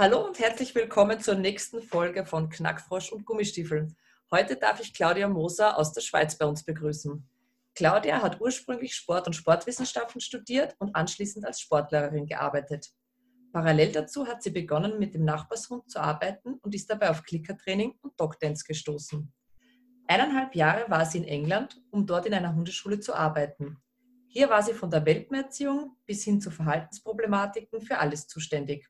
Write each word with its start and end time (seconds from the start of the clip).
Hallo 0.00 0.24
und 0.24 0.38
herzlich 0.38 0.74
willkommen 0.74 1.20
zur 1.20 1.34
nächsten 1.34 1.82
Folge 1.82 2.24
von 2.24 2.48
Knackfrosch 2.48 3.12
und 3.12 3.26
Gummistiefel. 3.26 3.94
Heute 4.30 4.56
darf 4.56 4.80
ich 4.80 4.94
Claudia 4.94 5.28
Moser 5.28 5.76
aus 5.76 5.92
der 5.92 6.00
Schweiz 6.00 6.38
bei 6.38 6.46
uns 6.46 6.64
begrüßen. 6.64 7.28
Claudia 7.74 8.22
hat 8.22 8.40
ursprünglich 8.40 8.94
Sport- 8.94 9.26
und 9.26 9.34
Sportwissenschaften 9.34 10.22
studiert 10.22 10.74
und 10.78 10.96
anschließend 10.96 11.44
als 11.44 11.60
Sportlehrerin 11.60 12.24
gearbeitet. 12.24 12.88
Parallel 13.52 13.92
dazu 13.92 14.26
hat 14.26 14.42
sie 14.42 14.48
begonnen, 14.48 14.98
mit 14.98 15.12
dem 15.12 15.26
Nachbarshund 15.26 15.90
zu 15.90 16.00
arbeiten 16.00 16.54
und 16.62 16.74
ist 16.74 16.88
dabei 16.88 17.10
auf 17.10 17.22
Klickertraining 17.22 17.98
und 18.00 18.18
Dogdance 18.18 18.64
gestoßen. 18.66 19.30
Eineinhalb 20.06 20.54
Jahre 20.54 20.90
war 20.90 21.04
sie 21.04 21.18
in 21.18 21.24
England, 21.24 21.78
um 21.90 22.06
dort 22.06 22.24
in 22.24 22.32
einer 22.32 22.54
Hundeschule 22.54 23.00
zu 23.00 23.14
arbeiten. 23.14 23.76
Hier 24.28 24.48
war 24.48 24.62
sie 24.62 24.72
von 24.72 24.90
der 24.90 25.04
Welpenerziehung 25.04 25.94
bis 26.06 26.24
hin 26.24 26.40
zu 26.40 26.50
Verhaltensproblematiken 26.50 27.82
für 27.82 27.98
alles 27.98 28.28
zuständig. 28.28 28.88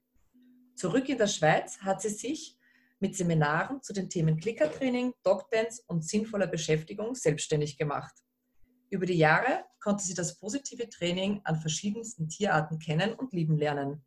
Zurück 0.81 1.11
in 1.11 1.19
der 1.19 1.27
Schweiz 1.27 1.79
hat 1.83 2.01
sie 2.01 2.09
sich 2.09 2.57
mit 3.01 3.15
Seminaren 3.15 3.83
zu 3.83 3.93
den 3.93 4.09
Themen 4.09 4.39
Klickertraining, 4.39 5.13
Dogdance 5.23 5.83
und 5.87 6.07
sinnvoller 6.07 6.47
Beschäftigung 6.47 7.15
selbstständig 7.15 7.77
gemacht. 7.77 8.15
Über 8.89 9.05
die 9.05 9.19
Jahre 9.19 9.67
konnte 9.79 10.03
sie 10.03 10.15
das 10.15 10.39
positive 10.39 10.89
Training 10.89 11.43
an 11.45 11.61
verschiedensten 11.61 12.31
Tierarten 12.31 12.79
kennen 12.79 13.13
und 13.13 13.35
lieben 13.35 13.59
lernen. 13.59 14.03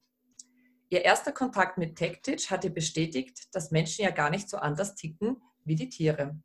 Ihr 0.89 1.05
erster 1.05 1.31
Kontakt 1.31 1.77
mit 1.77 1.95
TechTeach 1.95 2.49
hat 2.49 2.63
ihr 2.63 2.73
bestätigt, 2.73 3.49
dass 3.51 3.69
Menschen 3.69 4.05
ja 4.05 4.09
gar 4.09 4.31
nicht 4.31 4.49
so 4.49 4.57
anders 4.57 4.95
ticken 4.95 5.37
wie 5.65 5.75
die 5.75 5.89
Tiere. 5.89 6.39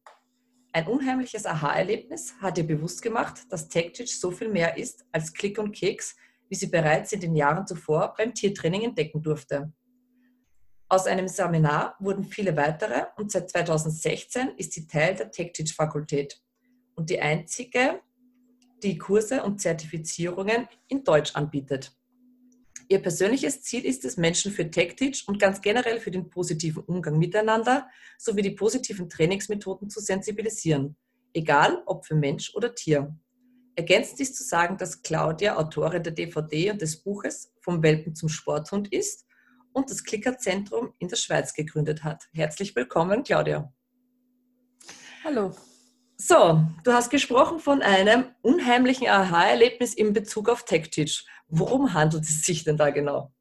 Ein 0.75 0.89
unheimliches 0.89 1.47
Aha-Erlebnis 1.47 2.34
hat 2.43 2.59
ihr 2.59 2.67
bewusst 2.67 3.01
gemacht, 3.01 3.47
dass 3.49 3.71
TechTeach 3.71 4.21
so 4.21 4.31
viel 4.31 4.51
mehr 4.51 4.77
ist 4.77 5.06
als 5.11 5.33
Klick 5.33 5.59
und 5.59 5.73
Keks, 5.73 6.17
wie 6.51 6.55
sie 6.55 6.67
bereits 6.67 7.12
in 7.12 7.21
den 7.21 7.34
Jahren 7.34 7.67
zuvor 7.67 8.12
beim 8.15 8.34
Tiertraining 8.34 8.83
entdecken 8.83 9.23
durfte. 9.23 9.73
Aus 10.91 11.06
einem 11.06 11.28
Seminar 11.28 11.97
wurden 11.98 12.25
viele 12.25 12.56
weitere 12.56 13.05
und 13.17 13.31
seit 13.31 13.50
2016 13.50 14.53
ist 14.56 14.72
sie 14.72 14.86
Teil 14.86 15.14
der 15.14 15.31
TechTeach-Fakultät 15.31 16.41
und 16.94 17.11
die 17.11 17.20
einzige, 17.20 18.00
die 18.83 18.97
Kurse 18.97 19.42
und 19.42 19.61
Zertifizierungen 19.61 20.66
in 20.89 21.05
Deutsch 21.05 21.36
anbietet. 21.36 21.92
Ihr 22.89 23.03
persönliches 23.03 23.62
Ziel 23.62 23.84
ist 23.84 24.06
es, 24.06 24.16
Menschen 24.16 24.50
für 24.50 24.70
TechTeach 24.70 25.25
und 25.27 25.39
ganz 25.39 25.61
generell 25.61 26.00
für 26.00 26.11
den 26.11 26.31
positiven 26.31 26.83
Umgang 26.84 27.19
miteinander 27.19 27.86
sowie 28.16 28.41
die 28.41 28.53
positiven 28.53 29.11
Trainingsmethoden 29.11 29.91
zu 29.91 30.00
sensibilisieren, 30.00 30.97
egal 31.34 31.83
ob 31.84 32.06
für 32.06 32.14
Mensch 32.14 32.55
oder 32.55 32.75
Tier. 32.75 33.14
Ergänzend 33.77 34.20
ist 34.20 34.36
zu 34.36 34.42
sagen, 34.42 34.78
dass 34.78 35.03
Claudia 35.03 35.56
Autorin 35.56 36.03
der 36.03 36.14
DVD 36.14 36.70
und 36.70 36.81
des 36.81 36.97
Buches 36.97 37.53
Vom 37.61 37.83
Welpen 37.83 38.14
zum 38.14 38.31
Sporthund 38.31 38.91
ist 38.91 39.28
und 39.72 39.91
das 39.91 40.05
Klickerzentrum 40.05 40.92
in 40.98 41.08
der 41.08 41.16
Schweiz 41.16 41.55
gegründet 41.55 42.05
hat. 42.05 42.24
Herzlich 42.33 42.75
willkommen, 42.76 43.22
Claudia. 43.22 43.72
Hallo. 45.25 45.53
So, 46.16 46.60
du 46.82 46.93
hast 46.93 47.10
gesprochen 47.10 47.60
von 47.60 47.81
einem 47.81 48.25
unheimlichen 48.43 49.09
Aha-Erlebnis 49.09 49.94
in 49.94 50.12
Bezug 50.12 50.48
auf 50.48 50.65
TechTeach. 50.65 51.25
Worum 51.48 51.94
handelt 51.94 52.25
es 52.25 52.43
sich 52.43 52.65
denn 52.65 52.76
da 52.76 52.91
genau? 52.91 53.32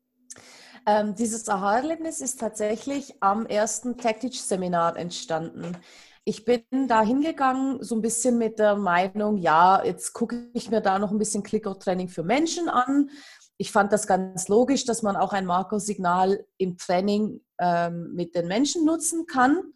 Ähm, 0.85 1.15
dieses 1.15 1.49
Aha-Erlebnis 1.49 2.21
ist 2.21 2.39
tatsächlich 2.39 3.15
am 3.19 3.45
ersten 3.45 3.97
TechTeach-Seminar 3.97 4.95
entstanden. 4.95 5.75
Ich 6.23 6.45
bin 6.45 6.61
da 6.87 7.01
hingegangen, 7.01 7.81
so 7.81 7.95
ein 7.95 8.01
bisschen 8.01 8.37
mit 8.37 8.59
der 8.59 8.75
Meinung, 8.75 9.37
ja, 9.37 9.83
jetzt 9.83 10.13
gucke 10.13 10.49
ich 10.53 10.69
mir 10.69 10.81
da 10.81 10.99
noch 10.99 11.11
ein 11.11 11.17
bisschen 11.17 11.41
Clicker-Training 11.41 12.09
für 12.09 12.23
Menschen 12.23 12.69
an 12.69 13.09
ich 13.57 13.71
fand 13.71 13.91
das 13.91 14.05
ganz 14.05 14.47
logisch, 14.47 14.85
dass 14.85 15.01
man 15.01 15.15
auch 15.15 15.33
ein 15.33 15.45
Markersignal 15.45 16.45
im 16.57 16.77
Training 16.77 17.41
ähm, 17.59 18.13
mit 18.13 18.35
den 18.35 18.47
Menschen 18.47 18.85
nutzen 18.85 19.25
kann. 19.25 19.73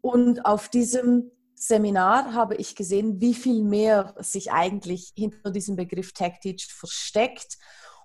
Und 0.00 0.44
auf 0.44 0.68
diesem 0.68 1.30
Seminar 1.54 2.34
habe 2.34 2.56
ich 2.56 2.74
gesehen, 2.74 3.20
wie 3.20 3.34
viel 3.34 3.62
mehr 3.62 4.14
sich 4.18 4.50
eigentlich 4.50 5.12
hinter 5.16 5.52
diesem 5.52 5.76
Begriff 5.76 6.12
Tactich 6.12 6.66
versteckt 6.66 7.58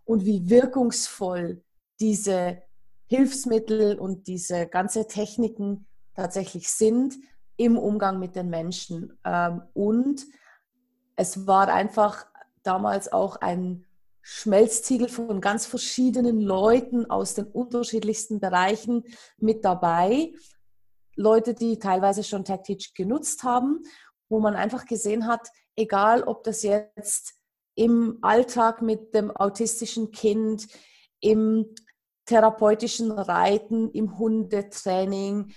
und 0.06 0.25
wie 0.25 0.47
wirkungsvoll 0.50 1.63
diese 2.00 2.61
Hilfsmittel 3.07 3.97
und 3.97 4.27
diese 4.27 4.67
ganze 4.67 5.07
Techniken 5.07 5.88
tatsächlich 6.13 6.69
sind 6.69 7.16
im 7.56 7.79
Umgang 7.79 8.19
mit 8.19 8.35
den 8.35 8.50
Menschen. 8.50 9.17
Ähm, 9.25 9.63
und 9.73 10.23
es 11.16 11.47
war 11.47 11.69
einfach 11.69 12.27
damals 12.61 13.11
auch 13.11 13.38
ein 13.38 13.87
Schmelztiegel 14.29 15.07
von 15.07 15.39
ganz 15.39 15.65
verschiedenen 15.65 16.41
Leuten 16.41 17.09
aus 17.09 17.33
den 17.33 17.45
unterschiedlichsten 17.45 18.41
Bereichen 18.41 19.05
mit 19.38 19.63
dabei. 19.63 20.33
Leute, 21.15 21.53
die 21.53 21.79
teilweise 21.79 22.25
schon 22.25 22.43
TechTeach 22.43 22.93
genutzt 22.93 23.43
haben, 23.43 23.83
wo 24.27 24.41
man 24.41 24.57
einfach 24.57 24.85
gesehen 24.85 25.27
hat, 25.27 25.47
egal 25.77 26.23
ob 26.23 26.43
das 26.43 26.61
jetzt 26.63 27.35
im 27.75 28.17
Alltag 28.21 28.81
mit 28.81 29.15
dem 29.15 29.31
autistischen 29.31 30.11
Kind, 30.11 30.67
im 31.21 31.73
therapeutischen 32.25 33.11
Reiten, 33.11 33.89
im 33.91 34.19
Hundetraining, 34.19 35.53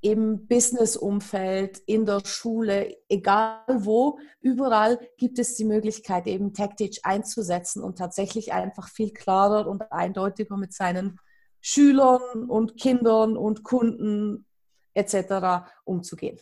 im 0.00 0.46
Business-Umfeld, 0.46 1.78
in 1.86 2.06
der 2.06 2.24
Schule, 2.24 2.96
egal 3.08 3.62
wo, 3.68 4.18
überall 4.40 4.98
gibt 5.16 5.38
es 5.38 5.56
die 5.56 5.64
Möglichkeit, 5.64 6.26
eben 6.26 6.54
Tactich 6.54 7.04
einzusetzen 7.04 7.82
und 7.82 7.98
tatsächlich 7.98 8.52
einfach 8.52 8.88
viel 8.88 9.12
klarer 9.12 9.66
und 9.66 9.90
eindeutiger 9.90 10.56
mit 10.56 10.72
seinen 10.72 11.18
Schülern 11.60 12.48
und 12.48 12.76
Kindern 12.76 13.36
und 13.36 13.64
Kunden 13.64 14.46
etc. 14.94 15.68
umzugehen. 15.84 16.38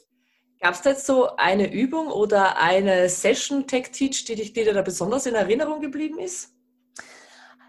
Gab 0.60 0.74
es 0.74 0.82
da 0.82 0.90
jetzt 0.90 1.06
so 1.06 1.36
eine 1.36 1.72
Übung 1.72 2.08
oder 2.08 2.58
eine 2.58 3.08
Session 3.08 3.66
Tech-Teach, 3.66 4.24
die, 4.24 4.34
die 4.34 4.52
dir 4.52 4.72
da 4.72 4.82
besonders 4.82 5.26
in 5.26 5.34
Erinnerung 5.34 5.80
geblieben 5.80 6.18
ist? 6.18 6.50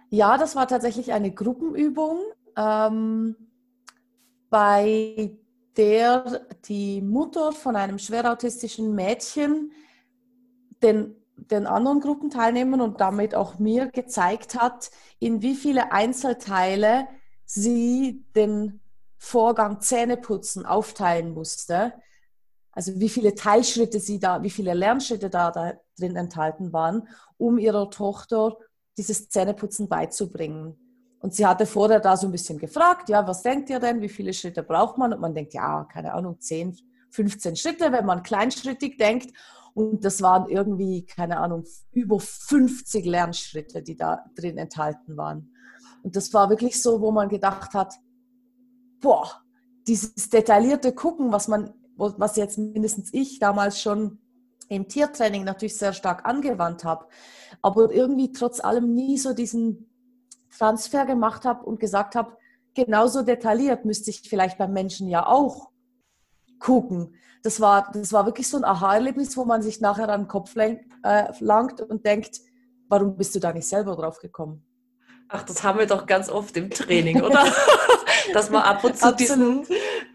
Ja, 0.10 0.38
das 0.38 0.56
war 0.56 0.68
tatsächlich 0.68 1.12
eine 1.12 1.34
Gruppenübung. 1.34 2.20
Ähm, 2.56 3.36
bei 4.50 5.38
der 5.78 6.48
die 6.66 7.02
Mutter 7.02 7.52
von 7.52 7.76
einem 7.76 8.00
schwer 8.00 8.32
autistischen 8.32 8.96
Mädchen 8.96 9.72
den, 10.82 11.16
den 11.36 11.68
anderen 11.68 12.00
Gruppenteilnehmern 12.00 12.82
und 12.82 13.00
damit 13.00 13.36
auch 13.36 13.60
mir 13.60 13.88
gezeigt 13.88 14.56
hat, 14.56 14.92
in 15.20 15.42
wie 15.42 15.56
viele 15.56 15.92
Einzelteile 15.92 17.08
sie 17.46 18.26
den 18.36 18.82
Vorgang 19.18 19.80
Zähneputzen 19.80 20.66
aufteilen 20.66 21.34
musste. 21.34 21.94
Also 22.72 23.00
wie 23.00 23.10
viele 23.10 23.34
Teilschritte 23.34 24.00
sie 24.00 24.20
da, 24.20 24.44
wie 24.44 24.50
viele 24.50 24.74
Lernschritte 24.74 25.30
da, 25.30 25.52
da 25.52 25.74
drin 25.98 26.16
enthalten 26.16 26.74
waren, 26.74 27.08
um 27.38 27.58
ihrer 27.58 27.90
Tochter 27.90 28.58
dieses 28.98 29.30
Zähneputzen 29.30 29.88
beizubringen. 29.88 30.87
Und 31.28 31.34
sie 31.34 31.46
hatte 31.46 31.66
vorher 31.66 32.00
da 32.00 32.16
so 32.16 32.26
ein 32.26 32.32
bisschen 32.32 32.58
gefragt, 32.58 33.10
ja, 33.10 33.28
was 33.28 33.42
denkt 33.42 33.70
ihr 33.70 33.82
denn, 33.82 34.00
wie 34.00 34.08
viele 34.08 34.32
Schritte 34.32 34.64
braucht 34.64 34.98
man? 34.98 35.12
Und 35.12 35.20
man 35.20 35.36
denkt, 35.36 35.54
ja, 35.54 35.84
keine 35.84 36.14
Ahnung, 36.14 36.40
10, 36.40 36.78
15 37.10 37.58
Schritte, 37.58 37.92
wenn 37.92 38.06
man 38.06 38.24
kleinschrittig 38.24 38.96
denkt. 38.96 39.36
Und 39.74 40.06
das 40.06 40.22
waren 40.22 40.48
irgendwie, 40.48 41.06
keine 41.06 41.40
Ahnung, 41.40 41.66
über 41.92 42.22
50 42.22 43.06
Lernschritte, 43.06 43.82
die 43.84 43.98
da 43.98 44.24
drin 44.38 44.58
enthalten 44.58 45.18
waren. 45.18 45.52
Und 46.02 46.16
das 46.16 46.34
war 46.34 46.50
wirklich 46.50 46.82
so, 46.82 47.02
wo 47.02 47.12
man 47.12 47.28
gedacht 47.28 47.74
hat, 47.74 47.96
boah, 49.02 49.30
dieses 49.86 50.30
detaillierte 50.30 50.94
Gucken, 50.94 51.34
was 51.34 51.50
man, 51.50 51.74
was 51.98 52.38
jetzt 52.38 52.58
mindestens 52.58 53.14
ich 53.14 53.40
damals 53.40 53.82
schon 53.82 54.20
im 54.70 54.88
Tiertraining 54.88 55.44
natürlich 55.44 55.76
sehr 55.76 55.92
stark 55.92 56.26
angewandt 56.26 56.86
habe, 56.86 57.06
aber 57.62 57.92
irgendwie 57.92 58.32
trotz 58.32 58.62
allem 58.62 58.94
nie 58.94 59.18
so 59.18 59.34
diesen 59.34 59.90
Transfer 60.58 61.06
gemacht 61.06 61.46
habe 61.46 61.66
und 61.66 61.80
gesagt 61.80 62.16
habe, 62.16 62.38
genauso 62.74 63.24
detailliert 63.24 63.86
müsste 63.86 64.10
ich 64.10 64.22
vielleicht 64.22 64.58
beim 64.58 64.74
Menschen 64.74 65.08
ja 65.08 65.26
auch 65.26 65.70
gucken. 66.60 67.16
Das 67.44 67.62
war, 67.62 67.92
das 67.94 68.14
war 68.14 68.26
wirklich 68.26 68.48
so 68.48 68.58
ein 68.58 68.64
Aha-Erlebnis, 68.64 69.38
wo 69.38 69.46
man 69.46 69.62
sich 69.62 69.80
nachher 69.80 70.10
an 70.10 70.22
den 70.22 70.28
Kopf 70.28 70.56
äh, 70.56 70.76
langt 71.40 71.82
und 71.82 72.06
denkt, 72.06 72.40
warum 72.90 73.16
bist 73.16 73.36
du 73.36 73.40
da 73.40 73.54
nicht 73.54 73.68
selber 73.68 73.96
drauf 73.96 74.20
gekommen? 74.20 74.64
Ach, 75.30 75.44
das 75.44 75.64
haben 75.64 75.80
wir 75.80 75.88
doch 75.88 76.06
ganz 76.06 76.30
oft 76.30 76.56
im 76.56 76.70
Training, 76.70 77.22
oder? 77.22 77.46
Dass 78.34 78.50
man 78.50 78.64
ab 78.64 78.84
und 78.84 78.98
zu 78.98 79.14
diesen 79.14 79.66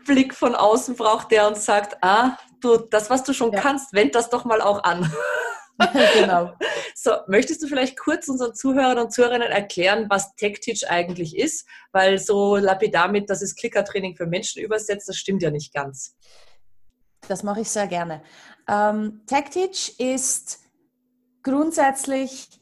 Blick 0.07 0.35
von 0.35 0.55
außen 0.55 0.97
braucht, 0.97 1.31
der 1.31 1.49
uns 1.49 1.65
sagt, 1.65 1.99
ah, 2.03 2.37
du, 2.61 2.77
das, 2.77 3.11
was 3.11 3.23
du 3.23 3.33
schon 3.33 3.53
ja. 3.53 3.61
kannst, 3.61 3.93
wend 3.93 4.15
das 4.15 4.31
doch 4.31 4.45
mal 4.45 4.61
auch 4.61 4.85
an. 4.85 5.11
genau. 6.15 6.53
So, 6.95 7.13
möchtest 7.27 7.63
du 7.63 7.67
vielleicht 7.67 7.99
kurz 7.99 8.29
unseren 8.29 8.55
Zuhörern 8.55 8.99
und 8.99 9.13
Zuhörerinnen 9.13 9.49
erklären, 9.49 10.07
was 10.09 10.35
TechTeach 10.37 10.91
eigentlich 10.91 11.37
ist? 11.37 11.67
Weil 11.93 12.19
so 12.19 12.57
lapidar 12.57 13.09
mit, 13.09 13.31
das 13.31 13.43
ist 13.43 13.57
Klickertraining 13.57 14.17
für 14.17 14.27
Menschen 14.27 14.63
übersetzt, 14.63 15.09
das 15.09 15.17
stimmt 15.17 15.43
ja 15.43 15.51
nicht 15.51 15.73
ganz. 15.73 16.17
Das 17.29 17.43
mache 17.43 17.61
ich 17.61 17.71
sehr 17.71 17.87
gerne. 17.87 18.23
Ähm, 18.69 19.23
TechTeach 19.27 19.99
ist 19.99 20.61
grundsätzlich, 21.43 22.61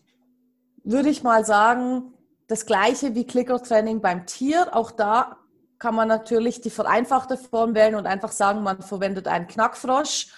würde 0.85 1.09
ich 1.09 1.23
mal 1.23 1.45
sagen, 1.45 2.15
das 2.47 2.67
gleiche 2.67 3.15
wie 3.15 3.27
Klickertraining 3.27 4.01
beim 4.01 4.27
Tier. 4.27 4.75
Auch 4.75 4.91
da 4.91 5.39
kann 5.79 5.95
man 5.95 6.09
natürlich 6.09 6.61
die 6.61 6.71
vereinfachte 6.71 7.37
Form 7.37 7.75
wählen 7.75 7.95
und 7.95 8.07
einfach 8.07 8.33
sagen, 8.33 8.63
man 8.63 8.83
verwendet 8.83 9.29
einen 9.29 9.47
Knackfrosch, 9.47 10.29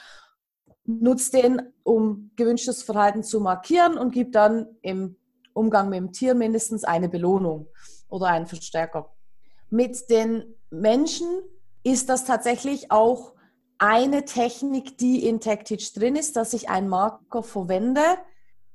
nutzt 0.84 1.34
den, 1.34 1.62
um 1.82 2.30
gewünschtes 2.36 2.82
Verhalten 2.82 3.22
zu 3.22 3.40
markieren 3.40 3.98
und 3.98 4.12
gibt 4.12 4.34
dann 4.34 4.66
im 4.82 5.16
Umgang 5.52 5.88
mit 5.88 5.98
dem 5.98 6.12
Tier 6.12 6.34
mindestens 6.34 6.84
eine 6.84 7.08
Belohnung 7.08 7.68
oder 8.08 8.26
einen 8.26 8.46
Verstärker. 8.46 9.12
Mit 9.70 10.10
den 10.10 10.54
Menschen 10.70 11.26
ist 11.82 12.08
das 12.08 12.24
tatsächlich 12.24 12.90
auch 12.90 13.34
eine 13.78 14.24
Technik, 14.24 14.98
die 14.98 15.26
in 15.26 15.40
TechTeach 15.40 15.92
drin 15.94 16.16
ist, 16.16 16.36
dass 16.36 16.52
ich 16.52 16.68
einen 16.68 16.88
Marker 16.88 17.42
verwende, 17.42 18.02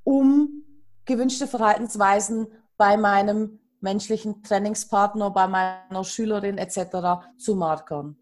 um 0.03 0.65
gewünschte 1.05 1.47
Verhaltensweisen 1.47 2.47
bei 2.77 2.97
meinem 2.97 3.59
menschlichen 3.79 4.43
Trainingspartner, 4.43 5.31
bei 5.31 5.47
meiner 5.47 6.03
Schülerin 6.03 6.57
etc. 6.57 7.25
zu 7.37 7.55
markern. 7.55 8.17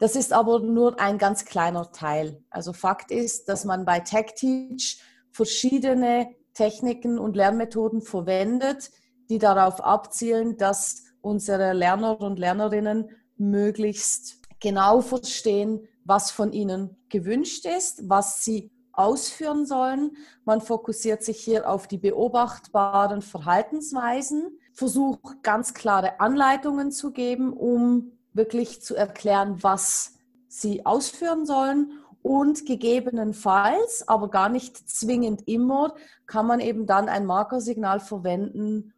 Das 0.00 0.16
ist 0.16 0.32
aber 0.32 0.60
nur 0.60 0.98
ein 0.98 1.18
ganz 1.18 1.44
kleiner 1.44 1.92
Teil. 1.92 2.42
Also 2.48 2.72
Fakt 2.72 3.10
ist, 3.10 3.50
dass 3.50 3.66
man 3.66 3.84
bei 3.84 4.00
TechTeach 4.00 4.98
verschiedene 5.30 6.34
Techniken 6.54 7.18
und 7.18 7.36
Lernmethoden 7.36 8.00
verwendet, 8.00 8.90
die 9.28 9.38
darauf 9.38 9.84
abzielen, 9.84 10.56
dass 10.56 11.04
unsere 11.20 11.74
Lerner 11.74 12.18
und 12.18 12.38
Lernerinnen 12.38 13.10
möglichst 13.36 14.38
genau 14.58 15.02
verstehen, 15.02 15.86
was 16.04 16.30
von 16.30 16.52
ihnen 16.52 16.96
gewünscht 17.10 17.66
ist, 17.66 18.08
was 18.08 18.42
sie 18.42 18.72
ausführen 18.92 19.66
sollen. 19.66 20.16
Man 20.46 20.62
fokussiert 20.62 21.22
sich 21.22 21.40
hier 21.40 21.68
auf 21.68 21.86
die 21.86 21.98
beobachtbaren 21.98 23.20
Verhaltensweisen, 23.20 24.58
versucht 24.72 25.42
ganz 25.42 25.74
klare 25.74 26.20
Anleitungen 26.20 26.90
zu 26.90 27.12
geben, 27.12 27.52
um 27.52 28.12
wirklich 28.32 28.82
zu 28.82 28.94
erklären, 28.94 29.62
was 29.62 30.14
sie 30.48 30.84
ausführen 30.86 31.46
sollen. 31.46 31.92
Und 32.22 32.66
gegebenenfalls, 32.66 34.06
aber 34.06 34.28
gar 34.28 34.50
nicht 34.50 34.76
zwingend 34.90 35.48
immer, 35.48 35.94
kann 36.26 36.46
man 36.46 36.60
eben 36.60 36.84
dann 36.84 37.08
ein 37.08 37.24
Markersignal 37.24 37.98
verwenden, 37.98 38.92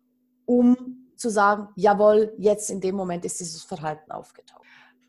um 0.44 1.06
zu 1.14 1.30
sagen, 1.30 1.68
jawohl, 1.76 2.34
jetzt 2.38 2.68
in 2.68 2.80
dem 2.80 2.96
Moment 2.96 3.24
ist 3.24 3.38
dieses 3.38 3.62
Verhalten 3.62 4.10
aufgetaucht. 4.10 4.60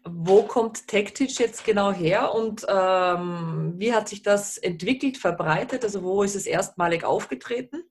Wo 0.05 0.43
kommt 0.43 0.87
TechTeach 0.87 1.39
jetzt 1.39 1.63
genau 1.63 1.91
her 1.91 2.35
und 2.35 2.65
ähm, 2.67 3.73
wie 3.77 3.93
hat 3.93 4.09
sich 4.09 4.21
das 4.21 4.57
entwickelt, 4.59 5.17
verbreitet? 5.17 5.83
Also 5.83 6.03
wo 6.03 6.21
ist 6.21 6.35
es 6.35 6.45
erstmalig 6.45 7.05
aufgetreten? 7.05 7.83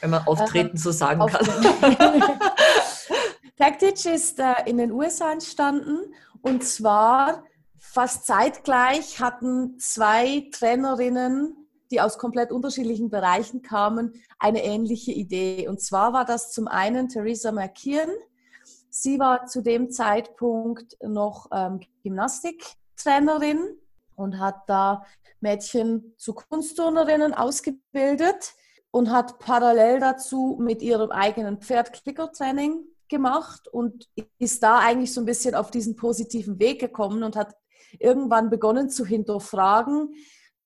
Wenn 0.00 0.10
man 0.10 0.24
auftreten 0.26 0.72
ähm, 0.72 0.76
so 0.76 0.92
sagen 0.92 1.26
kann. 1.26 1.46
TechTeach 3.58 4.06
ist 4.06 4.38
äh, 4.38 4.54
in 4.66 4.78
den 4.78 4.92
USA 4.92 5.32
entstanden 5.32 6.14
und 6.42 6.64
zwar 6.64 7.44
fast 7.78 8.26
zeitgleich 8.26 9.20
hatten 9.20 9.78
zwei 9.78 10.48
Trainerinnen, 10.52 11.68
die 11.90 12.00
aus 12.00 12.18
komplett 12.18 12.52
unterschiedlichen 12.52 13.10
Bereichen 13.10 13.62
kamen, 13.62 14.22
eine 14.38 14.62
ähnliche 14.62 15.12
Idee. 15.12 15.68
Und 15.68 15.80
zwar 15.80 16.12
war 16.12 16.24
das 16.24 16.52
zum 16.52 16.68
einen 16.68 17.08
Theresa 17.08 17.50
McKeon, 17.50 18.10
Sie 18.90 19.18
war 19.18 19.46
zu 19.46 19.60
dem 19.62 19.90
Zeitpunkt 19.90 20.96
noch 21.02 21.48
ähm, 21.52 21.80
Gymnastiktrainerin 22.02 23.76
und 24.16 24.38
hat 24.38 24.68
da 24.68 25.04
Mädchen 25.40 26.14
zu 26.16 26.34
Kunstturnerinnen 26.34 27.34
ausgebildet 27.34 28.54
und 28.90 29.10
hat 29.10 29.38
parallel 29.38 30.00
dazu 30.00 30.56
mit 30.60 30.82
ihrem 30.82 31.10
eigenen 31.10 31.58
Pferd 31.58 31.92
Klickertraining 31.92 32.84
gemacht 33.08 33.68
und 33.68 34.08
ist 34.38 34.62
da 34.62 34.78
eigentlich 34.78 35.12
so 35.12 35.20
ein 35.20 35.26
bisschen 35.26 35.54
auf 35.54 35.70
diesen 35.70 35.96
positiven 35.96 36.58
Weg 36.58 36.80
gekommen 36.80 37.22
und 37.22 37.36
hat 37.36 37.54
irgendwann 37.98 38.50
begonnen 38.50 38.90
zu 38.90 39.04
hinterfragen, 39.04 40.14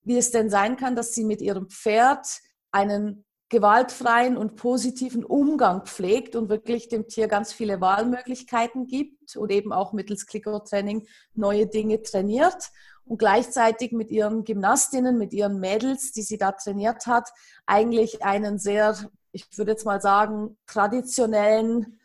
wie 0.03 0.17
es 0.17 0.31
denn 0.31 0.51
sein 0.51 0.77
kann, 0.77 0.97
dass 0.97 1.15
sie 1.15 1.25
mit 1.25 1.41
ihrem 1.41 1.69
Pferd 1.69 2.27
einen 2.73 3.25
gewaltfreien 3.53 4.39
und 4.39 4.57
positiven 4.57 5.25
Umgang 5.25 5.85
pflegt 5.85 6.37
und 6.37 6.49
wirklich 6.49 6.89
dem 6.89 7.07
Tier 7.07 7.29
ganz 7.29 7.53
viele 7.53 7.83
Wahlmöglichkeiten 7.83 8.87
gibt 8.87 9.37
und 9.37 9.53
eben 9.53 9.75
auch 9.75 9.93
mittels 9.93 10.27
Clicker-Training 10.27 11.07
neue 11.35 11.67
Dinge 11.67 12.01
trainiert 12.01 12.71
und 13.05 13.19
gleichzeitig 13.19 13.93
mit 13.93 14.11
ihren 14.11 14.45
Gymnastinnen, 14.45 15.19
mit 15.19 15.35
ihren 15.35 15.61
Mädels, 15.61 16.13
die 16.13 16.23
sie 16.23 16.39
da 16.39 16.53
trainiert 16.53 17.07
hat, 17.07 17.29
eigentlich 17.67 18.23
einen 18.25 18.59
sehr, 18.59 18.97
ich 19.33 19.47
würde 19.59 19.73
jetzt 19.73 19.85
mal 19.85 20.01
sagen, 20.01 20.57
traditionellen 20.67 22.01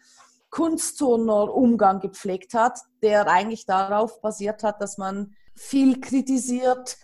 Kunstturner-Umgang 0.57 1.99
gepflegt 1.99 2.55
hat, 2.55 2.79
der 3.03 3.27
eigentlich 3.27 3.67
darauf 3.67 4.21
basiert 4.21 4.63
hat, 4.63 4.81
dass 4.81 4.97
man 4.97 5.35
viel 5.55 6.01
kritisiert, 6.01 6.97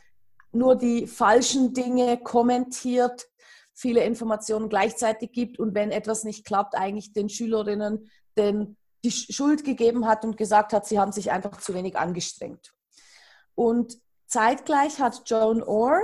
nur 0.51 0.75
die 0.75 1.05
falschen 1.05 1.71
Dinge 1.71 2.17
kommentiert, 2.17 3.27
viele 3.75 4.03
Informationen 4.05 4.69
gleichzeitig 4.69 5.33
gibt 5.33 5.59
und 5.59 5.75
wenn 5.75 5.91
etwas 5.91 6.23
nicht 6.23 6.45
klappt, 6.45 6.73
eigentlich 6.73 7.13
den 7.13 7.29
Schülerinnen 7.29 8.09
den, 8.35 8.75
die 9.05 9.11
Schuld 9.11 9.63
gegeben 9.63 10.07
hat 10.07 10.25
und 10.25 10.35
gesagt 10.35 10.73
hat, 10.73 10.87
sie 10.87 10.97
haben 10.97 11.11
sich 11.11 11.29
einfach 11.29 11.57
zu 11.57 11.75
wenig 11.75 11.95
angestrengt. 11.95 12.73
Und 13.53 13.99
zeitgleich 14.25 14.99
hat 14.99 15.29
Joan 15.29 15.61
Orr 15.61 16.01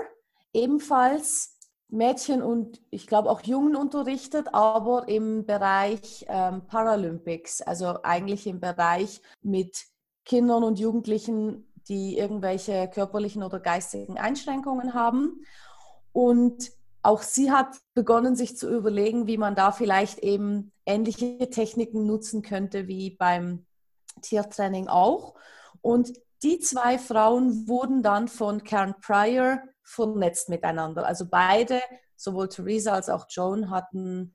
ebenfalls 0.53 1.57
Mädchen 1.89 2.41
und 2.41 2.81
ich 2.91 3.07
glaube 3.07 3.29
auch 3.29 3.41
Jungen 3.41 3.75
unterrichtet, 3.75 4.53
aber 4.53 5.07
im 5.07 5.45
Bereich 5.45 6.25
ähm, 6.27 6.61
Paralympics, 6.67 7.61
also 7.61 7.99
eigentlich 8.03 8.45
im 8.45 8.59
Bereich 8.59 9.21
mit 9.41 9.85
Kindern 10.25 10.63
und 10.63 10.79
Jugendlichen, 10.79 11.65
die 11.87 12.17
irgendwelche 12.17 12.87
körperlichen 12.93 13.41
oder 13.41 13.59
geistigen 13.59 14.19
Einschränkungen 14.19 14.93
haben. 14.93 15.43
Und 16.11 16.71
auch 17.01 17.23
sie 17.23 17.51
hat 17.51 17.77
begonnen, 17.95 18.35
sich 18.35 18.55
zu 18.55 18.69
überlegen, 18.69 19.25
wie 19.25 19.37
man 19.37 19.55
da 19.55 19.71
vielleicht 19.71 20.19
eben 20.19 20.71
ähnliche 20.85 21.49
Techniken 21.49 22.05
nutzen 22.05 22.43
könnte 22.43 22.87
wie 22.87 23.11
beim 23.11 23.65
Tiertraining 24.21 24.87
auch. 24.87 25.33
Und 25.81 26.13
die 26.43 26.59
zwei 26.59 26.97
Frauen 26.97 27.67
wurden 27.67 28.03
dann 28.03 28.27
von 28.27 28.63
Karen 28.63 28.95
Pryor 29.01 29.59
vernetzt 29.89 30.49
miteinander. 30.49 31.05
Also 31.05 31.25
beide, 31.29 31.81
sowohl 32.15 32.47
Theresa 32.47 32.93
als 32.93 33.09
auch 33.09 33.25
Joan, 33.29 33.69
hatten 33.69 34.33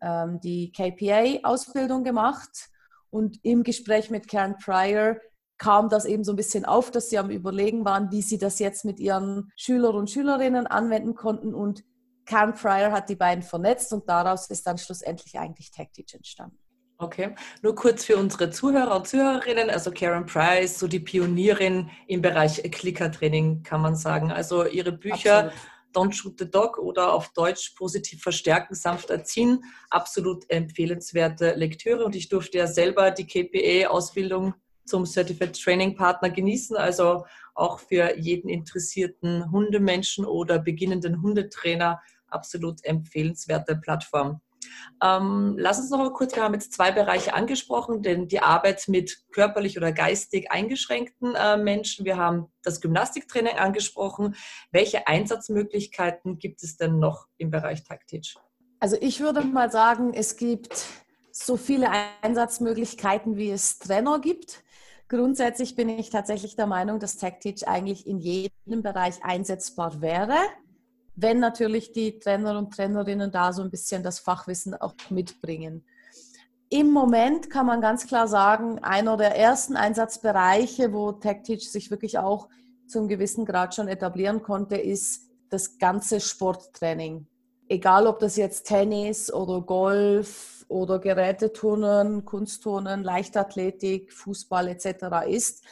ähm, 0.00 0.40
die 0.40 0.72
KPA-Ausbildung 0.72 2.02
gemacht. 2.02 2.70
Und 3.10 3.38
im 3.44 3.62
Gespräch 3.62 4.10
mit 4.10 4.28
Karen 4.28 4.56
Pryor 4.56 5.16
kam 5.58 5.88
das 5.88 6.04
eben 6.04 6.24
so 6.24 6.32
ein 6.32 6.36
bisschen 6.36 6.64
auf, 6.64 6.90
dass 6.90 7.08
sie 7.08 7.18
am 7.18 7.30
Überlegen 7.30 7.84
waren, 7.84 8.10
wie 8.10 8.22
sie 8.22 8.38
das 8.38 8.58
jetzt 8.58 8.84
mit 8.84 9.00
ihren 9.00 9.52
Schülern 9.56 9.94
und 9.94 10.10
Schülerinnen 10.10 10.66
anwenden 10.66 11.14
konnten 11.14 11.54
und 11.54 11.84
Karen 12.26 12.54
Pryor 12.54 12.90
hat 12.90 13.08
die 13.08 13.14
beiden 13.14 13.42
vernetzt 13.42 13.92
und 13.92 14.08
daraus 14.08 14.50
ist 14.50 14.66
dann 14.66 14.78
schlussendlich 14.78 15.38
eigentlich 15.38 15.70
TechTeach 15.70 16.14
entstanden. 16.14 16.58
Okay, 16.98 17.34
nur 17.60 17.74
kurz 17.74 18.04
für 18.04 18.16
unsere 18.16 18.50
Zuhörer 18.50 18.96
und 18.96 19.06
Zuhörerinnen. 19.06 19.68
Also 19.68 19.90
Karen 19.90 20.26
ist 20.62 20.78
so 20.78 20.88
die 20.88 21.00
Pionierin 21.00 21.90
im 22.06 22.22
Bereich 22.22 22.62
Clicker-Training, 22.62 23.62
kann 23.62 23.82
man 23.82 23.96
sagen. 23.96 24.32
Also 24.32 24.64
ihre 24.66 24.92
Bücher 24.92 25.46
Absolut. 25.46 25.52
Don't 25.94 26.12
Shoot 26.12 26.38
the 26.38 26.50
Dog 26.50 26.78
oder 26.78 27.12
auf 27.12 27.32
Deutsch 27.32 27.70
Positiv 27.70 28.22
verstärken, 28.22 28.74
sanft 28.74 29.10
erziehen. 29.10 29.62
Absolut 29.90 30.48
empfehlenswerte 30.50 31.54
Lektüre 31.54 32.04
und 32.04 32.14
ich 32.16 32.28
durfte 32.28 32.58
ja 32.58 32.66
selber 32.66 33.10
die 33.10 33.26
KPA-Ausbildung 33.26 34.54
zum 34.84 35.04
Certified 35.04 35.58
Training 35.58 35.96
Partner 35.96 36.30
genießen. 36.30 36.76
Also 36.76 37.26
auch 37.54 37.78
für 37.78 38.16
jeden 38.18 38.48
interessierten 38.48 39.50
Hundemenschen 39.50 40.24
oder 40.24 40.58
beginnenden 40.58 41.22
Hundetrainer 41.22 42.00
absolut 42.28 42.84
empfehlenswerte 42.84 43.76
Plattform. 43.76 44.40
Ähm, 45.02 45.56
lass 45.58 45.78
uns 45.78 45.90
noch 45.90 45.98
mal 45.98 46.12
kurz, 46.12 46.34
wir 46.34 46.42
haben 46.42 46.54
jetzt 46.54 46.72
zwei 46.72 46.92
Bereiche 46.92 47.34
angesprochen, 47.34 48.02
denn 48.02 48.28
die 48.28 48.40
Arbeit 48.40 48.84
mit 48.88 49.18
körperlich 49.32 49.76
oder 49.76 49.92
geistig 49.92 50.50
eingeschränkten 50.50 51.34
äh, 51.34 51.56
Menschen. 51.56 52.04
Wir 52.04 52.16
haben 52.16 52.46
das 52.62 52.80
Gymnastiktraining 52.80 53.56
angesprochen. 53.56 54.36
Welche 54.70 55.06
Einsatzmöglichkeiten 55.06 56.38
gibt 56.38 56.62
es 56.62 56.76
denn 56.76 56.98
noch 56.98 57.26
im 57.38 57.50
Bereich 57.50 57.84
Taktisch? 57.84 58.36
Also 58.80 58.96
ich 59.00 59.20
würde 59.20 59.42
mal 59.42 59.70
sagen, 59.70 60.12
es 60.14 60.36
gibt 60.36 60.86
so 61.30 61.56
viele 61.56 61.90
Einsatzmöglichkeiten, 62.22 63.36
wie 63.36 63.50
es 63.50 63.78
Trainer 63.78 64.20
gibt. 64.20 64.62
Grundsätzlich 65.08 65.76
bin 65.76 65.88
ich 65.88 66.10
tatsächlich 66.10 66.56
der 66.56 66.66
Meinung, 66.66 66.98
dass 66.98 67.16
TechTeach 67.16 67.68
eigentlich 67.68 68.06
in 68.06 68.18
jedem 68.18 68.82
Bereich 68.82 69.22
einsetzbar 69.22 70.00
wäre, 70.00 70.36
wenn 71.16 71.40
natürlich 71.40 71.92
die 71.92 72.18
Trainer 72.18 72.58
und 72.58 72.74
Trainerinnen 72.74 73.32
da 73.32 73.52
so 73.52 73.62
ein 73.62 73.70
bisschen 73.70 74.02
das 74.02 74.18
Fachwissen 74.18 74.74
auch 74.74 74.94
mitbringen. 75.10 75.84
Im 76.68 76.90
Moment 76.90 77.48
kann 77.48 77.66
man 77.66 77.80
ganz 77.80 78.06
klar 78.06 78.28
sagen, 78.28 78.80
einer 78.80 79.16
der 79.16 79.36
ersten 79.36 79.76
Einsatzbereiche, 79.76 80.92
wo 80.92 81.12
TechTeach 81.12 81.70
sich 81.70 81.90
wirklich 81.90 82.18
auch 82.18 82.48
zum 82.86 83.08
gewissen 83.08 83.44
Grad 83.44 83.74
schon 83.74 83.88
etablieren 83.88 84.42
konnte, 84.42 84.76
ist 84.76 85.30
das 85.48 85.78
ganze 85.78 86.20
Sporttraining. 86.20 87.26
Egal, 87.68 88.06
ob 88.06 88.18
das 88.18 88.36
jetzt 88.36 88.64
Tennis 88.64 89.32
oder 89.32 89.60
Golf 89.60 90.64
oder 90.68 90.98
Geräteturnen, 90.98 92.24
Kunstturnen, 92.24 93.02
Leichtathletik, 93.02 94.12
Fußball 94.12 94.68
etc. 94.68 95.26
ist. 95.28 95.64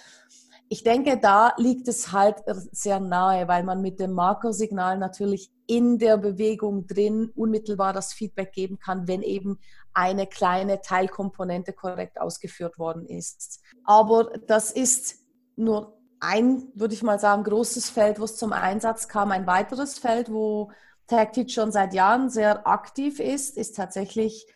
Ich 0.69 0.83
denke, 0.83 1.19
da 1.19 1.53
liegt 1.59 1.89
es 1.89 2.13
halt 2.13 2.37
sehr 2.73 2.99
nahe, 2.99 3.47
weil 3.49 3.65
man 3.65 3.83
mit 3.83 4.01
dem 4.01 4.13
Markersignal 4.13 4.99
natürlich 4.99 5.51
in 5.67 5.99
der 5.99 6.17
Bewegung 6.17 6.87
drin 6.87 7.31
unmittelbar 7.35 7.93
das 7.93 8.13
Feedback 8.13 8.53
geben 8.53 8.79
kann, 8.79 9.07
wenn 9.07 9.23
eben 9.23 9.59
eine 9.93 10.27
kleine 10.27 10.81
Teilkomponente 10.81 11.73
korrekt 11.73 12.21
ausgeführt 12.21 12.79
worden 12.79 13.07
ist. 13.07 13.61
Aber 13.85 14.33
das 14.47 14.73
ist 14.73 15.19
nur 15.57 15.99
ein, 16.21 16.65
würde 16.75 16.95
ich 16.95 17.03
mal 17.03 17.19
sagen, 17.19 17.45
großes 17.45 17.91
Feld, 17.91 18.19
wo 18.19 18.25
es 18.25 18.37
zum 18.37 18.53
Einsatz 18.53 19.09
kam. 19.09 19.31
Ein 19.31 19.47
weiteres 19.47 19.99
Feld, 19.99 20.33
wo 20.33 20.73
TechTeach 21.07 21.53
schon 21.53 21.71
seit 21.71 21.93
Jahren 21.93 22.31
sehr 22.31 22.67
aktiv 22.67 23.21
ist, 23.21 23.57
ist 23.57 23.77
tatsächlich 23.77 24.47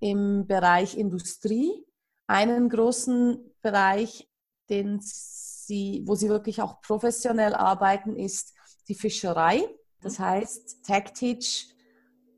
im 0.00 0.46
Bereich 0.46 0.96
Industrie. 0.96 1.84
Einen 2.28 2.68
großen 2.68 3.54
Bereich, 3.62 4.27
den 4.70 5.00
sie, 5.02 6.02
wo 6.06 6.14
sie 6.14 6.28
wirklich 6.28 6.62
auch 6.62 6.80
professionell 6.80 7.54
arbeiten, 7.54 8.16
ist 8.16 8.54
die 8.88 8.94
Fischerei. 8.94 9.62
Das 10.00 10.18
heißt, 10.18 10.84
TechTeach 10.84 11.74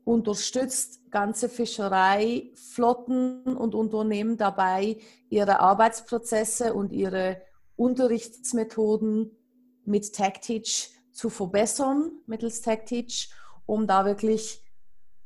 unterstützt 0.03 0.99
ganze 1.11 1.49
Fischereiflotten 1.49 3.55
und 3.55 3.75
Unternehmen 3.75 4.37
dabei, 4.37 4.97
ihre 5.29 5.59
Arbeitsprozesse 5.59 6.73
und 6.73 6.91
ihre 6.91 7.41
Unterrichtsmethoden 7.75 9.37
mit 9.85 10.13
TechTeach 10.13 10.89
zu 11.11 11.29
verbessern, 11.29 12.11
mittels 12.25 12.61
TechTeach, 12.61 13.31
um 13.65 13.87
da 13.87 14.05
wirklich 14.05 14.63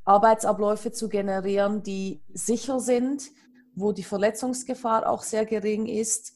Arbeitsabläufe 0.04 0.92
zu 0.92 1.10
generieren, 1.10 1.84
die 1.84 2.24
sicher 2.34 2.80
sind, 2.80 3.32
wo 3.76 3.92
die 3.92 4.04
Verletzungsgefahr 4.04 5.10
auch 5.10 5.24
sehr 5.24 5.46
gering 5.46 5.88
ist, 5.88 6.35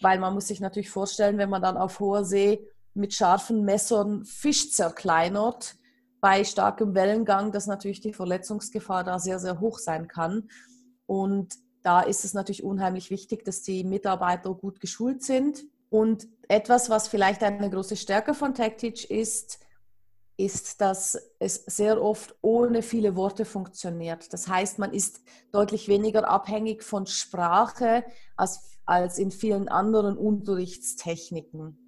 weil 0.00 0.18
man 0.18 0.34
muss 0.34 0.48
sich 0.48 0.60
natürlich 0.60 0.90
vorstellen, 0.90 1.38
wenn 1.38 1.50
man 1.50 1.62
dann 1.62 1.76
auf 1.76 2.00
hoher 2.00 2.24
See 2.24 2.66
mit 2.94 3.14
scharfen 3.14 3.64
Messern 3.64 4.24
Fisch 4.24 4.72
zerkleinert, 4.72 5.76
bei 6.20 6.44
starkem 6.44 6.94
Wellengang, 6.94 7.52
dass 7.52 7.66
natürlich 7.66 8.00
die 8.00 8.12
Verletzungsgefahr 8.12 9.04
da 9.04 9.18
sehr, 9.18 9.38
sehr 9.38 9.60
hoch 9.60 9.78
sein 9.78 10.08
kann. 10.08 10.48
Und 11.06 11.54
da 11.82 12.00
ist 12.00 12.24
es 12.24 12.34
natürlich 12.34 12.64
unheimlich 12.64 13.10
wichtig, 13.10 13.44
dass 13.44 13.62
die 13.62 13.84
Mitarbeiter 13.84 14.52
gut 14.54 14.80
geschult 14.80 15.22
sind. 15.22 15.64
Und 15.90 16.26
etwas, 16.48 16.90
was 16.90 17.08
vielleicht 17.08 17.42
eine 17.42 17.70
große 17.70 17.96
Stärke 17.96 18.34
von 18.34 18.52
TechTeach 18.52 19.10
ist, 19.10 19.60
ist, 20.36 20.80
dass 20.80 21.18
es 21.40 21.64
sehr 21.66 22.00
oft 22.02 22.36
ohne 22.42 22.82
viele 22.82 23.16
Worte 23.16 23.44
funktioniert. 23.44 24.32
Das 24.32 24.48
heißt, 24.48 24.78
man 24.78 24.92
ist 24.92 25.20
deutlich 25.50 25.88
weniger 25.88 26.28
abhängig 26.28 26.84
von 26.84 27.06
Sprache 27.06 28.04
als, 28.36 28.77
als 28.88 29.18
in 29.18 29.30
vielen 29.30 29.68
anderen 29.68 30.16
Unterrichtstechniken. 30.16 31.78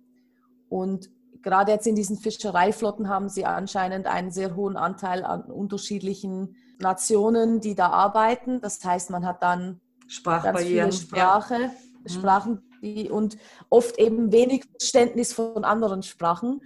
Und 0.68 1.10
gerade 1.42 1.72
jetzt 1.72 1.86
in 1.86 1.96
diesen 1.96 2.18
Fischereiflotten 2.18 3.08
haben 3.08 3.28
sie 3.28 3.46
anscheinend 3.46 4.06
einen 4.06 4.30
sehr 4.30 4.54
hohen 4.54 4.76
Anteil 4.76 5.24
an 5.24 5.44
unterschiedlichen 5.44 6.56
Nationen, 6.78 7.60
die 7.60 7.74
da 7.74 7.88
arbeiten. 7.88 8.60
Das 8.60 8.84
heißt, 8.84 9.10
man 9.10 9.24
hat 9.24 9.42
dann 9.42 9.80
ganz 10.24 10.60
viele 10.60 10.92
Sprache. 10.92 11.70
Mhm. 12.02 12.08
Sprachen 12.08 12.62
die, 12.82 13.10
und 13.10 13.36
oft 13.68 13.98
eben 13.98 14.32
wenig 14.32 14.64
Verständnis 14.78 15.32
von 15.32 15.64
anderen 15.64 16.02
Sprachen. 16.02 16.60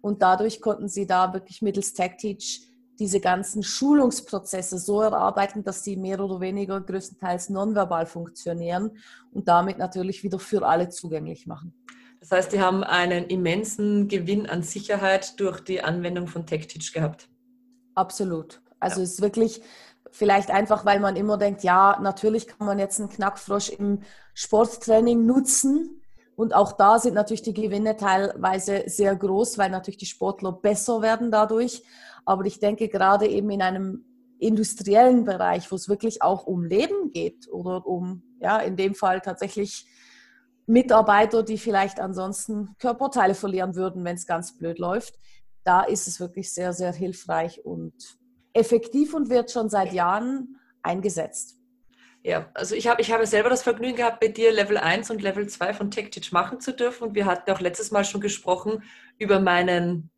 Und 0.00 0.22
dadurch 0.22 0.60
konnten 0.60 0.88
sie 0.88 1.06
da 1.06 1.32
wirklich 1.34 1.60
mittels 1.62 1.92
TechTeach 1.92 2.66
diese 2.98 3.20
ganzen 3.20 3.62
Schulungsprozesse 3.62 4.78
so 4.78 5.00
erarbeiten, 5.00 5.64
dass 5.64 5.84
sie 5.84 5.96
mehr 5.96 6.20
oder 6.20 6.40
weniger 6.40 6.80
größtenteils 6.80 7.50
nonverbal 7.50 8.06
funktionieren 8.06 8.98
und 9.32 9.48
damit 9.48 9.78
natürlich 9.78 10.22
wieder 10.22 10.38
für 10.38 10.66
alle 10.66 10.88
zugänglich 10.88 11.46
machen. 11.46 11.74
Das 12.20 12.30
heißt, 12.30 12.52
die 12.52 12.60
haben 12.60 12.82
einen 12.82 13.26
immensen 13.26 14.08
Gewinn 14.08 14.46
an 14.46 14.62
Sicherheit 14.62 15.38
durch 15.38 15.60
die 15.60 15.82
Anwendung 15.82 16.26
von 16.26 16.46
TechTeach 16.46 16.92
gehabt. 16.92 17.28
Absolut. 17.94 18.60
Also 18.80 19.00
ja. 19.00 19.04
es 19.04 19.12
ist 19.12 19.22
wirklich 19.22 19.60
vielleicht 20.10 20.50
einfach, 20.50 20.84
weil 20.84 20.98
man 20.98 21.16
immer 21.16 21.36
denkt, 21.36 21.62
ja, 21.62 21.98
natürlich 22.00 22.46
kann 22.46 22.66
man 22.66 22.78
jetzt 22.78 22.98
einen 22.98 23.10
Knackfrosch 23.10 23.68
im 23.70 24.00
Sporttraining 24.34 25.26
nutzen, 25.26 26.02
und 26.36 26.54
auch 26.54 26.72
da 26.72 26.98
sind 26.98 27.14
natürlich 27.14 27.42
die 27.42 27.54
Gewinne 27.54 27.96
teilweise 27.96 28.84
sehr 28.86 29.16
groß, 29.16 29.56
weil 29.56 29.70
natürlich 29.70 29.96
die 29.96 30.06
Sportler 30.06 30.52
besser 30.52 31.00
werden 31.00 31.30
dadurch. 31.30 31.82
Aber 32.26 32.44
ich 32.44 32.60
denke 32.60 32.88
gerade 32.88 33.26
eben 33.26 33.48
in 33.50 33.62
einem 33.62 34.04
industriellen 34.38 35.24
Bereich, 35.24 35.70
wo 35.70 35.76
es 35.76 35.88
wirklich 35.88 36.20
auch 36.20 36.46
um 36.46 36.64
Leben 36.64 37.10
geht 37.12 37.48
oder 37.50 37.86
um, 37.86 38.22
ja, 38.40 38.58
in 38.58 38.76
dem 38.76 38.94
Fall 38.94 39.22
tatsächlich 39.22 39.86
Mitarbeiter, 40.66 41.42
die 41.42 41.58
vielleicht 41.58 42.00
ansonsten 42.00 42.76
Körperteile 42.78 43.34
verlieren 43.34 43.76
würden, 43.76 44.04
wenn 44.04 44.16
es 44.16 44.26
ganz 44.26 44.58
blöd 44.58 44.78
läuft, 44.78 45.14
da 45.64 45.82
ist 45.82 46.06
es 46.06 46.20
wirklich 46.20 46.52
sehr, 46.52 46.72
sehr 46.72 46.92
hilfreich 46.92 47.64
und 47.64 47.94
effektiv 48.52 49.14
und 49.14 49.30
wird 49.30 49.50
schon 49.50 49.68
seit 49.68 49.92
Jahren 49.92 50.58
eingesetzt. 50.82 51.56
Ja, 52.22 52.50
also 52.54 52.74
ich 52.74 52.88
habe 52.88 53.00
ich 53.02 53.12
habe 53.12 53.24
selber 53.26 53.50
das 53.50 53.62
Vergnügen 53.62 53.96
gehabt, 53.96 54.18
bei 54.18 54.28
dir 54.28 54.52
Level 54.52 54.76
1 54.76 55.10
und 55.10 55.22
Level 55.22 55.48
2 55.48 55.74
von 55.74 55.92
TechTeach 55.92 56.32
machen 56.32 56.60
zu 56.60 56.72
dürfen. 56.72 57.04
Und 57.04 57.14
wir 57.14 57.24
hatten 57.24 57.50
auch 57.52 57.60
letztes 57.60 57.92
Mal 57.92 58.04
schon 58.04 58.20
gesprochen 58.20 58.82
über 59.18 59.38
meinen 59.38 60.10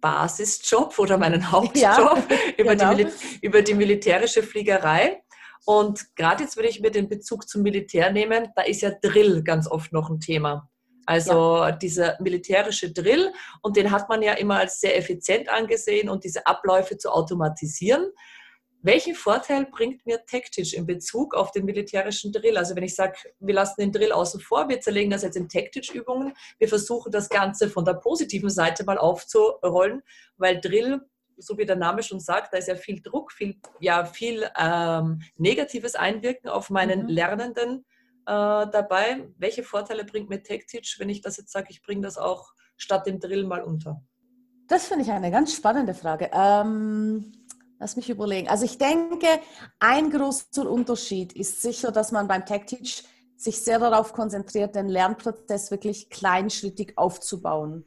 Basisjob 0.00 0.98
oder 0.98 1.18
meinen 1.18 1.50
Hauptjob, 1.52 1.76
ja, 1.76 2.24
über, 2.56 2.76
genau. 2.76 2.94
die, 2.94 3.06
über 3.42 3.62
die 3.62 3.74
militärische 3.74 4.42
Fliegerei. 4.42 5.22
Und 5.66 6.16
gerade 6.16 6.44
jetzt 6.44 6.56
würde 6.56 6.68
ich 6.68 6.80
mir 6.80 6.90
den 6.90 7.08
Bezug 7.08 7.48
zum 7.48 7.62
Militär 7.62 8.10
nehmen, 8.10 8.48
da 8.56 8.62
ist 8.62 8.80
ja 8.80 8.90
Drill 8.90 9.42
ganz 9.42 9.70
oft 9.70 9.92
noch 9.92 10.08
ein 10.08 10.20
Thema. 10.20 10.68
Also 11.06 11.58
ja. 11.58 11.72
dieser 11.72 12.16
militärische 12.20 12.92
Drill 12.92 13.32
und 13.62 13.76
den 13.76 13.90
hat 13.90 14.08
man 14.08 14.22
ja 14.22 14.34
immer 14.34 14.58
als 14.58 14.80
sehr 14.80 14.96
effizient 14.96 15.48
angesehen 15.48 16.08
und 16.08 16.24
diese 16.24 16.46
Abläufe 16.46 16.98
zu 16.98 17.10
automatisieren. 17.10 18.06
Welchen 18.82 19.14
Vorteil 19.14 19.66
bringt 19.66 20.06
mir 20.06 20.24
TechTeach 20.24 20.72
in 20.72 20.86
Bezug 20.86 21.34
auf 21.34 21.52
den 21.52 21.66
militärischen 21.66 22.32
Drill? 22.32 22.56
Also 22.56 22.74
wenn 22.74 22.82
ich 22.82 22.94
sage, 22.94 23.14
wir 23.38 23.54
lassen 23.54 23.80
den 23.80 23.92
Drill 23.92 24.10
außen 24.10 24.40
vor, 24.40 24.68
wir 24.70 24.80
zerlegen 24.80 25.10
das 25.10 25.22
jetzt 25.22 25.36
in 25.36 25.48
TechTeach-Übungen, 25.48 26.32
wir 26.58 26.68
versuchen 26.68 27.12
das 27.12 27.28
Ganze 27.28 27.68
von 27.68 27.84
der 27.84 27.94
positiven 27.94 28.48
Seite 28.48 28.84
mal 28.84 28.96
aufzurollen, 28.96 30.02
weil 30.38 30.60
Drill, 30.62 31.02
so 31.36 31.58
wie 31.58 31.66
der 31.66 31.76
Name 31.76 32.02
schon 32.02 32.20
sagt, 32.20 32.54
da 32.54 32.58
ist 32.58 32.68
ja 32.68 32.74
viel 32.74 33.02
Druck, 33.02 33.32
viel, 33.32 33.60
ja, 33.80 34.06
viel 34.06 34.48
ähm, 34.58 35.20
negatives 35.36 35.94
Einwirken 35.94 36.48
auf 36.48 36.70
meinen 36.70 37.02
mhm. 37.02 37.08
Lernenden 37.08 37.84
äh, 38.24 38.66
dabei. 38.70 39.28
Welche 39.36 39.62
Vorteile 39.62 40.04
bringt 40.04 40.30
mir 40.30 40.42
TechTeach, 40.42 40.96
wenn 40.98 41.10
ich 41.10 41.20
das 41.20 41.36
jetzt 41.36 41.52
sage, 41.52 41.66
ich 41.68 41.82
bringe 41.82 42.00
das 42.00 42.16
auch 42.16 42.54
statt 42.78 43.06
dem 43.06 43.20
Drill 43.20 43.44
mal 43.44 43.62
unter? 43.62 44.02
Das 44.68 44.86
finde 44.86 45.04
ich 45.04 45.10
eine 45.10 45.30
ganz 45.30 45.54
spannende 45.54 45.92
Frage. 45.92 46.30
Ähm 46.32 47.32
Lass 47.80 47.96
mich 47.96 48.10
überlegen. 48.10 48.46
Also 48.46 48.66
ich 48.66 48.76
denke, 48.76 49.26
ein 49.78 50.10
großer 50.10 50.70
Unterschied 50.70 51.32
ist 51.32 51.62
sicher, 51.62 51.90
dass 51.90 52.12
man 52.12 52.28
beim 52.28 52.44
TechTeach 52.44 53.04
sich 53.36 53.62
sehr 53.62 53.78
darauf 53.78 54.12
konzentriert, 54.12 54.74
den 54.74 54.90
Lernprozess 54.90 55.70
wirklich 55.70 56.10
kleinschrittig 56.10 56.98
aufzubauen. 56.98 57.86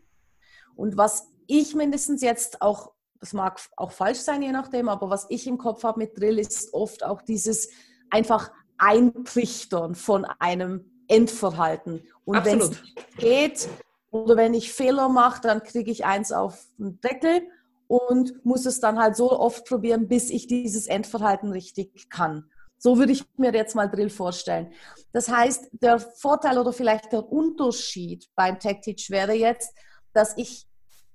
Und 0.75 0.97
was 0.97 1.27
ich 1.45 1.75
mindestens 1.75 2.23
jetzt 2.23 2.63
auch, 2.63 2.91
das 3.19 3.33
mag 3.33 3.61
auch 3.77 3.91
falsch 3.91 4.17
sein, 4.17 4.41
je 4.41 4.51
nachdem, 4.51 4.89
aber 4.89 5.11
was 5.11 5.27
ich 5.29 5.45
im 5.45 5.59
Kopf 5.59 5.83
habe 5.83 5.99
mit 5.99 6.17
Drill, 6.17 6.39
ist 6.39 6.73
oft 6.73 7.03
auch 7.03 7.21
dieses 7.21 7.69
einfach 8.09 8.51
Eintrichtern 8.79 9.93
von 9.93 10.25
einem 10.25 10.89
Endverhalten. 11.07 12.01
Und 12.25 12.43
wenn 12.45 12.61
es 12.61 12.71
geht 13.17 13.69
oder 14.09 14.37
wenn 14.37 14.55
ich 14.55 14.73
Fehler 14.73 15.07
mache, 15.07 15.41
dann 15.41 15.61
kriege 15.61 15.91
ich 15.91 16.03
eins 16.03 16.31
auf 16.31 16.65
den 16.79 16.99
Deckel 16.99 17.47
und 17.93 18.43
muss 18.43 18.65
es 18.65 18.79
dann 18.79 18.97
halt 18.97 19.15
so 19.15 19.39
oft 19.39 19.67
probieren, 19.67 20.07
bis 20.07 20.31
ich 20.31 20.47
dieses 20.47 20.87
Endverhalten 20.87 21.51
richtig 21.51 22.09
kann. 22.09 22.49
So 22.79 22.97
würde 22.97 23.11
ich 23.11 23.23
mir 23.37 23.53
jetzt 23.53 23.75
mal 23.75 23.87
Drill 23.87 24.09
vorstellen. 24.09 24.73
Das 25.11 25.29
heißt, 25.29 25.69
der 25.73 25.99
Vorteil 25.99 26.57
oder 26.57 26.73
vielleicht 26.73 27.11
der 27.11 27.31
Unterschied 27.31 28.27
beim 28.35 28.57
TechTeach 28.57 29.11
wäre 29.11 29.33
jetzt, 29.33 29.75
dass 30.11 30.35
ich 30.37 30.65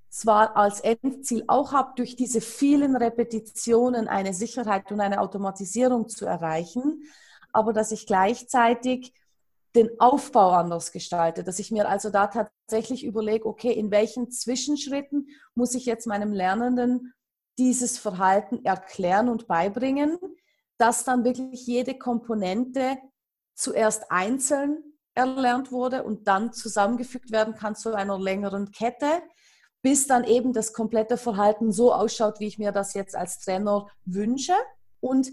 zwar 0.08 0.56
als 0.56 0.78
Endziel 0.78 1.42
auch 1.48 1.72
habe, 1.72 1.94
durch 1.96 2.14
diese 2.14 2.40
vielen 2.40 2.94
Repetitionen 2.94 4.06
eine 4.06 4.32
Sicherheit 4.32 4.92
und 4.92 5.00
eine 5.00 5.20
Automatisierung 5.20 6.08
zu 6.08 6.26
erreichen, 6.26 7.02
aber 7.52 7.72
dass 7.72 7.90
ich 7.90 8.06
gleichzeitig 8.06 9.12
den 9.74 9.90
Aufbau 10.00 10.50
anders 10.50 10.92
gestalte, 10.92 11.44
dass 11.44 11.58
ich 11.58 11.70
mir 11.70 11.88
also 11.88 12.10
da 12.10 12.26
tatsächlich 12.28 13.04
überlege, 13.04 13.46
okay, 13.46 13.72
in 13.72 13.90
welchen 13.90 14.30
Zwischenschritten 14.30 15.28
muss 15.54 15.74
ich 15.74 15.86
jetzt 15.86 16.06
meinem 16.06 16.32
Lernenden 16.32 17.12
dieses 17.58 17.98
Verhalten 17.98 18.64
erklären 18.64 19.28
und 19.28 19.46
beibringen, 19.46 20.18
dass 20.78 21.04
dann 21.04 21.24
wirklich 21.24 21.66
jede 21.66 21.98
Komponente 21.98 22.98
zuerst 23.54 24.10
einzeln 24.10 24.82
erlernt 25.14 25.72
wurde 25.72 26.04
und 26.04 26.28
dann 26.28 26.52
zusammengefügt 26.52 27.32
werden 27.32 27.54
kann 27.54 27.74
zu 27.74 27.94
einer 27.94 28.18
längeren 28.18 28.70
Kette, 28.70 29.22
bis 29.82 30.06
dann 30.06 30.24
eben 30.24 30.52
das 30.52 30.72
komplette 30.72 31.16
Verhalten 31.16 31.72
so 31.72 31.92
ausschaut, 31.92 32.40
wie 32.40 32.46
ich 32.46 32.58
mir 32.58 32.72
das 32.72 32.94
jetzt 32.94 33.16
als 33.16 33.40
Trainer 33.40 33.88
wünsche. 34.04 34.54
Und 35.00 35.30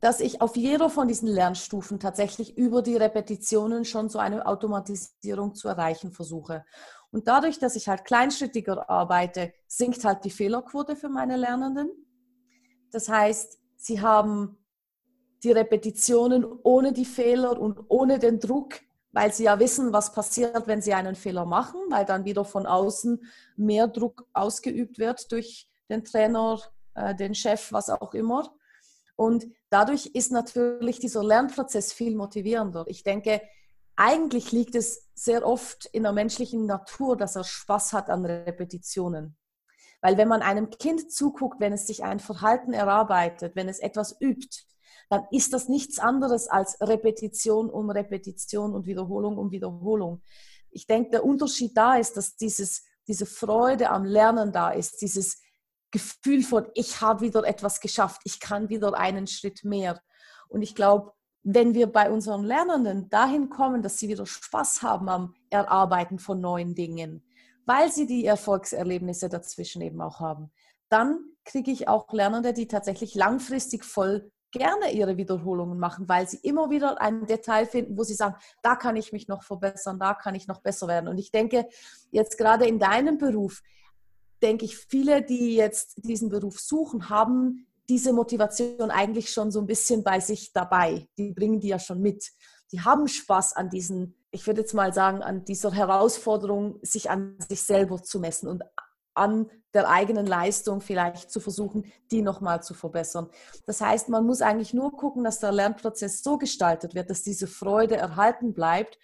dass 0.00 0.20
ich 0.20 0.40
auf 0.40 0.56
jeder 0.56 0.88
von 0.88 1.08
diesen 1.08 1.28
Lernstufen 1.28 2.00
tatsächlich 2.00 2.56
über 2.56 2.82
die 2.82 2.96
Repetitionen 2.96 3.84
schon 3.84 4.08
so 4.08 4.18
eine 4.18 4.46
Automatisierung 4.46 5.54
zu 5.54 5.68
erreichen 5.68 6.10
versuche. 6.10 6.64
Und 7.10 7.28
dadurch, 7.28 7.58
dass 7.58 7.76
ich 7.76 7.88
halt 7.88 8.04
kleinschrittiger 8.04 8.88
arbeite, 8.88 9.52
sinkt 9.66 10.04
halt 10.04 10.24
die 10.24 10.30
Fehlerquote 10.30 10.96
für 10.96 11.08
meine 11.08 11.36
Lernenden. 11.36 11.90
Das 12.92 13.08
heißt, 13.08 13.58
sie 13.76 14.00
haben 14.00 14.56
die 15.42 15.52
Repetitionen 15.52 16.46
ohne 16.62 16.92
die 16.92 17.04
Fehler 17.04 17.58
und 17.60 17.80
ohne 17.88 18.18
den 18.18 18.38
Druck, 18.38 18.80
weil 19.12 19.32
sie 19.32 19.44
ja 19.44 19.58
wissen, 19.58 19.92
was 19.92 20.12
passiert, 20.12 20.66
wenn 20.66 20.82
sie 20.82 20.94
einen 20.94 21.14
Fehler 21.14 21.46
machen, 21.46 21.80
weil 21.88 22.04
dann 22.04 22.24
wieder 22.24 22.44
von 22.44 22.66
außen 22.66 23.22
mehr 23.56 23.88
Druck 23.88 24.26
ausgeübt 24.32 24.98
wird 24.98 25.30
durch 25.32 25.68
den 25.88 26.04
Trainer, 26.04 26.60
äh, 26.94 27.14
den 27.14 27.34
Chef, 27.34 27.72
was 27.72 27.90
auch 27.90 28.14
immer. 28.14 28.54
Und 29.16 29.46
dadurch 29.70 30.06
ist 30.06 30.32
natürlich 30.32 30.98
dieser 30.98 31.24
Lernprozess 31.24 31.92
viel 31.92 32.16
motivierender. 32.16 32.84
Ich 32.88 33.02
denke, 33.02 33.40
eigentlich 33.96 34.52
liegt 34.52 34.74
es 34.74 35.08
sehr 35.14 35.46
oft 35.46 35.86
in 35.86 36.02
der 36.02 36.12
menschlichen 36.12 36.66
Natur, 36.66 37.16
dass 37.16 37.36
er 37.36 37.44
Spaß 37.44 37.92
hat 37.92 38.10
an 38.10 38.24
Repetitionen. 38.24 39.36
Weil 40.00 40.16
wenn 40.16 40.28
man 40.28 40.42
einem 40.42 40.70
Kind 40.70 41.12
zuguckt, 41.12 41.60
wenn 41.60 41.72
es 41.72 41.86
sich 41.86 42.04
ein 42.04 42.20
Verhalten 42.20 42.72
erarbeitet, 42.72 43.54
wenn 43.56 43.68
es 43.68 43.78
etwas 43.78 44.16
übt, 44.20 44.64
dann 45.10 45.26
ist 45.30 45.52
das 45.52 45.68
nichts 45.68 45.98
anderes 45.98 46.48
als 46.48 46.80
Repetition 46.80 47.68
um 47.68 47.90
Repetition 47.90 48.74
und 48.74 48.86
Wiederholung 48.86 49.36
um 49.36 49.50
Wiederholung. 49.50 50.22
Ich 50.70 50.86
denke, 50.86 51.10
der 51.10 51.24
Unterschied 51.24 51.76
da 51.76 51.96
ist, 51.96 52.16
dass 52.16 52.36
dieses, 52.36 52.84
diese 53.06 53.26
Freude 53.26 53.90
am 53.90 54.04
Lernen 54.04 54.52
da 54.52 54.70
ist, 54.70 55.02
dieses 55.02 55.42
Gefühl 55.90 56.42
von, 56.42 56.66
ich 56.74 57.00
habe 57.00 57.22
wieder 57.22 57.44
etwas 57.44 57.80
geschafft, 57.80 58.22
ich 58.24 58.40
kann 58.40 58.68
wieder 58.68 58.94
einen 58.94 59.26
Schritt 59.26 59.64
mehr. 59.64 60.00
Und 60.48 60.62
ich 60.62 60.74
glaube, 60.74 61.12
wenn 61.42 61.74
wir 61.74 61.86
bei 61.86 62.10
unseren 62.10 62.44
Lernenden 62.44 63.08
dahin 63.08 63.48
kommen, 63.48 63.82
dass 63.82 63.98
sie 63.98 64.08
wieder 64.08 64.26
Spaß 64.26 64.82
haben 64.82 65.08
am 65.08 65.34
Erarbeiten 65.48 66.18
von 66.18 66.40
neuen 66.40 66.74
Dingen, 66.74 67.24
weil 67.66 67.90
sie 67.90 68.06
die 68.06 68.26
Erfolgserlebnisse 68.26 69.28
dazwischen 69.28 69.80
eben 69.82 70.00
auch 70.00 70.20
haben, 70.20 70.50
dann 70.88 71.18
kriege 71.44 71.70
ich 71.70 71.88
auch 71.88 72.12
Lernende, 72.12 72.52
die 72.52 72.68
tatsächlich 72.68 73.14
langfristig 73.14 73.84
voll 73.84 74.30
gerne 74.52 74.92
ihre 74.92 75.16
Wiederholungen 75.16 75.78
machen, 75.78 76.08
weil 76.08 76.28
sie 76.28 76.38
immer 76.42 76.70
wieder 76.70 77.00
ein 77.00 77.26
Detail 77.26 77.66
finden, 77.66 77.96
wo 77.96 78.02
sie 78.02 78.14
sagen, 78.14 78.34
da 78.62 78.74
kann 78.74 78.96
ich 78.96 79.12
mich 79.12 79.28
noch 79.28 79.44
verbessern, 79.44 79.98
da 79.98 80.14
kann 80.14 80.34
ich 80.34 80.48
noch 80.48 80.60
besser 80.60 80.88
werden. 80.88 81.08
Und 81.08 81.18
ich 81.18 81.30
denke, 81.30 81.68
jetzt 82.10 82.36
gerade 82.36 82.66
in 82.66 82.78
deinem 82.78 83.18
Beruf, 83.18 83.62
denke 84.42 84.64
ich, 84.64 84.76
viele, 84.76 85.22
die 85.22 85.54
jetzt 85.54 85.94
diesen 86.04 86.28
Beruf 86.28 86.60
suchen, 86.60 87.08
haben 87.08 87.66
diese 87.88 88.12
Motivation 88.12 88.90
eigentlich 88.90 89.30
schon 89.30 89.50
so 89.50 89.60
ein 89.60 89.66
bisschen 89.66 90.04
bei 90.04 90.20
sich 90.20 90.52
dabei. 90.52 91.08
Die 91.18 91.32
bringen 91.32 91.60
die 91.60 91.68
ja 91.68 91.78
schon 91.78 92.00
mit. 92.00 92.30
Die 92.72 92.80
haben 92.80 93.08
Spaß 93.08 93.56
an 93.56 93.68
diesen, 93.68 94.14
ich 94.30 94.46
würde 94.46 94.60
jetzt 94.60 94.74
mal 94.74 94.94
sagen, 94.94 95.22
an 95.22 95.44
dieser 95.44 95.72
Herausforderung, 95.72 96.78
sich 96.82 97.10
an 97.10 97.36
sich 97.48 97.62
selber 97.62 98.00
zu 98.02 98.20
messen 98.20 98.48
und 98.48 98.62
an 99.14 99.50
der 99.74 99.88
eigenen 99.88 100.26
Leistung 100.26 100.80
vielleicht 100.80 101.30
zu 101.30 101.40
versuchen, 101.40 101.84
die 102.10 102.22
nochmal 102.22 102.62
zu 102.62 102.74
verbessern. 102.74 103.28
Das 103.66 103.80
heißt, 103.80 104.08
man 104.08 104.24
muss 104.24 104.40
eigentlich 104.40 104.72
nur 104.72 104.96
gucken, 104.96 105.24
dass 105.24 105.40
der 105.40 105.52
Lernprozess 105.52 106.22
so 106.22 106.38
gestaltet 106.38 106.94
wird, 106.94 107.10
dass 107.10 107.22
diese 107.22 107.46
Freude 107.46 107.96
erhalten 107.96 108.54
bleibt, 108.54 108.98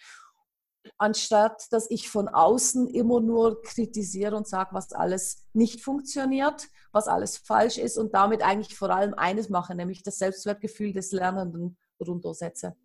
anstatt 0.98 1.66
dass 1.70 1.90
ich 1.90 2.08
von 2.08 2.28
außen 2.28 2.88
immer 2.88 3.20
nur 3.20 3.62
kritisiere 3.62 4.36
und 4.36 4.46
sage, 4.46 4.70
was 4.72 4.92
alles 4.92 5.46
nicht 5.52 5.80
funktioniert, 5.80 6.68
was 6.92 7.08
alles 7.08 7.38
falsch 7.38 7.78
ist 7.78 7.98
und 7.98 8.14
damit 8.14 8.42
eigentlich 8.42 8.76
vor 8.76 8.90
allem 8.90 9.14
eines 9.14 9.48
mache, 9.48 9.74
nämlich 9.74 10.02
das 10.02 10.18
Selbstwertgefühl 10.18 10.92
des 10.92 11.12
Lernenden 11.12 11.76
runtersetze. 12.00 12.76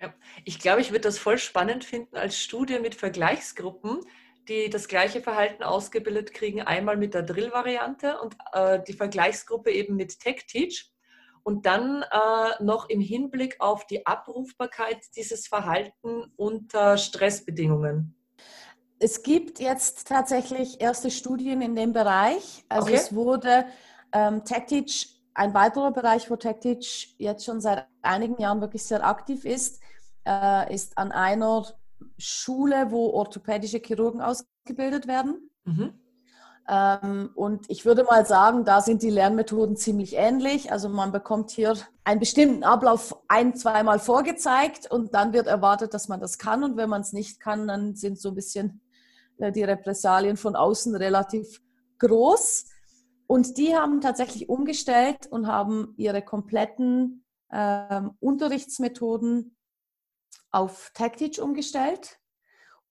Ja, 0.00 0.12
ich 0.44 0.58
glaube, 0.58 0.80
ich 0.80 0.90
würde 0.90 1.02
das 1.02 1.18
voll 1.18 1.38
spannend 1.38 1.84
finden 1.84 2.16
als 2.16 2.38
Studie 2.38 2.78
mit 2.80 2.94
Vergleichsgruppen, 2.94 4.00
die 4.48 4.70
das 4.70 4.88
gleiche 4.88 5.20
Verhalten 5.20 5.62
ausgebildet 5.62 6.32
kriegen, 6.32 6.62
einmal 6.62 6.96
mit 6.96 7.14
der 7.14 7.22
Drill-Variante 7.22 8.20
und 8.20 8.36
äh, 8.52 8.80
die 8.86 8.92
Vergleichsgruppe 8.92 9.70
eben 9.70 9.96
mit 9.96 10.20
Tech-Teach. 10.20 10.92
Und 11.46 11.64
dann 11.64 12.02
äh, 12.02 12.64
noch 12.64 12.88
im 12.88 13.00
Hinblick 13.00 13.60
auf 13.60 13.86
die 13.86 14.04
Abrufbarkeit 14.04 14.98
dieses 15.14 15.46
Verhalten 15.46 16.24
unter 16.34 16.98
Stressbedingungen. 16.98 18.16
Es 18.98 19.22
gibt 19.22 19.60
jetzt 19.60 20.08
tatsächlich 20.08 20.80
erste 20.80 21.08
Studien 21.08 21.62
in 21.62 21.76
dem 21.76 21.92
Bereich. 21.92 22.64
Also 22.68 22.88
okay. 22.88 22.96
es 22.96 23.14
wurde 23.14 23.66
ähm, 24.10 24.44
TechTeach, 24.44 25.22
ein 25.34 25.54
weiterer 25.54 25.92
Bereich, 25.92 26.28
wo 26.28 26.34
TechTeach 26.34 27.14
jetzt 27.18 27.44
schon 27.44 27.60
seit 27.60 27.86
einigen 28.02 28.42
Jahren 28.42 28.60
wirklich 28.60 28.82
sehr 28.82 29.06
aktiv 29.06 29.44
ist, 29.44 29.80
äh, 30.26 30.74
ist 30.74 30.98
an 30.98 31.12
einer 31.12 31.64
Schule, 32.18 32.90
wo 32.90 33.10
orthopädische 33.10 33.78
Chirurgen 33.78 34.20
ausgebildet 34.20 35.06
werden. 35.06 35.48
Mhm. 35.62 35.94
Ähm, 36.68 37.30
und 37.34 37.68
ich 37.68 37.84
würde 37.84 38.04
mal 38.04 38.26
sagen, 38.26 38.64
da 38.64 38.80
sind 38.80 39.02
die 39.02 39.10
Lernmethoden 39.10 39.76
ziemlich 39.76 40.16
ähnlich. 40.16 40.72
Also 40.72 40.88
man 40.88 41.12
bekommt 41.12 41.50
hier 41.50 41.76
einen 42.04 42.20
bestimmten 42.20 42.64
Ablauf 42.64 43.16
ein, 43.28 43.54
zweimal 43.54 43.98
vorgezeigt 43.98 44.90
und 44.90 45.14
dann 45.14 45.32
wird 45.32 45.46
erwartet, 45.46 45.94
dass 45.94 46.08
man 46.08 46.20
das 46.20 46.38
kann. 46.38 46.64
Und 46.64 46.76
wenn 46.76 46.90
man 46.90 47.02
es 47.02 47.12
nicht 47.12 47.40
kann, 47.40 47.68
dann 47.68 47.94
sind 47.94 48.18
so 48.18 48.30
ein 48.30 48.34
bisschen 48.34 48.80
äh, 49.38 49.52
die 49.52 49.64
Repressalien 49.64 50.36
von 50.36 50.56
außen 50.56 50.94
relativ 50.96 51.62
groß. 51.98 52.66
Und 53.28 53.58
die 53.58 53.76
haben 53.76 54.00
tatsächlich 54.00 54.48
umgestellt 54.48 55.26
und 55.30 55.46
haben 55.46 55.94
ihre 55.96 56.22
kompletten 56.22 57.24
ähm, 57.52 58.12
Unterrichtsmethoden 58.20 59.56
auf 60.50 60.90
TechTeach 60.94 61.40
umgestellt. 61.40 62.18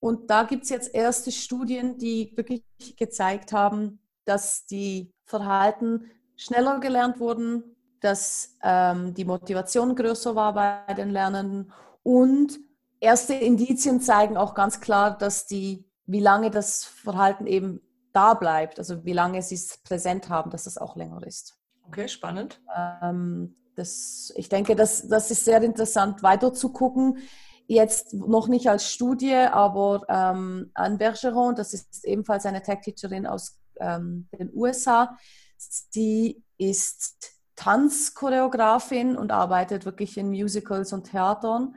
Und 0.06 0.30
da 0.30 0.44
gibt 0.44 0.65
es 0.65 0.70
jetzt 0.70 0.94
erste 0.94 1.32
Studien, 1.32 1.98
die 1.98 2.32
wirklich 2.36 2.63
gezeigt 2.96 3.54
haben, 3.54 3.98
dass 4.24 4.68
die 4.68 5.12
Verhalten 5.24 6.12
schneller 6.36 6.80
gelernt 6.80 7.20
wurden, 7.20 7.76
dass 8.02 8.56
ähm, 8.62 9.15
die 9.15 9.26
Motivation 9.26 9.96
größer 9.96 10.36
war 10.36 10.54
bei 10.54 10.94
den 10.94 11.10
Lernenden 11.10 11.74
und 12.04 12.60
erste 13.00 13.34
Indizien 13.34 14.00
zeigen 14.00 14.38
auch 14.38 14.54
ganz 14.54 14.80
klar, 14.80 15.18
dass 15.18 15.48
die, 15.48 15.89
wie 16.06 16.20
lange 16.20 16.52
das 16.52 16.84
Verhalten 16.84 17.48
eben 17.48 17.82
da 18.13 18.36
bleibt, 18.36 18.78
also 18.78 19.06
wie 19.06 19.13
lange 19.13 19.41
sie 19.41 19.56
es 19.56 19.80
präsent 19.80 20.30
haben, 20.30 20.52
dass 20.52 20.68
es 20.68 20.78
auch 20.78 20.96
länger 20.96 21.26
ist. 21.26 21.58
Okay, 21.88 22.08
spannend. 22.08 22.62
Ähm, 23.02 23.56
das, 23.76 24.32
ich 24.36 24.50
denke, 24.50 24.76
das, 24.76 25.08
das 25.08 25.32
ist 25.32 25.46
sehr 25.46 25.63
interessant, 25.63 26.22
weiter 26.22 26.54
zu 26.54 26.72
gucken. 26.72 27.18
Jetzt 27.67 28.13
noch 28.13 28.47
nicht 28.47 28.69
als 28.69 28.91
Studie, 28.91 29.34
aber 29.36 30.06
ähm, 30.08 30.69
Anne 30.73 30.97
Bergeron, 30.97 31.56
das 31.56 31.73
ist 31.73 32.06
ebenfalls 32.06 32.45
eine 32.45 32.62
Tech-Teacherin 32.62 33.25
aus 33.25 33.60
ähm, 33.80 34.28
den 34.38 34.51
USA. 34.54 35.17
Sie 35.58 36.43
ist 36.58 37.32
Tanzchoreografin 37.56 39.17
und 39.17 39.32
arbeitet 39.32 39.86
wirklich 39.86 40.17
in 40.17 40.30
Musicals 40.30 40.93
und 40.93 41.10
Theatern 41.10 41.75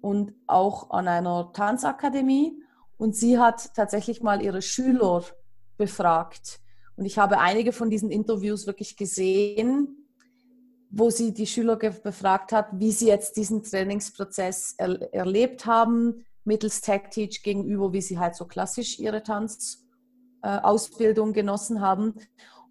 und 0.00 0.34
auch 0.46 0.90
an 0.90 1.08
einer 1.08 1.52
Tanzakademie. 1.52 2.62
Und 2.98 3.16
sie 3.16 3.38
hat 3.38 3.74
tatsächlich 3.74 4.22
mal 4.22 4.42
ihre 4.42 4.60
Schüler 4.60 5.24
befragt. 5.78 6.60
Und 6.96 7.06
ich 7.06 7.18
habe 7.18 7.38
einige 7.38 7.72
von 7.72 7.88
diesen 7.88 8.10
Interviews 8.10 8.66
wirklich 8.66 8.96
gesehen, 8.96 9.99
wo 10.90 11.10
sie 11.10 11.32
die 11.32 11.46
Schüler 11.46 11.76
befragt 11.76 12.52
hat, 12.52 12.68
wie 12.72 12.92
sie 12.92 13.06
jetzt 13.06 13.36
diesen 13.36 13.62
Trainingsprozess 13.62 14.74
er 14.76 15.14
erlebt 15.14 15.64
haben, 15.66 16.26
mittels 16.44 16.80
Tech 16.80 17.02
Teach 17.10 17.42
gegenüber, 17.42 17.92
wie 17.92 18.02
sie 18.02 18.18
halt 18.18 18.34
so 18.34 18.44
klassisch 18.44 18.98
ihre 18.98 19.22
Tanzausbildung 19.22 21.30
äh, 21.30 21.32
genossen 21.32 21.80
haben. 21.80 22.14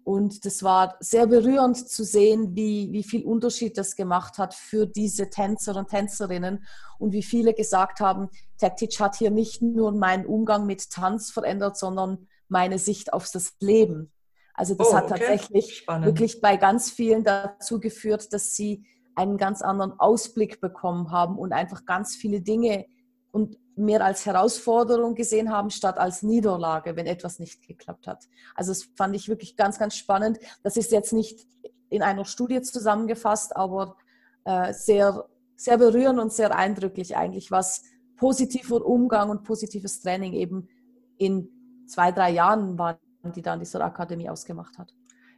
Und 0.04 0.44
das 0.44 0.62
war 0.62 0.96
sehr 1.00 1.26
berührend 1.26 1.88
zu 1.88 2.04
sehen, 2.04 2.54
wie, 2.54 2.92
wie 2.92 3.04
viel 3.04 3.24
Unterschied 3.24 3.78
das 3.78 3.96
gemacht 3.96 4.38
hat 4.38 4.54
für 4.54 4.86
diese 4.86 5.30
Tänzer 5.30 5.76
und 5.76 5.88
Tänzerinnen 5.88 6.64
und 6.98 7.12
wie 7.12 7.22
viele 7.22 7.54
gesagt 7.54 8.00
haben, 8.00 8.28
Tech 8.58 8.74
Teach 8.76 9.00
hat 9.00 9.16
hier 9.16 9.30
nicht 9.30 9.62
nur 9.62 9.92
meinen 9.92 10.26
Umgang 10.26 10.66
mit 10.66 10.90
Tanz 10.90 11.30
verändert, 11.30 11.78
sondern 11.78 12.26
meine 12.48 12.78
Sicht 12.78 13.12
auf 13.12 13.30
das 13.30 13.54
Leben. 13.60 14.12
Also 14.60 14.74
das 14.74 14.88
oh, 14.88 14.94
hat 14.94 15.08
tatsächlich 15.08 15.78
Spannend. 15.78 16.04
wirklich 16.04 16.42
bei 16.42 16.58
ganz 16.58 16.90
vielen 16.90 17.24
dazu 17.24 17.80
geführt, 17.80 18.30
dass 18.34 18.54
sie 18.54 18.84
einen 19.14 19.38
ganz 19.38 19.62
anderen 19.62 19.98
Ausblick 19.98 20.60
bekommen 20.60 21.10
haben 21.10 21.38
und 21.38 21.54
einfach 21.54 21.86
ganz 21.86 22.14
viele 22.14 22.42
Dinge 22.42 22.84
und 23.30 23.56
mehr 23.74 24.04
als 24.04 24.26
Herausforderung 24.26 25.14
gesehen 25.14 25.50
haben, 25.50 25.70
statt 25.70 25.96
als 25.96 26.22
Niederlage, 26.22 26.94
wenn 26.94 27.06
etwas 27.06 27.38
nicht 27.38 27.66
geklappt 27.66 28.06
hat. 28.06 28.28
Also 28.54 28.72
das 28.72 28.86
fand 28.96 29.16
ich 29.16 29.30
wirklich 29.30 29.56
ganz, 29.56 29.78
ganz 29.78 29.96
spannend. 29.96 30.38
Das 30.62 30.76
ist 30.76 30.92
jetzt 30.92 31.14
nicht 31.14 31.46
in 31.88 32.02
einer 32.02 32.26
Studie 32.26 32.60
zusammengefasst, 32.60 33.56
aber 33.56 33.96
äh, 34.44 34.74
sehr, 34.74 35.26
sehr 35.56 35.78
berührend 35.78 36.20
und 36.20 36.34
sehr 36.34 36.54
eindrücklich 36.54 37.16
eigentlich, 37.16 37.50
was 37.50 37.82
positiver 38.16 38.84
Umgang 38.84 39.30
und 39.30 39.42
positives 39.42 40.02
Training 40.02 40.34
eben 40.34 40.68
in 41.16 41.48
zwei, 41.86 42.12
drei 42.12 42.28
Jahren 42.32 42.78
waren, 42.78 42.98
die 43.22 43.42
dann 43.42 43.58
dieser 43.58 43.80
Akademie 43.82 44.28
ausgemacht 44.28 44.78
hat. 44.78 44.94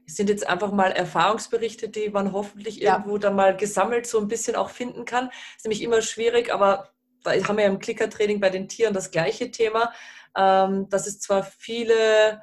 Es 0.06 0.16
sind 0.16 0.28
jetzt 0.28 0.46
einfach 0.48 0.72
mal 0.72 0.90
Erfahrungsberichte, 0.90 1.88
die 1.88 2.10
man 2.10 2.32
hoffentlich 2.32 2.78
Ja. 2.78 2.92
irgendwo 2.94 3.18
dann 3.18 3.36
mal 3.36 3.56
gesammelt 3.56 4.06
so 4.06 4.18
ein 4.20 4.28
bisschen 4.28 4.56
auch 4.56 4.70
finden 4.70 5.04
kann. 5.04 5.30
Ist 5.56 5.64
nämlich 5.64 5.82
immer 5.82 6.02
schwierig, 6.02 6.52
aber 6.52 6.88
da 7.22 7.32
haben 7.32 7.56
wir 7.56 7.64
ja 7.64 7.70
im 7.70 7.78
Klickertraining 7.78 8.40
bei 8.40 8.50
den 8.50 8.68
Tieren 8.68 8.94
das 8.94 9.10
gleiche 9.10 9.50
Thema, 9.50 9.92
ähm, 10.36 10.88
dass 10.88 11.06
es 11.06 11.20
zwar 11.20 11.44
viele 11.44 12.42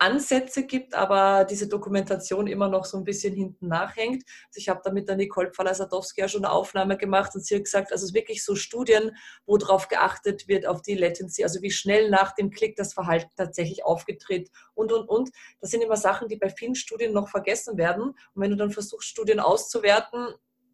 Ansätze 0.00 0.64
gibt, 0.64 0.94
aber 0.94 1.44
diese 1.44 1.68
Dokumentation 1.68 2.46
immer 2.46 2.68
noch 2.68 2.84
so 2.84 2.96
ein 2.96 3.04
bisschen 3.04 3.34
hinten 3.34 3.68
nachhängt. 3.68 4.24
Also 4.48 4.58
ich 4.58 4.68
habe 4.68 4.80
da 4.82 4.90
mit 4.90 5.08
der 5.08 5.16
Nicole 5.16 5.52
Pfaller-Sadowski 5.52 6.22
ja 6.22 6.28
schon 6.28 6.44
eine 6.44 6.52
Aufnahme 6.52 6.96
gemacht 6.96 7.34
und 7.34 7.44
sie 7.44 7.56
hat 7.56 7.64
gesagt, 7.64 7.92
also 7.92 8.06
es 8.06 8.14
wirklich 8.14 8.44
so 8.44 8.56
Studien, 8.56 9.16
wo 9.46 9.58
darauf 9.58 9.88
geachtet 9.88 10.48
wird, 10.48 10.66
auf 10.66 10.80
die 10.82 10.94
Latency, 10.94 11.44
also 11.44 11.60
wie 11.62 11.70
schnell 11.70 12.08
nach 12.08 12.34
dem 12.34 12.50
Klick 12.50 12.76
das 12.76 12.94
Verhalten 12.94 13.30
tatsächlich 13.36 13.84
aufgetritt 13.84 14.50
und, 14.74 14.90
und, 14.92 15.06
und. 15.08 15.30
Das 15.60 15.70
sind 15.70 15.82
immer 15.82 15.96
Sachen, 15.96 16.28
die 16.28 16.36
bei 16.36 16.48
vielen 16.48 16.74
Studien 16.74 17.12
noch 17.12 17.28
vergessen 17.28 17.76
werden. 17.76 18.02
Und 18.02 18.16
wenn 18.42 18.50
du 18.50 18.56
dann 18.56 18.70
versuchst, 18.70 19.08
Studien 19.08 19.38
auszuwerten, 19.38 20.28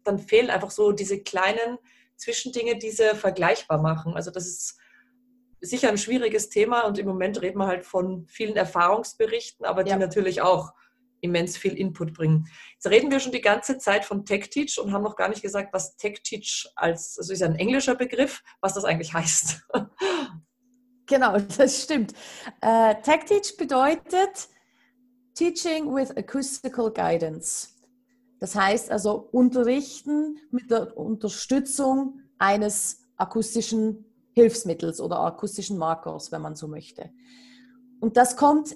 dann 0.05 0.19
fehlen 0.19 0.49
einfach 0.49 0.71
so 0.71 0.93
diese 0.93 1.21
kleinen 1.21 1.77
Zwischendinge, 2.15 2.77
die 2.77 2.91
sie 2.91 3.13
vergleichbar 3.15 3.81
machen. 3.81 4.15
Also 4.15 4.31
das 4.31 4.47
ist 4.47 4.77
sicher 5.61 5.89
ein 5.89 5.97
schwieriges 5.97 6.49
Thema 6.49 6.81
und 6.81 6.97
im 6.97 7.07
Moment 7.07 7.41
reden 7.41 7.57
wir 7.59 7.67
halt 7.67 7.85
von 7.85 8.25
vielen 8.27 8.55
Erfahrungsberichten, 8.55 9.65
aber 9.65 9.83
die 9.83 9.91
Ja. 9.91 9.97
natürlich 9.97 10.41
auch 10.41 10.73
immens 11.21 11.57
viel 11.57 11.73
Input 11.75 12.13
bringen. 12.13 12.47
Jetzt 12.73 12.87
reden 12.87 13.09
wir 13.09 13.19
schon 13.19 13.31
die 13.31 13.41
ganze 13.41 13.77
Zeit 13.79 14.05
von 14.05 14.23
TechTeach 14.25 14.79
und 14.79 14.91
haben 14.91 15.03
noch 15.03 15.15
gar 15.15 15.29
nicht 15.29 15.41
gesagt, 15.41 15.73
was 15.73 15.97
TechTeach 15.97 16.71
als, 16.75 17.17
also 17.17 17.33
ist 17.33 17.39
ja 17.39 17.47
ein 17.47 17.55
englischer 17.55 17.95
Begriff, 17.95 18.43
was 18.61 18.73
das 18.75 18.85
eigentlich 18.85 19.13
heißt. 19.13 19.61
Genau, 21.09 21.39
das 21.39 21.83
stimmt. 21.83 22.11
Äh, 22.59 22.95
TechTeach 23.01 23.55
bedeutet 23.57 24.49
Teaching 25.35 25.95
with 25.95 26.11
Acoustical 26.17 26.91
Guidance. 26.91 27.69
Das 28.41 28.55
heißt 28.55 28.91
also 28.91 29.29
Unterrichten 29.31 30.37
mit 30.51 30.69
der 30.69 30.97
Unterstützung 30.97 32.19
eines 32.37 32.99
akustischen 33.15 34.06
Hilfsmittels 34.37 35.01
oder 35.01 35.19
akustischen 35.21 35.79
Markers, 35.79 36.31
wenn 36.31 36.43
man 36.43 36.55
so 36.55 36.67
möchte. 36.67 37.09
Und 37.99 38.17
das 38.17 38.37
kommt, 38.37 38.75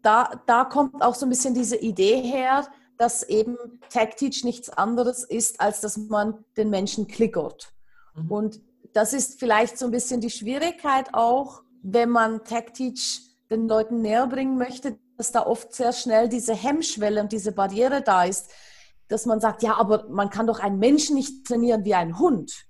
da, 0.00 0.40
da 0.46 0.64
kommt 0.64 1.02
auch 1.02 1.14
so 1.14 1.26
ein 1.26 1.28
bisschen 1.28 1.52
diese 1.52 1.76
Idee 1.76 2.22
her, 2.22 2.66
dass 2.96 3.22
eben 3.22 3.58
TechTeach 3.90 4.42
nichts 4.44 4.70
anderes 4.70 5.22
ist, 5.22 5.60
als 5.60 5.82
dass 5.82 5.98
man 5.98 6.46
den 6.56 6.70
Menschen 6.70 7.08
klickert. 7.08 7.74
Mhm. 8.14 8.30
Und 8.30 8.60
das 8.94 9.12
ist 9.12 9.38
vielleicht 9.38 9.76
so 9.76 9.84
ein 9.84 9.90
bisschen 9.90 10.22
die 10.22 10.30
Schwierigkeit 10.30 11.12
auch, 11.12 11.62
wenn 11.82 12.08
man 12.08 12.42
TechTeach 12.44 13.20
den 13.50 13.68
Leuten 13.68 14.00
näher 14.00 14.26
bringen 14.26 14.56
möchte, 14.56 14.98
dass 15.18 15.30
da 15.30 15.44
oft 15.44 15.74
sehr 15.74 15.92
schnell 15.92 16.30
diese 16.30 16.54
Hemmschwelle 16.54 17.20
und 17.20 17.32
diese 17.32 17.52
Barriere 17.52 18.00
da 18.00 18.24
ist, 18.24 18.50
dass 19.08 19.26
man 19.26 19.40
sagt, 19.40 19.62
ja, 19.62 19.74
aber 19.74 20.08
man 20.08 20.30
kann 20.30 20.46
doch 20.46 20.58
einen 20.58 20.78
Menschen 20.78 21.16
nicht 21.16 21.46
trainieren 21.46 21.84
wie 21.84 21.94
einen 21.94 22.18
Hund. 22.18 22.64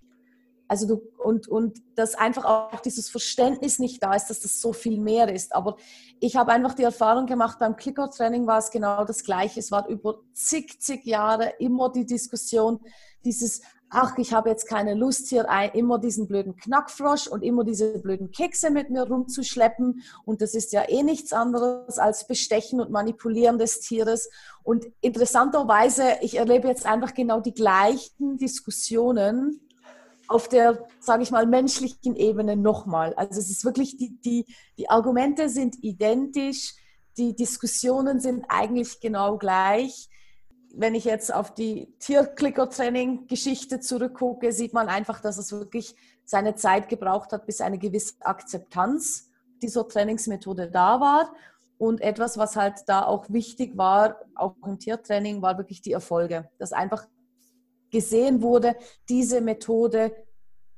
Also 0.73 0.87
du, 0.87 1.03
und, 1.23 1.49
und 1.49 1.83
dass 1.97 2.15
einfach 2.15 2.47
auch 2.47 2.81
dieses 2.81 3.11
Verständnis 3.11 3.79
nicht 3.79 4.03
da 4.03 4.15
ist, 4.15 4.29
dass 4.29 4.41
das 4.41 4.59
so 4.59 4.73
viel 4.73 4.99
mehr 4.99 5.31
ist. 5.31 5.55
Aber 5.55 5.77
ich 6.19 6.35
habe 6.35 6.51
einfach 6.51 6.73
die 6.73 6.83
Erfahrung 6.83 7.27
gemacht, 7.27 7.59
beim 7.59 7.77
Clicker-Training 7.77 8.47
war 8.47 8.57
es 8.57 8.71
genau 8.71 9.05
das 9.05 9.23
Gleiche. 9.23 9.61
Es 9.61 9.71
war 9.71 9.87
über 9.89 10.21
zig, 10.33 10.81
zig 10.81 11.05
Jahre 11.05 11.53
immer 11.59 11.93
die 11.93 12.07
Diskussion, 12.07 12.81
dieses, 13.23 13.61
ach, 13.91 14.17
ich 14.17 14.33
habe 14.33 14.49
jetzt 14.49 14.67
keine 14.67 14.95
Lust 14.95 15.29
hier 15.29 15.47
immer 15.75 15.99
diesen 15.99 16.27
blöden 16.27 16.57
Knackfrosch 16.57 17.27
und 17.27 17.43
immer 17.43 17.65
diese 17.65 17.99
blöden 17.99 18.31
Kekse 18.31 18.71
mit 18.71 18.89
mir 18.89 19.03
rumzuschleppen. 19.03 20.03
Und 20.25 20.41
das 20.41 20.55
ist 20.55 20.73
ja 20.73 20.89
eh 20.89 21.03
nichts 21.03 21.35
anderes 21.35 21.99
als 21.99 22.27
Bestechen 22.27 22.81
und 22.81 22.91
Manipulieren 22.91 23.59
des 23.59 23.81
Tieres. 23.81 24.31
Und 24.63 24.87
interessanterweise, 25.03 26.05
ich 26.23 26.39
erlebe 26.39 26.67
jetzt 26.67 26.87
einfach 26.87 27.13
genau 27.13 27.41
die 27.41 27.53
gleichen 27.53 28.39
Diskussionen 28.39 29.61
auf 30.29 30.49
der, 30.49 30.87
sage 31.01 31.23
ich 31.23 31.31
mal, 31.31 31.47
menschlichen 31.47 32.17
Ebene 32.17 32.57
nochmal. 32.57 33.15
Also 33.15 33.41
es 33.41 33.51
ist 33.51 33.65
wirklich, 33.65 33.97
die, 33.97 34.19
die, 34.21 34.47
die 34.79 34.89
Argumente 34.89 35.49
sind 35.49 35.83
identisch, 35.83 36.75
die 37.17 37.35
Diskussionen 37.35 38.21
sind 38.21 38.45
eigentlich 38.49 39.01
genau 39.01 39.37
gleich. 39.37 40.09
Wenn 40.75 40.95
ich 40.95 41.05
jetzt 41.05 41.35
auf 41.35 41.53
die 41.53 41.95
Tierklicker-Training-Geschichte 41.99 43.81
zurückgucke, 43.81 44.53
sieht 44.53 44.73
man 44.73 44.89
einfach, 44.89 45.21
dass 45.21 45.37
es 45.37 45.53
wirklich 45.53 45.95
seine 46.25 46.55
Zeit 46.55 46.89
gebraucht 46.89 47.33
hat, 47.33 47.47
bis 47.47 47.61
eine 47.61 47.79
gewisse 47.79 48.15
Akzeptanz 48.21 49.31
dieser 49.61 49.87
Trainingsmethode 49.87 50.71
da 50.71 51.01
war. 51.01 51.35
Und 51.77 52.01
etwas, 52.01 52.39
was 52.39 52.57
halt 52.57 52.85
da 52.87 53.05
auch 53.05 53.29
wichtig 53.29 53.77
war, 53.77 54.21
auch 54.35 54.55
im 54.65 54.79
Tiertraining, 54.79 55.43
war 55.43 55.59
wirklich 55.59 55.83
die 55.83 55.93
Erfolge. 55.93 56.49
Dass 56.59 56.73
einfach 56.73 57.07
gesehen 57.93 58.43
wurde, 58.43 58.75
diese 59.09 59.41
Methode 59.41 60.13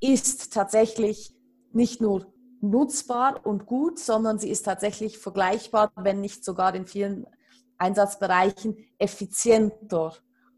ist 0.00 0.52
tatsächlich 0.52 1.34
nicht 1.72 2.00
nur 2.00 2.32
nutzbar 2.60 3.44
und 3.46 3.66
gut, 3.66 3.98
sondern 3.98 4.38
sie 4.38 4.50
ist 4.50 4.64
tatsächlich 4.64 5.18
vergleichbar, 5.18 5.92
wenn 5.96 6.20
nicht 6.20 6.44
sogar 6.44 6.74
in 6.74 6.86
vielen 6.86 7.26
Einsatzbereichen 7.78 8.76
effizienter 8.98 10.14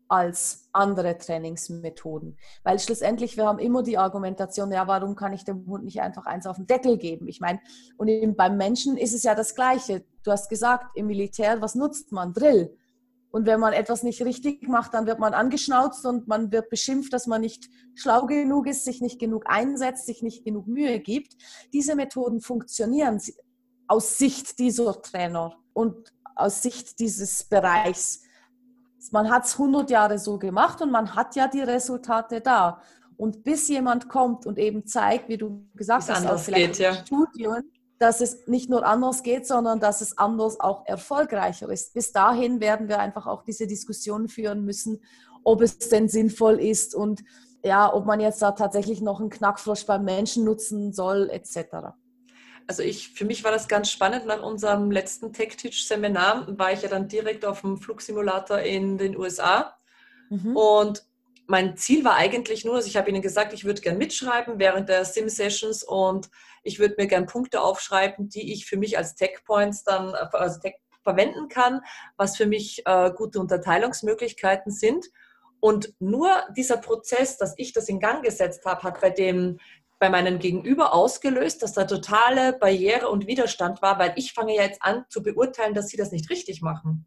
als 0.09 0.69
andere 0.73 1.19
Trainingsmethoden. 1.19 2.38
Weil 2.62 2.79
schlussendlich, 2.79 3.37
wir 3.37 3.47
haben 3.47 3.59
immer 3.59 3.83
die 3.83 3.99
Argumentation, 3.99 4.71
ja, 4.71 4.87
warum 4.87 5.16
kann 5.16 5.33
ich 5.33 5.45
dem 5.45 5.66
Hund 5.66 5.85
nicht 5.85 6.01
einfach 6.01 6.27
eins 6.27 6.47
auf 6.47 6.57
den 6.57 6.66
Deckel 6.66 6.97
geben? 6.97 7.27
Ich 7.29 7.40
meine, 7.40 7.61
und 7.97 8.37
beim 8.37 8.57
Menschen 8.57 8.97
ist 8.97 9.14
es 9.14 9.25
ja 9.25 9.35
das 9.35 9.55
Gleiche. 9.55 10.05
Du 10.23 10.31
hast 10.31 10.49
gesagt, 10.49 10.97
im 10.97 11.09
Militär, 11.09 11.61
was 11.61 11.75
nutzt 11.75 12.12
man? 12.12 12.33
Drill. 12.33 12.77
Und 13.37 13.44
wenn 13.44 13.61
man 13.61 13.75
etwas 13.75 14.03
nicht 14.03 14.22
richtig 14.22 14.66
macht, 14.66 14.94
dann 14.94 15.07
wird 15.07 15.18
man 15.18 15.35
angeschnauzt 15.35 16.07
und 16.07 16.27
man 16.27 16.53
wird 16.53 16.70
beschimpft, 16.70 17.12
dass 17.12 17.27
man 17.27 17.42
nicht 17.42 17.68
schlau 17.94 18.25
genug 18.25 18.66
ist, 18.66 18.87
sich 18.87 19.03
nicht 19.03 19.18
genug 19.18 19.44
einsetzt, 19.44 20.07
sich 20.07 20.22
nicht 20.22 20.42
genug 20.42 20.66
Mühe 20.66 21.01
gibt. 21.01 21.37
Diese 21.75 21.96
Methoden 21.96 22.40
funktionieren 22.40 23.20
aus 23.88 24.16
Sicht 24.16 24.59
dieser 24.59 25.03
Trainer 25.03 25.55
und 25.75 26.14
aus 26.35 26.62
Sicht 26.62 26.99
dieses 26.99 27.44
Bereichs. 27.44 28.22
Man 29.11 29.31
hat 29.31 29.44
es 29.44 29.53
100 29.53 29.90
Jahre 29.90 30.18
so 30.18 30.38
gemacht 30.38 30.81
und 30.81 30.90
man 30.90 31.14
hat 31.14 31.37
ja 31.37 31.46
die 31.46 31.61
Resultate 31.61 32.40
da. 32.40 32.81
Und 33.18 33.44
bis 33.44 33.68
jemand 33.68 34.09
kommt 34.09 34.46
und 34.46 34.59
eben 34.59 34.87
zeigt, 34.87 35.29
wie 35.29 35.37
du 35.37 35.68
gesagt 35.75 36.09
Wie's 36.09 36.16
hast, 36.16 36.27
auch 36.27 36.38
vielleicht 36.38 36.72
geht, 36.72 36.79
ja. 36.79 36.94
Studien, 36.94 37.70
dass 37.98 38.20
es 38.20 38.46
nicht 38.46 38.68
nur 38.68 38.85
anders 38.85 39.22
geht, 39.22 39.46
sondern 39.46 39.80
dass 39.80 40.00
es 40.00 40.18
anders 40.18 40.61
auch 40.61 40.87
erfolgreicher 40.87 41.68
ist. 41.70 41.94
Bis 41.94 42.12
dahin 42.12 42.61
werden 42.61 42.88
wir 42.88 42.98
einfach 42.98 43.26
auch 43.26 43.42
diese 43.42 43.66
Diskussion 43.66 44.28
führen 44.28 44.64
müssen, 44.64 45.02
ob 45.44 45.62
es 45.62 45.78
denn 45.78 46.09
sinnvoll 46.09 46.61
ist 46.61 46.94
und 46.94 47.22
ja, 47.62 47.92
ob 47.92 48.04
man 48.04 48.20
jetzt 48.20 48.42
da 48.42 48.52
tatsächlich 48.52 49.00
noch 49.00 49.20
einen 49.20 49.30
Knackfrosch 49.30 49.87
beim 49.87 50.04
Menschen 50.04 50.44
nutzen 50.44 50.92
soll, 50.92 51.30
etc. 51.30 51.94
Also 52.66 52.82
ich, 52.82 53.11
für 53.11 53.24
mich 53.24 53.44
war 53.44 53.52
das 53.52 53.68
ganz 53.68 53.90
spannend. 53.90 54.26
Nach 54.26 54.42
unserem 54.42 54.90
letzten 54.90 55.32
Tech-Teach-Seminar 55.32 56.59
war 56.59 56.72
ich 56.72 56.82
ja 56.82 56.88
dann 56.88 57.09
direkt 57.09 57.44
auf 57.44 57.62
dem 57.62 57.78
Flugsimulator 57.78 58.59
in 58.59 58.98
den 58.98 59.16
USA. 59.16 59.76
Mhm. 60.30 60.56
Und 60.56 61.04
mein 61.46 61.76
Ziel 61.76 62.04
war 62.04 62.16
eigentlich 62.16 62.64
nur, 62.64 62.76
also 62.76 62.88
ich 62.88 62.96
habe 62.96 63.09
Ihnen 63.09 63.22
gesagt, 63.22 63.52
ich 63.52 63.64
würde 63.64 63.80
gern 63.80 63.98
mitschreiben 63.98 64.59
während 64.59 64.88
der 64.88 65.04
Sim-Sessions 65.04 65.85
und 65.85 66.28
ich 66.62 66.78
würde 66.78 66.96
mir 66.98 67.06
gern 67.06 67.26
Punkte 67.26 67.61
aufschreiben, 67.61 68.28
die 68.28 68.52
ich 68.52 68.66
für 68.66 68.76
mich 68.76 68.98
als 68.98 69.14
Tech-Points 69.14 69.85
dann 69.85 70.14
also 70.14 70.61
Tech 70.61 70.74
verwenden 71.02 71.48
kann, 71.48 71.82
was 72.16 72.37
für 72.37 72.46
mich 72.46 72.82
äh, 72.85 73.12
gute 73.16 73.38
Unterteilungsmöglichkeiten 73.38 74.72
sind. 74.72 75.06
Und 75.61 75.94
nur 76.00 76.30
dieser 76.56 76.78
Prozess, 76.78 77.38
dass 77.38 77.54
ich 77.56 77.72
das 77.72 77.88
in 77.88 78.00
Gang 78.00 78.24
gesetzt 78.24 78.64
habe, 78.64 78.82
hat 78.82 79.00
bei 79.00 79.11
dem 79.11 79.59
bei 79.98 80.11
meinem 80.11 80.38
Gegenüber 80.38 80.92
ausgelöst, 80.92 81.62
dass 81.62 81.72
da 81.72 81.85
totale 81.85 82.52
Barriere 82.52 83.09
und 83.09 83.26
Widerstand 83.26 83.80
war, 83.80 83.98
weil 83.98 84.12
ich 84.16 84.35
fange 84.35 84.54
ja 84.54 84.62
jetzt 84.62 84.82
an 84.82 85.06
zu 85.09 85.22
beurteilen, 85.22 85.72
dass 85.72 85.88
sie 85.88 85.96
das 85.96 86.12
nicht 86.12 86.28
richtig 86.28 86.61
machen. 86.61 87.06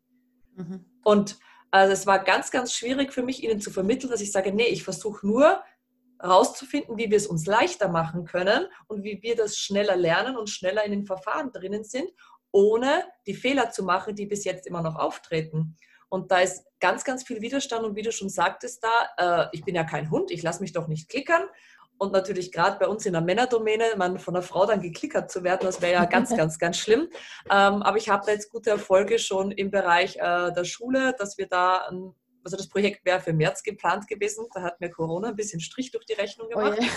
Mhm. 0.55 0.85
Und 1.03 1.37
also 1.71 1.93
es 1.93 2.07
war 2.07 2.23
ganz, 2.23 2.51
ganz 2.51 2.73
schwierig 2.73 3.13
für 3.13 3.23
mich, 3.23 3.43
ihnen 3.43 3.61
zu 3.61 3.71
vermitteln, 3.71 4.09
dass 4.09 4.21
ich 4.21 4.31
sage, 4.31 4.51
nee, 4.51 4.65
ich 4.65 4.83
versuche 4.83 5.25
nur 5.25 5.63
herauszufinden, 6.19 6.97
wie 6.97 7.09
wir 7.09 7.17
es 7.17 7.27
uns 7.27 7.45
leichter 7.45 7.87
machen 7.87 8.25
können 8.25 8.65
und 8.87 9.03
wie 9.03 9.21
wir 9.21 9.35
das 9.35 9.57
schneller 9.57 9.95
lernen 9.95 10.35
und 10.35 10.49
schneller 10.49 10.83
in 10.83 10.91
den 10.91 11.05
Verfahren 11.05 11.51
drinnen 11.51 11.83
sind. 11.83 12.09
ohne 12.51 13.03
die 13.27 13.35
Fehler 13.35 13.69
zu 13.69 13.83
machen, 13.83 14.15
die 14.15 14.25
bis 14.25 14.43
jetzt 14.43 14.65
immer 14.65 14.81
noch 14.81 14.95
auftreten. 14.95 15.77
Und 16.09 16.31
da 16.31 16.39
ist 16.39 16.65
ganz, 16.79 17.03
ganz 17.03 17.23
viel 17.23 17.41
Widerstand 17.41 17.85
und 17.85 17.95
wie 17.95 18.01
du 18.01 18.11
schon 18.11 18.29
sagtest 18.29 18.83
da, 18.83 19.45
äh, 19.45 19.47
ich 19.51 19.63
bin 19.63 19.75
ja 19.75 19.83
kein 19.83 20.09
Hund, 20.09 20.31
ich 20.31 20.41
lasse 20.41 20.61
mich 20.61 20.73
doch 20.73 20.87
nicht 20.87 21.09
klickern. 21.09 21.43
Und 21.99 22.13
natürlich 22.13 22.53
gerade 22.53 22.79
bei 22.79 22.87
uns 22.87 23.05
in 23.05 23.11
der 23.11 23.21
Männerdomäne, 23.21 23.83
man 23.97 24.19
von 24.19 24.33
einer 24.33 24.41
Frau 24.41 24.65
dann 24.65 24.81
geklickert 24.81 25.29
zu 25.29 25.43
werden, 25.43 25.59
das 25.63 25.81
wäre 25.81 25.93
ja 25.93 26.05
ganz, 26.05 26.33
ganz, 26.35 26.57
ganz 26.57 26.77
schlimm. 26.77 27.09
Ähm, 27.51 27.83
aber 27.83 27.97
ich 27.97 28.07
habe 28.07 28.25
da 28.25 28.31
jetzt 28.31 28.49
gute 28.49 28.69
Erfolge 28.69 29.19
schon 29.19 29.51
im 29.51 29.69
Bereich 29.69 30.15
äh, 30.15 30.53
der 30.53 30.63
Schule, 30.63 31.13
dass 31.19 31.37
wir 31.37 31.47
da, 31.47 31.87
ein, 31.89 32.15
also 32.45 32.55
das 32.55 32.69
Projekt 32.69 33.03
wäre 33.03 33.19
für 33.19 33.33
März 33.33 33.63
geplant 33.63 34.07
gewesen, 34.07 34.47
da 34.53 34.61
hat 34.61 34.79
mir 34.79 34.89
Corona 34.89 35.27
ein 35.27 35.35
bisschen 35.35 35.59
Strich 35.59 35.91
durch 35.91 36.05
die 36.05 36.13
Rechnung 36.13 36.47
oh 36.47 36.55
gemacht. 36.55 36.77
Oh 36.79 36.83
yeah. 36.83 36.93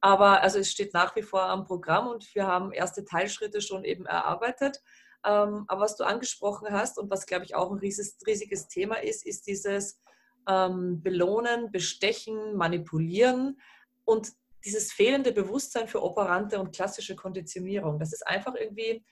Aber 0.00 0.42
also 0.42 0.58
es 0.58 0.72
steht 0.72 0.92
nach 0.92 1.14
wie 1.14 1.22
vor 1.22 1.42
am 1.44 1.64
Programm 1.64 2.08
und 2.08 2.34
wir 2.34 2.48
haben 2.48 2.72
erste 2.72 3.04
Teilschritte 3.04 3.60
schon 3.60 3.84
eben 3.84 4.06
erarbeitet. 4.06 4.82
Ähm, 5.24 5.66
aber 5.68 5.82
was 5.82 5.96
du 5.96 6.02
angesprochen 6.02 6.72
hast 6.72 6.98
und 6.98 7.10
was, 7.10 7.26
glaube 7.26 7.44
ich, 7.44 7.54
auch 7.54 7.70
ein 7.70 7.78
riesiges, 7.78 8.18
riesiges 8.26 8.66
Thema 8.66 8.96
ist, 8.96 9.24
ist 9.24 9.46
dieses 9.46 10.00
ähm, 10.48 11.00
Belohnen, 11.00 11.70
Bestechen, 11.70 12.56
Manipulieren 12.56 13.60
und 14.06 14.32
dieses 14.64 14.92
fehlende 14.92 15.32
Bewusstsein 15.32 15.86
für 15.86 16.02
operante 16.02 16.58
und 16.58 16.74
klassische 16.74 17.14
Konditionierung. 17.14 17.98
Das 17.98 18.12
ist 18.12 18.26
einfach 18.26 18.54
irgendwie 18.54 19.04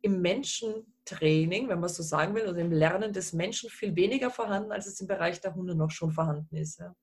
im 0.00 0.22
Menschentraining, 0.22 1.68
wenn 1.68 1.80
man 1.80 1.88
so 1.88 2.02
sagen 2.02 2.34
will, 2.34 2.48
oder 2.48 2.58
im 2.58 2.72
Lernen 2.72 3.12
des 3.12 3.32
Menschen 3.32 3.68
viel 3.68 3.94
weniger 3.94 4.30
vorhanden, 4.30 4.72
als 4.72 4.86
es 4.86 5.00
im 5.00 5.06
Bereich 5.06 5.40
der 5.40 5.54
Hunde 5.54 5.74
noch 5.74 5.90
schon 5.90 6.10
vorhanden 6.10 6.56
ist. 6.56 6.78
Ja, 6.78 6.94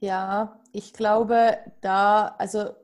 ja 0.00 0.62
ich 0.72 0.92
glaube, 0.92 1.58
da, 1.80 2.28
also 2.38 2.74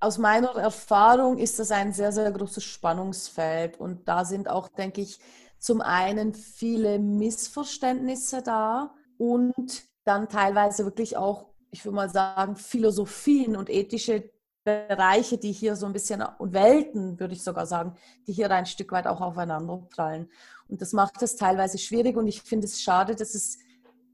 aus 0.00 0.18
meiner 0.18 0.54
Erfahrung 0.56 1.38
ist 1.38 1.58
das 1.58 1.70
ein 1.70 1.92
sehr, 1.92 2.12
sehr 2.12 2.30
großes 2.30 2.64
Spannungsfeld 2.64 3.78
und 3.78 4.08
da 4.08 4.24
sind 4.24 4.48
auch, 4.48 4.68
denke 4.68 5.00
ich, 5.00 5.18
zum 5.58 5.80
einen 5.80 6.34
viele 6.34 6.98
Missverständnisse 6.98 8.42
da 8.42 8.94
und 9.18 9.88
dann 10.04 10.28
teilweise 10.28 10.84
wirklich 10.84 11.16
auch, 11.16 11.48
ich 11.70 11.84
würde 11.84 11.96
mal 11.96 12.10
sagen, 12.10 12.56
Philosophien 12.56 13.56
und 13.56 13.70
ethische 13.70 14.30
Bereiche, 14.64 15.38
die 15.38 15.52
hier 15.52 15.76
so 15.76 15.86
ein 15.86 15.92
bisschen, 15.92 16.24
und 16.38 16.52
Welten, 16.52 17.20
würde 17.20 17.34
ich 17.34 17.42
sogar 17.44 17.66
sagen, 17.66 17.94
die 18.26 18.32
hier 18.32 18.50
ein 18.50 18.66
Stück 18.66 18.90
weit 18.92 19.06
auch 19.06 19.20
aufeinander 19.20 19.86
prallen. 19.90 20.28
Und 20.68 20.82
das 20.82 20.92
macht 20.92 21.22
es 21.22 21.36
teilweise 21.36 21.78
schwierig 21.78 22.16
und 22.16 22.26
ich 22.26 22.42
finde 22.42 22.66
es 22.66 22.82
schade, 22.82 23.14
dass 23.14 23.34
es 23.34 23.58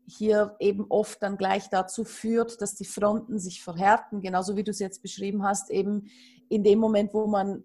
hier 0.07 0.57
eben 0.59 0.87
oft 0.91 1.23
dann 1.23 1.39
gleich 1.39 1.71
dazu 1.71 2.05
führt, 2.05 2.61
dass 2.61 2.75
die 2.75 2.85
Fronten 2.85 3.39
sich 3.39 3.63
verhärten, 3.63 4.21
genauso 4.21 4.57
wie 4.57 4.65
du 4.65 4.71
es 4.71 4.79
jetzt 4.79 5.01
beschrieben 5.01 5.43
hast, 5.43 5.71
eben 5.71 6.11
in 6.49 6.63
dem 6.63 6.79
Moment, 6.79 7.15
wo 7.15 7.27
man 7.27 7.65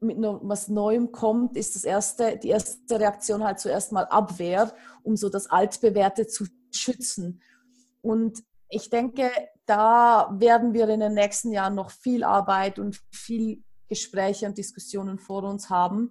mit 0.00 0.18
was 0.20 0.68
Neuem 0.68 1.10
kommt, 1.10 1.56
ist 1.56 1.74
das 1.74 1.84
erste, 1.84 2.36
die 2.36 2.50
erste 2.50 3.00
Reaktion 3.00 3.42
halt 3.42 3.58
zuerst 3.58 3.90
mal 3.90 4.04
Abwehr, 4.04 4.72
um 5.02 5.16
so 5.16 5.28
das 5.28 5.48
Altbewährte 5.48 6.26
zu 6.26 6.46
schützen. 6.70 7.40
Und 8.02 8.44
ich 8.74 8.90
denke, 8.90 9.30
da 9.66 10.34
werden 10.38 10.74
wir 10.74 10.88
in 10.88 11.00
den 11.00 11.14
nächsten 11.14 11.52
Jahren 11.52 11.76
noch 11.76 11.90
viel 11.90 12.24
Arbeit 12.24 12.78
und 12.78 13.00
viel 13.12 13.62
Gespräche 13.88 14.46
und 14.46 14.58
Diskussionen 14.58 15.18
vor 15.18 15.44
uns 15.44 15.70
haben, 15.70 16.10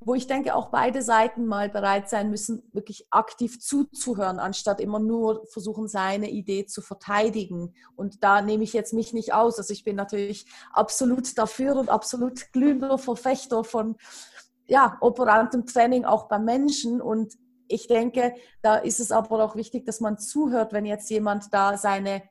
wo 0.00 0.14
ich 0.14 0.26
denke, 0.26 0.56
auch 0.56 0.70
beide 0.70 1.00
Seiten 1.00 1.46
mal 1.46 1.68
bereit 1.68 2.10
sein 2.10 2.28
müssen, 2.28 2.68
wirklich 2.72 3.06
aktiv 3.10 3.60
zuzuhören, 3.60 4.40
anstatt 4.40 4.80
immer 4.80 4.98
nur 4.98 5.46
versuchen, 5.46 5.86
seine 5.86 6.28
Idee 6.28 6.66
zu 6.66 6.82
verteidigen. 6.82 7.72
Und 7.94 8.24
da 8.24 8.42
nehme 8.42 8.64
ich 8.64 8.72
jetzt 8.72 8.92
mich 8.92 9.12
nicht 9.12 9.32
aus. 9.32 9.58
Also 9.58 9.72
ich 9.72 9.84
bin 9.84 9.94
natürlich 9.94 10.46
absolut 10.72 11.38
dafür 11.38 11.76
und 11.76 11.88
absolut 11.88 12.52
glühender 12.52 12.98
Verfechter 12.98 13.62
von 13.62 13.96
ja, 14.66 14.96
operantem 15.00 15.66
Training 15.66 16.04
auch 16.04 16.26
beim 16.26 16.44
Menschen. 16.44 17.00
Und 17.00 17.34
ich 17.68 17.86
denke, 17.86 18.34
da 18.62 18.76
ist 18.76 19.00
es 19.00 19.12
aber 19.12 19.44
auch 19.44 19.56
wichtig, 19.56 19.86
dass 19.86 20.00
man 20.00 20.18
zuhört, 20.18 20.72
wenn 20.72 20.84
jetzt 20.84 21.10
jemand 21.10 21.52
da 21.52 21.76
seine 21.76 22.22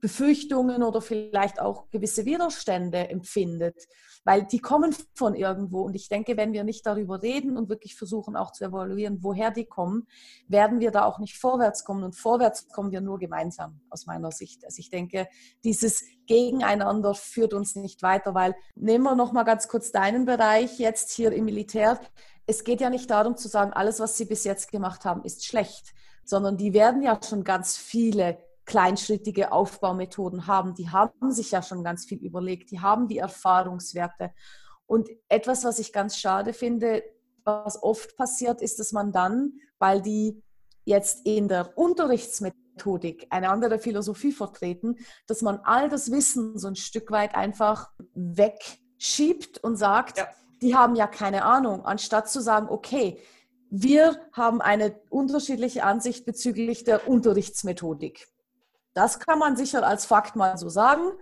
Befürchtungen 0.00 0.82
oder 0.82 1.02
vielleicht 1.02 1.60
auch 1.60 1.90
gewisse 1.90 2.24
Widerstände 2.24 3.10
empfindet 3.10 3.76
weil 4.24 4.44
die 4.44 4.58
kommen 4.58 4.94
von 5.14 5.34
irgendwo. 5.34 5.82
Und 5.82 5.94
ich 5.94 6.08
denke, 6.08 6.36
wenn 6.36 6.52
wir 6.52 6.64
nicht 6.64 6.86
darüber 6.86 7.22
reden 7.22 7.56
und 7.56 7.68
wirklich 7.68 7.96
versuchen 7.96 8.36
auch 8.36 8.52
zu 8.52 8.64
evaluieren, 8.64 9.18
woher 9.22 9.50
die 9.50 9.64
kommen, 9.64 10.06
werden 10.48 10.80
wir 10.80 10.90
da 10.90 11.04
auch 11.04 11.18
nicht 11.18 11.38
vorwärts 11.38 11.84
kommen. 11.84 12.04
Und 12.04 12.16
vorwärts 12.16 12.68
kommen 12.68 12.90
wir 12.92 13.00
nur 13.00 13.18
gemeinsam, 13.18 13.80
aus 13.90 14.06
meiner 14.06 14.30
Sicht. 14.30 14.64
Also 14.64 14.80
ich 14.80 14.90
denke, 14.90 15.28
dieses 15.64 16.04
Gegeneinander 16.26 17.14
führt 17.14 17.54
uns 17.54 17.74
nicht 17.76 18.02
weiter, 18.02 18.34
weil 18.34 18.54
nehmen 18.74 19.04
wir 19.04 19.14
noch 19.14 19.32
mal 19.32 19.44
ganz 19.44 19.68
kurz 19.68 19.90
deinen 19.90 20.26
Bereich 20.26 20.78
jetzt 20.78 21.12
hier 21.12 21.32
im 21.32 21.46
Militär. 21.46 21.98
Es 22.46 22.64
geht 22.64 22.80
ja 22.80 22.90
nicht 22.90 23.10
darum 23.10 23.36
zu 23.36 23.48
sagen, 23.48 23.72
alles, 23.72 24.00
was 24.00 24.16
Sie 24.16 24.24
bis 24.24 24.44
jetzt 24.44 24.70
gemacht 24.70 25.04
haben, 25.04 25.22
ist 25.24 25.44
schlecht, 25.44 25.92
sondern 26.24 26.56
die 26.56 26.72
werden 26.72 27.02
ja 27.02 27.18
schon 27.22 27.44
ganz 27.44 27.76
viele 27.76 28.38
kleinschrittige 28.64 29.52
Aufbaumethoden 29.52 30.46
haben. 30.46 30.74
Die 30.74 30.90
haben 30.90 31.32
sich 31.32 31.50
ja 31.50 31.62
schon 31.62 31.82
ganz 31.82 32.04
viel 32.04 32.18
überlegt, 32.18 32.70
die 32.70 32.80
haben 32.80 33.08
die 33.08 33.18
Erfahrungswerte. 33.18 34.32
Und 34.86 35.08
etwas, 35.28 35.64
was 35.64 35.78
ich 35.78 35.92
ganz 35.92 36.16
schade 36.16 36.52
finde, 36.52 37.02
was 37.44 37.82
oft 37.82 38.16
passiert, 38.16 38.62
ist, 38.62 38.78
dass 38.78 38.92
man 38.92 39.12
dann, 39.12 39.54
weil 39.78 40.02
die 40.02 40.42
jetzt 40.84 41.26
in 41.26 41.48
der 41.48 41.76
Unterrichtsmethodik 41.76 43.26
eine 43.30 43.50
andere 43.50 43.78
Philosophie 43.78 44.32
vertreten, 44.32 44.96
dass 45.26 45.42
man 45.42 45.60
all 45.64 45.88
das 45.88 46.10
Wissen 46.10 46.58
so 46.58 46.68
ein 46.68 46.76
Stück 46.76 47.10
weit 47.10 47.34
einfach 47.34 47.90
wegschiebt 48.14 49.58
und 49.62 49.76
sagt, 49.76 50.18
ja. 50.18 50.28
Die 50.62 50.74
haben 50.74 50.94
ja 50.94 51.06
keine 51.06 51.44
Ahnung, 51.44 51.84
anstatt 51.84 52.30
zu 52.30 52.40
sagen, 52.40 52.68
okay, 52.68 53.18
wir 53.70 54.20
haben 54.32 54.60
eine 54.60 55.00
unterschiedliche 55.10 55.84
Ansicht 55.84 56.26
bezüglich 56.26 56.84
der 56.84 57.08
Unterrichtsmethodik. 57.08 58.28
Das 58.94 59.20
kann 59.20 59.38
man 59.38 59.56
sicher 59.56 59.86
als 59.86 60.04
Fakt 60.04 60.34
mal 60.34 60.58
so 60.58 60.68
sagen. 60.68 61.12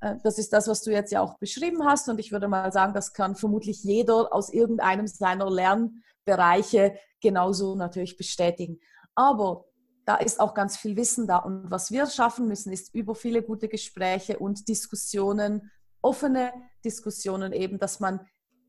Äh, 0.00 0.16
das 0.22 0.38
ist 0.38 0.52
das, 0.52 0.68
was 0.68 0.82
du 0.82 0.92
jetzt 0.92 1.10
ja 1.10 1.20
auch 1.20 1.38
beschrieben 1.38 1.84
hast. 1.84 2.08
Und 2.08 2.20
ich 2.20 2.30
würde 2.30 2.46
mal 2.46 2.72
sagen, 2.72 2.94
das 2.94 3.12
kann 3.12 3.34
vermutlich 3.34 3.82
jeder 3.82 4.32
aus 4.32 4.52
irgendeinem 4.52 5.08
seiner 5.08 5.50
Lernbereiche 5.50 6.96
genauso 7.20 7.74
natürlich 7.74 8.16
bestätigen. 8.16 8.78
Aber 9.16 9.64
da 10.04 10.14
ist 10.16 10.38
auch 10.40 10.54
ganz 10.54 10.76
viel 10.76 10.96
Wissen 10.96 11.26
da. 11.26 11.38
Und 11.38 11.70
was 11.70 11.90
wir 11.90 12.06
schaffen 12.06 12.46
müssen, 12.46 12.72
ist 12.72 12.94
über 12.94 13.16
viele 13.16 13.42
gute 13.42 13.68
Gespräche 13.68 14.38
und 14.38 14.68
Diskussionen, 14.68 15.72
offene 16.00 16.52
Diskussionen 16.84 17.52
eben, 17.52 17.78
dass 17.78 17.98
man 17.98 18.20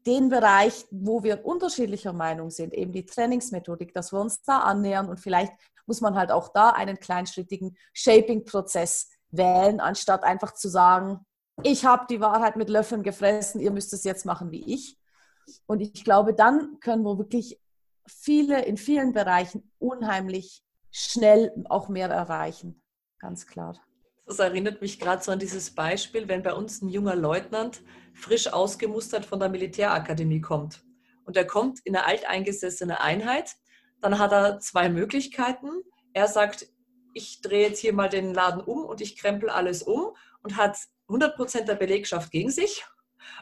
den 0.06 0.30
Bereich, 0.30 0.86
wo 0.92 1.24
wir 1.24 1.46
unterschiedlicher 1.46 2.14
Meinung 2.14 2.50
sind, 2.50 2.74
eben 2.74 2.92
die 2.92 3.06
Trainingsmethodik, 3.06 3.94
dass 3.94 4.12
wir 4.12 4.20
uns 4.20 4.42
da 4.42 4.60
annähern 4.60 5.10
und 5.10 5.20
vielleicht 5.20 5.54
muss 5.86 6.02
man 6.02 6.16
halt 6.16 6.32
auch 6.32 6.50
da 6.50 6.70
einen 6.70 7.00
kleinschrittigen 7.00 7.78
Shaping-Prozess 7.94 9.10
wählen, 9.32 9.80
anstatt 9.80 10.24
einfach 10.24 10.54
zu 10.54 10.70
sagen, 10.70 11.26
ich 11.64 11.86
habe 11.86 12.06
die 12.10 12.22
Wahrheit 12.22 12.56
mit 12.56 12.70
Löffeln 12.70 13.04
gefressen, 13.04 13.60
ihr 13.60 13.72
müsst 13.72 13.94
es 13.94 14.04
jetzt 14.04 14.26
machen 14.26 14.52
wie 14.52 14.74
ich. 14.74 14.98
Und 15.66 15.82
ich 15.82 16.04
glaube, 16.04 16.34
dann 16.34 16.80
können 16.80 17.04
wir 17.04 17.18
wirklich 17.18 17.60
viele 18.08 18.64
in 18.64 18.78
vielen 18.78 19.14
Bereichen 19.14 19.72
unheimlich 19.80 20.64
schnell 20.92 21.52
auch 21.70 21.90
mehr 21.90 22.10
erreichen. 22.10 22.82
Ganz 23.20 23.46
klar. 23.46 23.80
Das 24.30 24.40
erinnert 24.40 24.82
mich 24.82 24.98
gerade 25.00 25.22
so 25.22 25.34
an 25.34 25.40
dieses 25.40 25.72
Beispiel, 25.72 26.30
wenn 26.30 26.44
bei 26.44 26.54
uns 26.54 26.82
ein 26.82 26.88
junger 26.88 27.16
Leutnant 27.16 27.82
frisch 28.14 28.48
ausgemustert 28.48 29.26
von 29.26 29.40
der 29.40 29.50
Militärakademie 29.50 30.40
kommt. 30.40 30.84
Und 31.26 31.36
er 31.36 31.46
kommt 31.46 31.80
in 31.84 31.96
eine 31.96 32.06
alteingesessene 32.06 33.02
Einheit 33.02 33.58
dann 34.02 34.20
hat 34.20 34.32
er 34.32 34.60
zwei 34.60 34.90
Möglichkeiten. 34.90 35.70
Er 36.14 36.28
sagt, 36.28 36.68
ich 37.14 37.42
drehe 37.42 37.68
jetzt 37.68 37.80
hier 37.80 37.94
mal 37.94 38.10
den 38.10 38.34
Laden 38.34 38.62
um 38.62 38.86
und 38.86 39.02
ich 39.02 39.18
krempel 39.18 39.50
alles 39.50 39.84
um 39.84 40.16
und 40.42 40.56
hat 40.56 40.78
100% 41.08 41.62
der 41.62 41.76
Belegschaft 41.76 42.32
gegen 42.32 42.52
sich. 42.52 42.86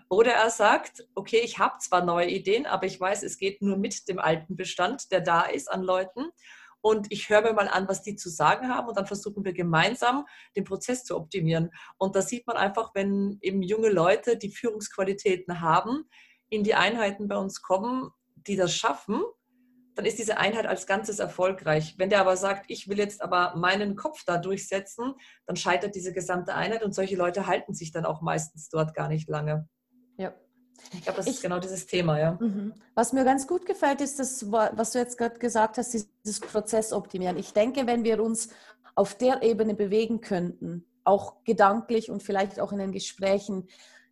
Oder 0.10 0.34
er 0.34 0.50
sagt, 0.50 1.08
okay, 1.16 1.42
ich 1.44 1.60
habe 1.60 1.78
zwar 1.80 2.04
neue 2.04 2.30
Ideen, 2.30 2.66
aber 2.66 2.88
ich 2.88 3.00
weiß, 3.00 3.24
es 3.24 3.38
geht 3.38 3.62
nur 3.62 3.78
mit 3.78 4.08
dem 4.08 4.20
alten 4.20 4.56
Bestand, 4.56 5.12
der 5.12 5.22
da 5.22 5.42
ist 5.42 5.72
an 5.72 5.84
Leuten. 5.84 6.30
Und 6.82 7.12
ich 7.12 7.30
höre 7.30 7.42
mir 7.42 7.54
mal 7.54 7.68
an, 7.68 7.88
was 7.88 8.04
die 8.04 8.16
zu 8.16 8.30
sagen 8.30 8.70
haben 8.70 8.88
und 8.88 8.98
dann 8.98 9.08
versuchen 9.08 9.44
wir 9.44 9.54
gemeinsam 9.54 10.26
den 10.56 10.64
Prozess 10.64 11.04
zu 11.04 11.16
optimieren. 11.16 11.72
Und 11.98 12.16
da 12.16 12.22
sieht 12.22 12.48
man 12.48 12.58
einfach, 12.58 12.92
wenn 12.94 13.38
eben 13.42 13.62
junge 13.62 13.90
Leute, 13.90 14.38
die 14.38 14.52
Führungsqualitäten 14.52 15.62
haben, 15.62 16.04
in 16.50 16.64
die 16.64 16.76
Einheiten 16.76 17.28
bei 17.28 17.38
uns 17.38 17.62
kommen, 17.62 18.12
die 18.36 18.56
das 18.56 18.74
schaffen, 18.74 19.22
dann 19.98 20.06
ist 20.06 20.20
diese 20.20 20.38
Einheit 20.38 20.68
als 20.68 20.86
Ganzes 20.86 21.18
erfolgreich. 21.18 21.96
Wenn 21.98 22.12
der 22.12 22.22
aber 22.22 22.38
sagt, 22.38 22.66
ich 22.70 22.88
will 22.88 23.00
jetzt 23.00 23.22
aber 23.22 23.56
meinen 23.56 23.96
Kopf 23.96 24.24
da 24.26 24.38
durchsetzen, 24.38 25.16
dann 25.48 25.56
scheitert 25.56 25.96
diese 25.96 26.14
gesamte 26.14 26.54
Einheit 26.54 26.84
und 26.84 26.94
solche 26.94 27.16
Leute 27.16 27.48
halten 27.48 27.74
sich 27.74 27.92
dann 27.92 28.06
auch 28.06 28.22
meistens 28.22 28.70
dort 28.70 28.94
gar 28.94 29.08
nicht 29.08 29.28
lange. 29.28 29.68
Ja. 30.18 30.36
Ich 30.94 31.02
glaube, 31.04 31.18
das 31.18 31.28
ich, 31.28 31.34
ist 31.34 31.42
genau 31.42 31.60
dieses 31.60 31.86
Thema, 31.86 32.20
ja. 32.20 32.38
Mhm. 32.40 32.74
Was 32.96 33.14
mir 33.14 33.24
ganz 33.24 33.48
gut 33.48 33.66
gefällt, 33.66 34.02
ist 34.02 34.20
das, 34.20 34.52
was 34.52 34.92
du 34.92 35.00
jetzt 35.00 35.18
gerade 35.18 35.38
gesagt 35.40 35.78
hast, 35.78 35.94
dieses 35.94 36.40
Prozess 36.40 36.94
optimieren. 36.94 37.38
Ich 37.38 37.54
denke, 37.54 37.88
wenn 37.88 38.04
wir 38.04 38.22
uns 38.22 38.50
auf 38.96 39.16
der 39.16 39.44
Ebene 39.44 39.76
bewegen 39.76 40.22
könnten, 40.22 40.86
auch 41.04 41.44
gedanklich 41.44 42.12
und 42.12 42.24
vielleicht 42.24 42.60
auch 42.60 42.72
in 42.72 42.80
den 42.80 42.92
Gesprächen, 42.92 43.68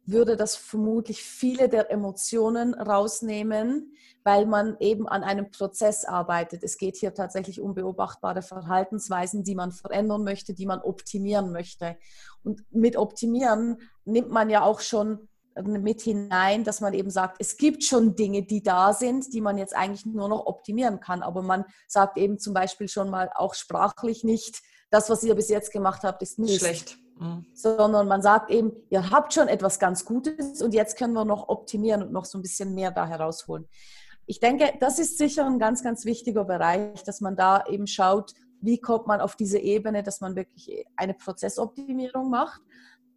würde 0.06 0.36
das 0.36 0.56
vermutlich 0.56 1.24
viele 1.24 1.68
der 1.68 1.92
Emotionen 1.92 2.74
rausnehmen, 2.74 3.94
weil 4.24 4.46
man 4.46 4.78
eben 4.80 5.08
an 5.08 5.24
einem 5.24 5.50
Prozess 5.52 6.06
arbeitet. 6.06 6.64
Es 6.64 6.78
geht 6.78 6.96
hier 6.96 7.14
tatsächlich 7.14 7.60
um 7.60 7.74
beobachtbare 7.74 8.42
Verhaltensweisen, 8.42 9.44
die 9.44 9.56
man 9.56 9.72
verändern 9.72 10.24
möchte, 10.24 10.54
die 10.54 10.66
man 10.66 10.82
optimieren 10.82 11.52
möchte. 11.52 11.98
Und 12.44 12.64
mit 12.72 12.98
optimieren 12.98 13.78
nimmt 14.04 14.30
man 14.30 14.50
ja 14.50 14.64
auch 14.64 14.80
schon 14.80 15.28
mit 15.64 16.02
hinein, 16.02 16.64
dass 16.64 16.82
man 16.82 16.94
eben 16.94 17.10
sagt, 17.10 17.38
es 17.40 17.58
gibt 17.58 17.84
schon 17.84 18.16
Dinge, 18.16 18.44
die 18.44 18.62
da 18.62 18.94
sind, 18.94 19.34
die 19.34 19.42
man 19.42 19.58
jetzt 19.58 19.76
eigentlich 19.76 20.06
nur 20.06 20.28
noch 20.28 20.46
optimieren 20.46 21.00
kann. 21.00 21.24
Aber 21.24 21.42
man 21.42 21.66
sagt 21.88 22.18
eben 22.18 22.40
zum 22.40 22.54
Beispiel 22.54 22.90
schon 22.90 23.10
mal 23.10 23.30
auch 23.34 23.54
sprachlich 23.54 24.24
nicht, 24.24 24.62
das, 24.90 25.10
was 25.10 25.24
ihr 25.24 25.36
bis 25.36 25.50
jetzt 25.50 25.72
gemacht 25.72 26.04
habt, 26.04 26.22
ist 26.22 26.40
nicht 26.40 26.60
schlecht. 26.60 26.98
Mhm. 27.20 27.46
Sondern 27.54 28.08
man 28.08 28.22
sagt 28.22 28.52
eben, 28.52 28.72
ihr 28.90 29.10
habt 29.10 29.34
schon 29.34 29.48
etwas 29.48 29.80
ganz 29.80 30.06
Gutes 30.06 30.62
und 30.62 30.74
jetzt 30.74 30.98
können 30.98 31.14
wir 31.14 31.26
noch 31.26 31.48
optimieren 31.48 32.04
und 32.04 32.12
noch 32.12 32.26
so 32.26 32.38
ein 32.38 32.42
bisschen 32.42 32.76
mehr 32.76 32.92
da 32.92 33.08
herausholen. 33.08 33.68
Ich 34.26 34.40
denke, 34.40 34.74
das 34.80 35.00
ist 35.00 35.18
sicher 35.18 35.46
ein 35.46 35.60
ganz, 35.60 35.84
ganz 35.84 36.04
wichtiger 36.06 36.46
Bereich, 36.46 37.04
dass 37.04 37.22
man 37.22 37.36
da 37.36 37.64
eben 37.68 37.88
schaut, 37.88 38.34
wie 38.62 38.80
kommt 38.80 39.06
man 39.06 39.22
auf 39.22 39.36
diese 39.36 39.60
Ebene, 39.60 40.02
dass 40.02 40.22
man 40.22 40.36
wirklich 40.36 40.86
eine 40.96 41.14
Prozessoptimierung 41.14 42.30
macht. 42.30 42.62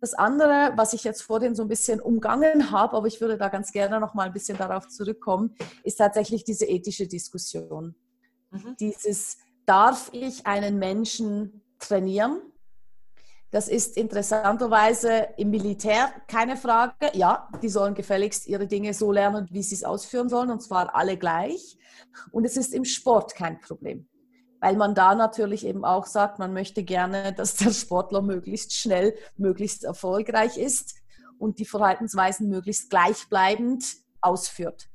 Das 0.01 0.15
andere, 0.15 0.73
was 0.77 0.93
ich 0.93 1.05
jetzt 1.05 1.23
vorhin 1.23 1.55
so 1.55 1.63
ein 1.63 1.69
bisschen 1.69 2.01
umgangen 2.01 2.71
habe, 2.71 2.97
aber 2.97 3.07
ich 3.07 3.21
würde 3.21 3.37
da 3.37 3.49
ganz 3.49 3.73
gerne 3.73 3.99
noch 3.99 4.15
mal 4.15 4.27
ein 4.27 4.33
bisschen 4.33 4.57
darauf 4.57 4.89
zurückkommen, 4.89 5.57
ist 5.83 5.97
tatsächlich 5.97 6.45
diese 6.45 6.67
ethische 6.67 7.09
Diskussion. 7.09 7.95
Mhm. 8.51 8.77
Dieses, 8.79 9.39
darf 9.67 10.11
ich 10.13 10.47
einen 10.47 10.79
Menschen 10.79 11.63
trainieren? 11.79 12.41
Das 13.51 13.69
ist 13.69 13.97
interessanterweise 13.97 15.29
im 15.37 15.51
Militär 15.51 16.13
keine 16.29 16.57
Frage. 16.57 17.11
Ja, 17.15 17.49
die 17.63 17.69
sollen 17.69 17.95
gefälligst 17.95 18.47
ihre 18.47 18.67
Dinge 18.67 18.93
so 18.95 19.11
lernen, 19.11 19.49
wie 19.51 19.63
sie 19.63 19.75
es 19.75 19.85
ausführen 19.85 20.29
sollen, 20.29 20.51
und 20.51 20.63
zwar 20.63 20.95
alle 20.95 21.17
gleich. 21.17 21.79
Und 22.31 22.45
es 22.45 22.57
ist 22.57 22.75
im 22.75 22.85
Sport 22.85 23.35
kein 23.35 23.61
Problem 23.61 24.08
weil 24.61 24.77
man 24.77 24.94
da 24.94 25.14
natürlich 25.14 25.66
eben 25.66 25.85
auch 25.85 26.07
sagt, 26.07 26.38
man 26.38 26.53
möchte 26.53 26.83
gerne, 26.83 27.33
dass 27.37 27.57
der 27.57 27.71
Sportler 27.71 28.23
möglichst 28.23 28.75
schnell, 28.75 29.14
möglichst 29.37 29.85
erfolgreich 29.85 30.57
ist 30.57 30.94
und 31.38 31.59
die 31.59 31.64
Verhaltensweisen 31.64 32.49
möglichst 32.49 32.90
gleichbleibend 32.90 33.85
ausführt. 34.21 34.88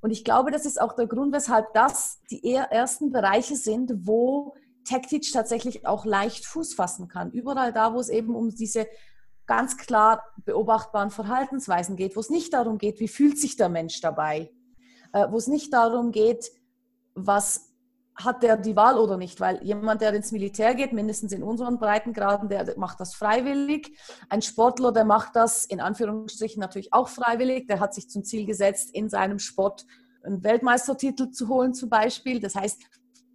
Und 0.00 0.10
ich 0.10 0.24
glaube, 0.24 0.50
das 0.50 0.66
ist 0.66 0.80
auch 0.80 0.94
der 0.94 1.06
Grund, 1.06 1.32
weshalb 1.32 1.72
das 1.72 2.20
die 2.30 2.54
ersten 2.54 3.10
Bereiche 3.10 3.56
sind, 3.56 4.06
wo 4.06 4.54
TechTeach 4.84 5.32
tatsächlich 5.32 5.86
auch 5.86 6.04
leicht 6.04 6.44
Fuß 6.44 6.74
fassen 6.74 7.08
kann. 7.08 7.30
Überall 7.30 7.72
da, 7.72 7.94
wo 7.94 8.00
es 8.00 8.10
eben 8.10 8.34
um 8.34 8.50
diese 8.50 8.86
ganz 9.46 9.76
klar 9.76 10.22
beobachtbaren 10.44 11.10
Verhaltensweisen 11.10 11.96
geht, 11.96 12.16
wo 12.16 12.20
es 12.20 12.30
nicht 12.30 12.52
darum 12.52 12.78
geht, 12.78 13.00
wie 13.00 13.08
fühlt 13.08 13.38
sich 13.38 13.56
der 13.56 13.68
Mensch 13.68 14.00
dabei, 14.00 14.50
äh, 15.12 15.26
wo 15.30 15.36
es 15.36 15.46
nicht 15.46 15.72
darum 15.72 16.12
geht, 16.12 16.50
was 17.14 17.73
hat 18.16 18.42
der 18.42 18.56
die 18.56 18.76
Wahl 18.76 18.98
oder 18.98 19.16
nicht? 19.16 19.40
Weil 19.40 19.62
jemand, 19.64 20.00
der 20.00 20.12
ins 20.14 20.30
Militär 20.30 20.74
geht, 20.74 20.92
mindestens 20.92 21.32
in 21.32 21.42
unseren 21.42 21.78
Breitengraden, 21.78 22.48
der 22.48 22.78
macht 22.78 23.00
das 23.00 23.14
freiwillig. 23.14 23.98
Ein 24.28 24.42
Sportler, 24.42 24.92
der 24.92 25.04
macht 25.04 25.34
das 25.34 25.64
in 25.64 25.80
Anführungsstrichen 25.80 26.60
natürlich 26.60 26.92
auch 26.92 27.08
freiwillig. 27.08 27.66
Der 27.66 27.80
hat 27.80 27.94
sich 27.94 28.08
zum 28.08 28.24
Ziel 28.24 28.46
gesetzt, 28.46 28.90
in 28.94 29.08
seinem 29.08 29.38
Sport 29.38 29.84
einen 30.22 30.44
Weltmeistertitel 30.44 31.30
zu 31.30 31.48
holen 31.48 31.74
zum 31.74 31.90
Beispiel. 31.90 32.40
Das 32.40 32.54
heißt, 32.54 32.82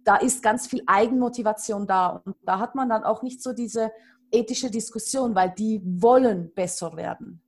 da 0.04 0.16
ist 0.16 0.42
ganz 0.42 0.66
viel 0.66 0.82
Eigenmotivation 0.86 1.86
da. 1.86 2.22
Und 2.24 2.36
da 2.42 2.58
hat 2.58 2.74
man 2.74 2.88
dann 2.88 3.04
auch 3.04 3.22
nicht 3.22 3.42
so 3.42 3.52
diese 3.52 3.92
ethische 4.32 4.70
Diskussion, 4.70 5.34
weil 5.34 5.50
die 5.50 5.82
wollen 5.84 6.52
besser 6.54 6.96
werden. 6.96 7.42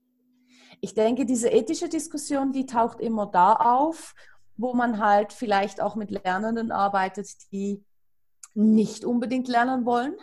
Ich 0.81 0.93
denke, 0.93 1.25
diese 1.25 1.49
ethische 1.49 1.87
Diskussion, 1.87 2.51
die 2.51 2.65
taucht 2.65 2.99
immer 2.99 3.27
da 3.27 3.53
auf, 3.53 4.13
wo 4.57 4.73
man 4.73 4.99
halt 4.99 5.33
vielleicht 5.33 5.81
auch 5.81 5.95
mit 5.95 6.11
Lernenden 6.11 6.71
arbeitet, 6.71 7.27
die 7.51 7.83
nicht 8.53 9.03
unbedingt 9.05 9.47
lernen 9.47 9.85
wollen, 9.85 10.15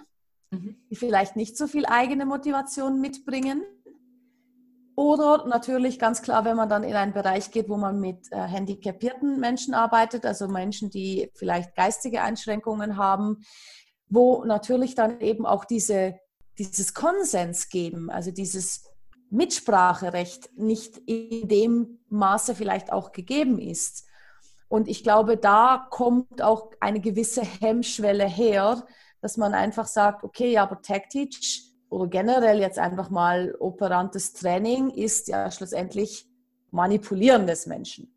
mhm. 0.50 0.76
die 0.90 0.96
vielleicht 0.96 1.36
nicht 1.36 1.56
so 1.56 1.66
viel 1.66 1.86
eigene 1.86 2.26
Motivation 2.26 3.00
mitbringen. 3.00 3.62
Oder 4.94 5.46
natürlich 5.46 5.98
ganz 5.98 6.20
klar, 6.20 6.44
wenn 6.44 6.56
man 6.56 6.68
dann 6.68 6.84
in 6.84 6.94
einen 6.94 7.14
Bereich 7.14 7.50
geht, 7.50 7.68
wo 7.68 7.76
man 7.76 8.00
mit 8.00 8.30
äh, 8.32 8.36
handicapierten 8.36 9.40
Menschen 9.40 9.72
arbeitet, 9.72 10.26
also 10.26 10.46
Menschen, 10.46 10.90
die 10.90 11.30
vielleicht 11.34 11.74
geistige 11.74 12.22
Einschränkungen 12.22 12.96
haben, 12.96 13.38
wo 14.08 14.44
natürlich 14.44 14.94
dann 14.94 15.20
eben 15.20 15.46
auch 15.46 15.64
diese, 15.64 16.18
dieses 16.58 16.92
Konsens 16.92 17.68
geben, 17.68 18.10
also 18.10 18.30
dieses 18.30 18.84
Mitspracherecht 19.30 20.50
nicht 20.58 20.98
in 21.06 21.48
dem 21.48 22.00
Maße 22.08 22.54
vielleicht 22.54 22.92
auch 22.92 23.12
gegeben 23.12 23.58
ist. 23.58 24.04
Und 24.70 24.86
ich 24.86 25.02
glaube, 25.02 25.36
da 25.36 25.88
kommt 25.90 26.40
auch 26.42 26.70
eine 26.78 27.00
gewisse 27.00 27.42
Hemmschwelle 27.42 28.24
her, 28.24 28.86
dass 29.20 29.36
man 29.36 29.52
einfach 29.52 29.88
sagt, 29.88 30.22
okay, 30.22 30.58
aber 30.58 30.80
Tech-Teach 30.80 31.74
oder 31.88 32.06
generell 32.06 32.60
jetzt 32.60 32.78
einfach 32.78 33.10
mal 33.10 33.56
operantes 33.58 34.32
Training 34.32 34.90
ist 34.90 35.26
ja 35.26 35.50
schlussendlich 35.50 36.28
Manipulieren 36.70 37.48
des 37.48 37.66
Menschen. 37.66 38.14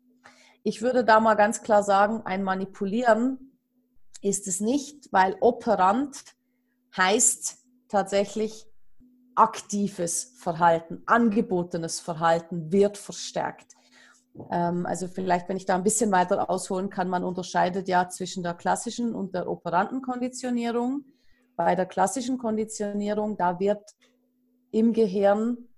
Ich 0.62 0.80
würde 0.80 1.04
da 1.04 1.18
mal 1.18 1.34
ganz 1.34 1.60
klar 1.62 1.82
sagen, 1.82 2.22
ein 2.24 2.44
Manipulieren 2.44 3.58
ist 4.22 4.46
es 4.46 4.60
nicht, 4.60 5.12
weil 5.12 5.36
operant 5.40 6.22
heißt 6.96 7.58
tatsächlich 7.88 8.68
aktives 9.34 10.36
Verhalten, 10.38 11.02
angebotenes 11.06 11.98
Verhalten 11.98 12.70
wird 12.70 12.96
verstärkt. 12.96 13.73
Ähm, 14.50 14.86
also 14.86 15.08
vielleicht, 15.08 15.48
wenn 15.48 15.56
ich 15.56 15.66
da 15.66 15.74
ein 15.74 15.84
bisschen 15.84 16.10
weiter 16.12 16.50
ausholen 16.50 16.90
kann, 16.90 17.08
man 17.08 17.24
unterscheidet 17.24 17.88
ja 17.88 18.08
zwischen 18.08 18.42
der 18.42 18.54
klassischen 18.54 19.14
und 19.14 19.34
der 19.34 19.48
operanten 19.48 20.02
Konditionierung. 20.02 21.04
Bei 21.56 21.74
der 21.74 21.86
klassischen 21.86 22.38
Konditionierung, 22.38 23.36
da 23.36 23.60
wird 23.60 23.82
im 24.72 24.92
Gehirn 24.92 25.68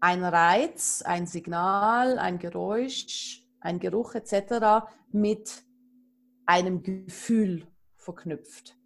ein 0.00 0.24
Reiz, 0.24 1.02
ein 1.02 1.26
Signal, 1.26 2.18
ein 2.18 2.38
Geräusch, 2.38 3.46
ein 3.60 3.78
Geruch 3.78 4.14
etc. 4.14 4.86
mit 5.12 5.62
einem 6.46 6.82
Gefühl 6.82 7.66
verknüpft. 7.96 8.76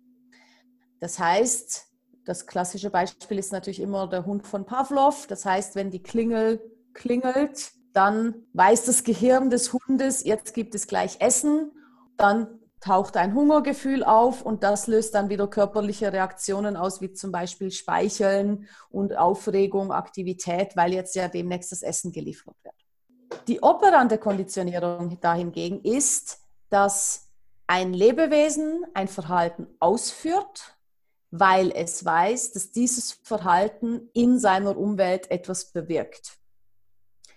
Das 1.01 1.19
heißt, 1.19 1.87
das 2.25 2.47
klassische 2.47 2.91
Beispiel 2.91 3.39
ist 3.39 3.53
natürlich 3.53 3.81
immer 3.81 4.09
der 4.09 4.27
Hund 4.27 4.47
von 4.47 4.67
Pavlov. 4.67 5.27
Das 5.27 5.45
heißt, 5.45 5.77
wenn 5.77 5.91
die 5.91 6.03
Klingel 6.03 6.61
klingelt, 6.93 7.73
dann 7.95 8.35
weiß 8.53 8.85
das 8.85 9.05
Gehirn 9.05 9.51
des 9.51 9.73
Hundes, 9.73 10.25
jetzt 10.25 10.53
gibt 10.53 10.75
es 10.75 10.87
gleich 10.87 11.21
Essen, 11.21 11.71
dann 12.17 12.61
taucht 12.81 13.17
ein 13.17 13.35
Hungergefühl 13.35 14.05
auf 14.05 14.43
und 14.43 14.63
das 14.63 14.89
löst 14.89 15.15
dann 15.15 15.31
wieder 15.31 15.47
körperliche 15.47 16.13
Reaktionen 16.13 16.77
aus, 16.77 17.01
wie 17.01 17.13
zum 17.13 17.33
Beispiel 17.33 17.71
Speicheln 17.71 18.69
und 18.91 19.17
Aufregung, 19.17 19.91
Aktivität, 19.91 20.77
weil 20.77 20.93
jetzt 20.93 21.15
ja 21.15 21.29
demnächst 21.29 21.73
das 21.73 21.83
Essen 21.83 22.13
geliefert 22.13 22.57
wird. 22.63 22.75
Die 23.49 23.63
operante 23.63 24.19
Konditionierung 24.19 25.19
dahingegen 25.21 25.83
ist, 25.83 26.41
dass 26.69 27.31
ein 27.67 27.95
Lebewesen 27.95 28.85
ein 28.93 29.09
Verhalten 29.09 29.67
ausführt, 29.81 30.77
weil 31.31 31.73
es 31.75 32.05
weiß, 32.05 32.53
dass 32.53 32.71
dieses 32.71 33.13
Verhalten 33.13 34.11
in 34.13 34.39
seiner 34.39 34.77
Umwelt 34.77 35.31
etwas 35.31 35.73
bewirkt. 35.73 36.39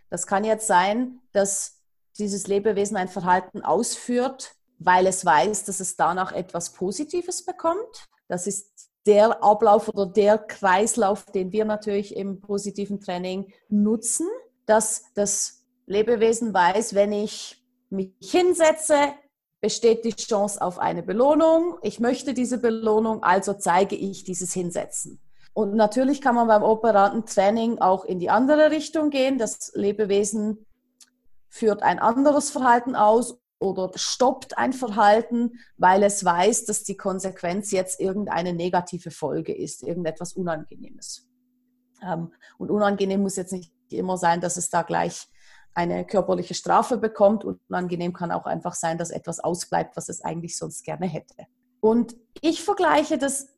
Das 0.10 0.28
kann 0.28 0.44
jetzt 0.44 0.68
sein, 0.68 1.20
dass 1.32 1.82
dieses 2.18 2.48
Lebewesen 2.48 2.98
ein 2.98 3.10
Verhalten 3.10 3.62
ausführt, 3.62 4.56
weil 4.80 5.08
es 5.08 5.26
weiß, 5.26 5.66
dass 5.66 5.80
es 5.80 5.96
danach 5.96 6.32
etwas 6.32 6.74
Positives 6.74 7.46
bekommt. 7.46 8.08
Das 8.28 8.48
ist 8.48 8.90
der 9.06 9.44
Ablauf 9.44 9.88
oder 9.88 10.06
der 10.06 10.38
Kreislauf, 10.38 11.26
den 11.26 11.52
wir 11.52 11.66
natürlich 11.66 12.16
im 12.16 12.42
positiven 12.42 13.00
Training 13.00 13.54
nutzen, 13.70 14.28
dass 14.66 15.06
das 15.16 15.64
Lebewesen 15.86 16.54
weiß, 16.54 16.94
wenn 16.94 17.14
ich 17.14 17.64
mich 17.90 18.12
hinsetze, 18.22 19.14
besteht 19.62 20.06
die 20.06 20.16
Chance 20.16 20.62
auf 20.62 20.78
eine 20.78 21.04
Belohnung. 21.04 21.78
Ich 21.82 22.00
möchte 22.00 22.34
diese 22.34 22.58
Belohnung, 22.58 23.24
also 23.24 23.54
zeige 23.54 23.96
ich 23.96 24.24
dieses 24.24 24.54
Hinsetzen. 24.54 25.20
Und 25.58 25.74
natürlich 25.74 26.22
kann 26.22 26.36
man 26.36 26.48
beim 26.48 26.62
operanten 26.62 27.26
Training 27.26 27.80
auch 27.80 28.06
in 28.06 28.20
die 28.20 28.30
andere 28.30 28.70
Richtung 28.70 29.10
gehen. 29.10 29.40
Das 29.40 29.72
Lebewesen 29.74 30.68
führt 31.50 31.82
ein 31.82 31.98
anderes 31.98 32.52
Verhalten 32.52 32.96
aus 32.96 33.40
oder 33.58 33.90
stoppt 33.96 34.56
ein 34.60 34.72
Verhalten, 34.72 35.54
weil 35.76 36.04
es 36.04 36.24
weiß, 36.24 36.66
dass 36.66 36.84
die 36.84 36.96
Konsequenz 36.96 37.72
jetzt 37.72 38.00
irgendeine 38.00 38.54
negative 38.54 39.10
Folge 39.10 39.52
ist, 39.52 39.82
irgendetwas 39.82 40.34
Unangenehmes. 40.34 41.28
Ähm, 42.04 42.32
und 42.60 42.70
unangenehm 42.70 43.24
muss 43.24 43.36
jetzt 43.36 43.52
nicht 43.52 43.74
immer 43.90 44.20
sein, 44.20 44.42
dass 44.42 44.58
es 44.58 44.70
da 44.70 44.84
gleich 44.84 45.28
eine 45.74 46.06
körperliche 46.06 46.54
Strafe 46.54 46.98
bekommt. 46.98 47.44
Unangenehm 47.44 48.14
kann 48.14 48.32
auch 48.32 48.46
einfach 48.46 48.76
sein, 48.76 49.00
dass 49.00 49.10
etwas 49.10 49.40
ausbleibt, 49.40 49.98
was 49.98 50.08
es 50.08 50.24
eigentlich 50.24 50.56
sonst 50.56 50.84
gerne 50.84 51.08
hätte. 51.08 51.48
Und 51.80 52.16
ich 52.42 52.64
vergleiche 52.64 53.18
das 53.18 53.57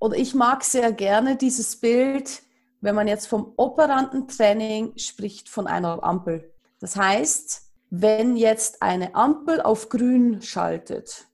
oder 0.00 0.16
ich 0.16 0.34
mag 0.34 0.64
sehr 0.64 0.92
gerne 0.92 1.36
dieses 1.36 1.76
Bild 1.76 2.42
wenn 2.80 2.94
man 2.94 3.08
jetzt 3.08 3.26
vom 3.26 3.52
operanten 3.56 4.28
Training 4.28 4.96
spricht, 4.96 5.48
von 5.48 5.66
einer 5.66 6.02
Ampel. 6.02 6.52
Das 6.80 6.96
heißt, 6.96 7.62
wenn 7.90 8.36
jetzt 8.36 8.82
eine 8.82 9.14
Ampel 9.14 9.60
auf 9.60 9.88
grün 9.88 10.40
schaltet, 10.42 11.26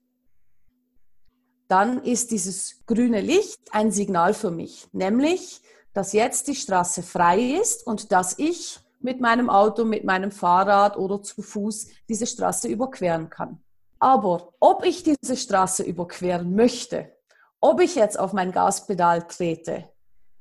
dann 1.69 2.03
ist 2.03 2.31
dieses 2.31 2.85
grüne 2.87 3.21
Licht 3.21 3.61
ein 3.73 3.91
Signal 3.91 4.35
für 4.35 4.51
mich, 4.51 4.89
nämlich, 4.93 5.61
dass 5.93 6.13
jetzt 6.13 6.49
die 6.49 6.55
Straße 6.55 7.03
frei 7.03 7.41
ist 7.61 7.87
und 7.87 8.13
dass 8.13 8.39
ich 8.39 8.79
mit 9.01 9.21
meinem 9.21 9.51
Auto, 9.51 9.85
mit 9.85 10.05
meinem 10.05 10.31
Fahrrad 10.31 10.97
oder 10.97 11.23
zu 11.23 11.43
Fuß 11.43 11.89
diese 12.09 12.27
Straße 12.27 12.69
überqueren 12.69 13.31
kann. 13.31 13.63
Aber 13.99 14.53
ob 14.61 14.85
ich 14.85 15.03
diese 15.03 15.37
Straße 15.37 15.83
überqueren 15.83 16.55
möchte, 16.55 17.16
ob 17.61 17.81
ich 17.81 17.95
jetzt 17.95 18.19
auf 18.19 18.33
mein 18.33 18.53
Gaspedal 18.53 19.27
trete, 19.27 19.89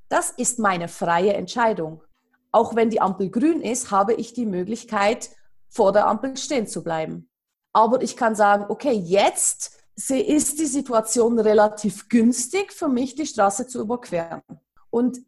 das 0.09 0.32
ist 0.32 0.59
meine 0.59 0.88
freie 0.88 1.34
Entscheidung. 1.34 2.03
Auch 2.51 2.76
wenn 2.76 2.89
die 2.89 3.01
Ampel 3.01 3.30
grün 3.30 3.61
ist, 3.61 3.91
habe 3.91 4.13
ich 4.13 4.34
die 4.34 4.45
Möglichkeit, 4.45 5.30
vor 5.70 5.91
der 5.91 6.07
Ampel 6.07 6.38
stehen 6.38 6.68
zu 6.68 6.84
bleiben. 6.84 7.30
Aber 7.74 8.01
ich 8.01 8.16
kann 8.16 8.36
sagen, 8.36 8.66
okay, 8.70 8.93
jetzt 8.93 9.78
ist 9.95 10.59
die 10.59 10.66
Situation 10.66 11.39
relativ 11.39 12.07
günstig 12.07 12.72
für 12.72 12.88
mich, 12.88 13.16
die 13.16 13.26
Straße 13.26 13.68
zu 13.68 13.82
überqueren. 13.82 14.41
Und 14.89 15.20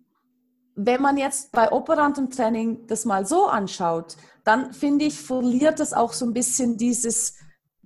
wenn 0.75 1.01
man 1.01 1.17
jetzt 1.17 1.51
bei 1.51 1.71
operantem 1.71 2.29
Training 2.29 2.85
das 2.88 3.03
mal 3.03 3.25
so 3.25 3.47
anschaut, 3.47 4.15
dann 4.43 4.73
finde 4.73 5.05
ich, 5.05 5.19
verliert 5.19 5.79
es 5.79 5.93
auch 5.93 6.13
so 6.13 6.25
ein 6.25 6.33
bisschen 6.33 6.77
dieses, 6.77 7.35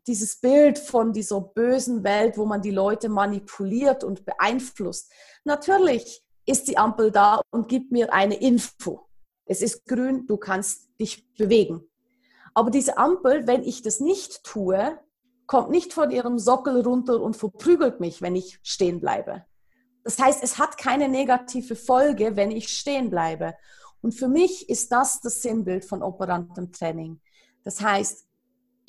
dieses 0.07 0.39
Bild 0.39 0.79
von 0.79 1.13
dieser 1.13 1.41
bösen 1.41 2.03
Welt, 2.03 2.37
wo 2.37 2.45
man 2.45 2.61
die 2.61 2.71
Leute 2.71 3.09
manipuliert 3.09 4.03
und 4.03 4.25
beeinflusst. 4.25 5.11
Natürlich 5.43 6.23
ist 6.45 6.67
die 6.67 6.77
Ampel 6.77 7.11
da 7.11 7.41
und 7.51 7.67
gibt 7.67 7.91
mir 7.91 8.13
eine 8.13 8.35
Info. 8.35 9.07
Es 9.45 9.61
ist 9.61 9.85
grün, 9.85 10.25
du 10.27 10.37
kannst 10.37 10.89
dich 10.99 11.31
bewegen. 11.35 11.83
Aber 12.53 12.71
diese 12.71 12.97
Ampel, 12.97 13.47
wenn 13.47 13.63
ich 13.63 13.81
das 13.81 13.99
nicht 13.99 14.43
tue, 14.43 14.99
kommt 15.45 15.69
nicht 15.69 15.93
von 15.93 16.11
ihrem 16.11 16.39
Sockel 16.39 16.81
runter 16.81 17.21
und 17.21 17.35
verprügelt 17.35 17.99
mich, 17.99 18.21
wenn 18.21 18.35
ich 18.35 18.59
stehen 18.63 18.99
bleibe. 18.99 19.45
Das 20.03 20.17
heißt, 20.17 20.43
es 20.43 20.57
hat 20.57 20.77
keine 20.77 21.07
negative 21.09 21.75
Folge, 21.75 22.35
wenn 22.35 22.51
ich 22.51 22.69
stehen 22.69 23.09
bleibe. 23.09 23.55
Und 24.01 24.13
für 24.13 24.27
mich 24.27 24.67
ist 24.69 24.91
das 24.91 25.21
das 25.21 25.41
Sinnbild 25.41 25.85
von 25.85 26.01
operantem 26.01 26.71
Training. 26.71 27.21
Das 27.63 27.81
heißt, 27.81 28.25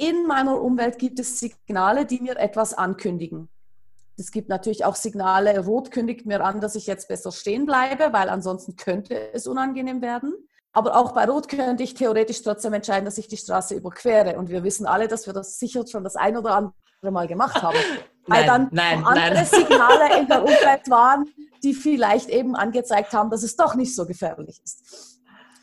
in 0.03 0.27
meiner 0.27 0.61
Umwelt 0.61 0.99
gibt 0.99 1.21
es 1.21 1.39
Signale, 1.39 2.05
die 2.05 2.21
mir 2.21 2.37
etwas 2.37 2.75
ankündigen. 2.75 3.49
Es 4.19 4.33
gibt 4.33 4.49
natürlich 4.49 4.85
auch 4.85 4.97
Signale, 4.97 5.65
rot 5.65 5.93
kündigt 5.93 6.27
mir 6.27 6.45
an, 6.45 6.61
dass 6.61 6.75
ich 6.75 6.87
jetzt 6.89 7.07
besser 7.07 7.31
stehen 7.31 7.67
bleibe, 7.67 8.13
weil 8.13 8.29
ansonsten 8.29 8.75
könnte 8.75 9.33
es 9.33 9.47
unangenehm 9.47 10.03
werden. 10.03 10.35
Aber 10.73 10.97
auch 10.97 11.13
bei 11.13 11.25
Rot 11.27 11.49
könnte 11.49 11.85
ich 11.85 11.95
theoretisch 11.95 12.43
trotzdem 12.43 12.73
entscheiden, 12.73 13.05
dass 13.05 13.19
ich 13.19 13.29
die 13.29 13.37
Straße 13.37 13.75
überquere. 13.75 14.39
Und 14.39 14.49
wir 14.49 14.65
wissen 14.65 14.87
alle, 14.87 15.07
dass 15.07 15.27
wir 15.27 15.35
das 15.35 15.59
sicher 15.59 15.87
schon 15.87 16.03
das 16.03 16.17
ein 16.17 16.37
oder 16.37 16.55
andere 16.57 17.13
Mal 17.13 17.29
gemacht 17.29 17.63
haben. 17.63 17.79
weil 18.27 18.45
dann 18.47 18.69
nein, 18.73 19.05
andere 19.05 19.35
nein. 19.35 19.47
Signale 19.47 20.19
in 20.19 20.27
der 20.27 20.43
Umwelt 20.43 20.89
waren, 20.89 21.27
die 21.63 21.75
vielleicht 21.75 22.29
eben 22.29 22.57
angezeigt 22.57 23.13
haben, 23.13 23.31
dass 23.31 23.43
es 23.43 23.57
doch 23.57 23.75
nicht 23.75 23.95
so 23.95 24.07
gefährlich 24.07 24.61
ist. 24.65 25.21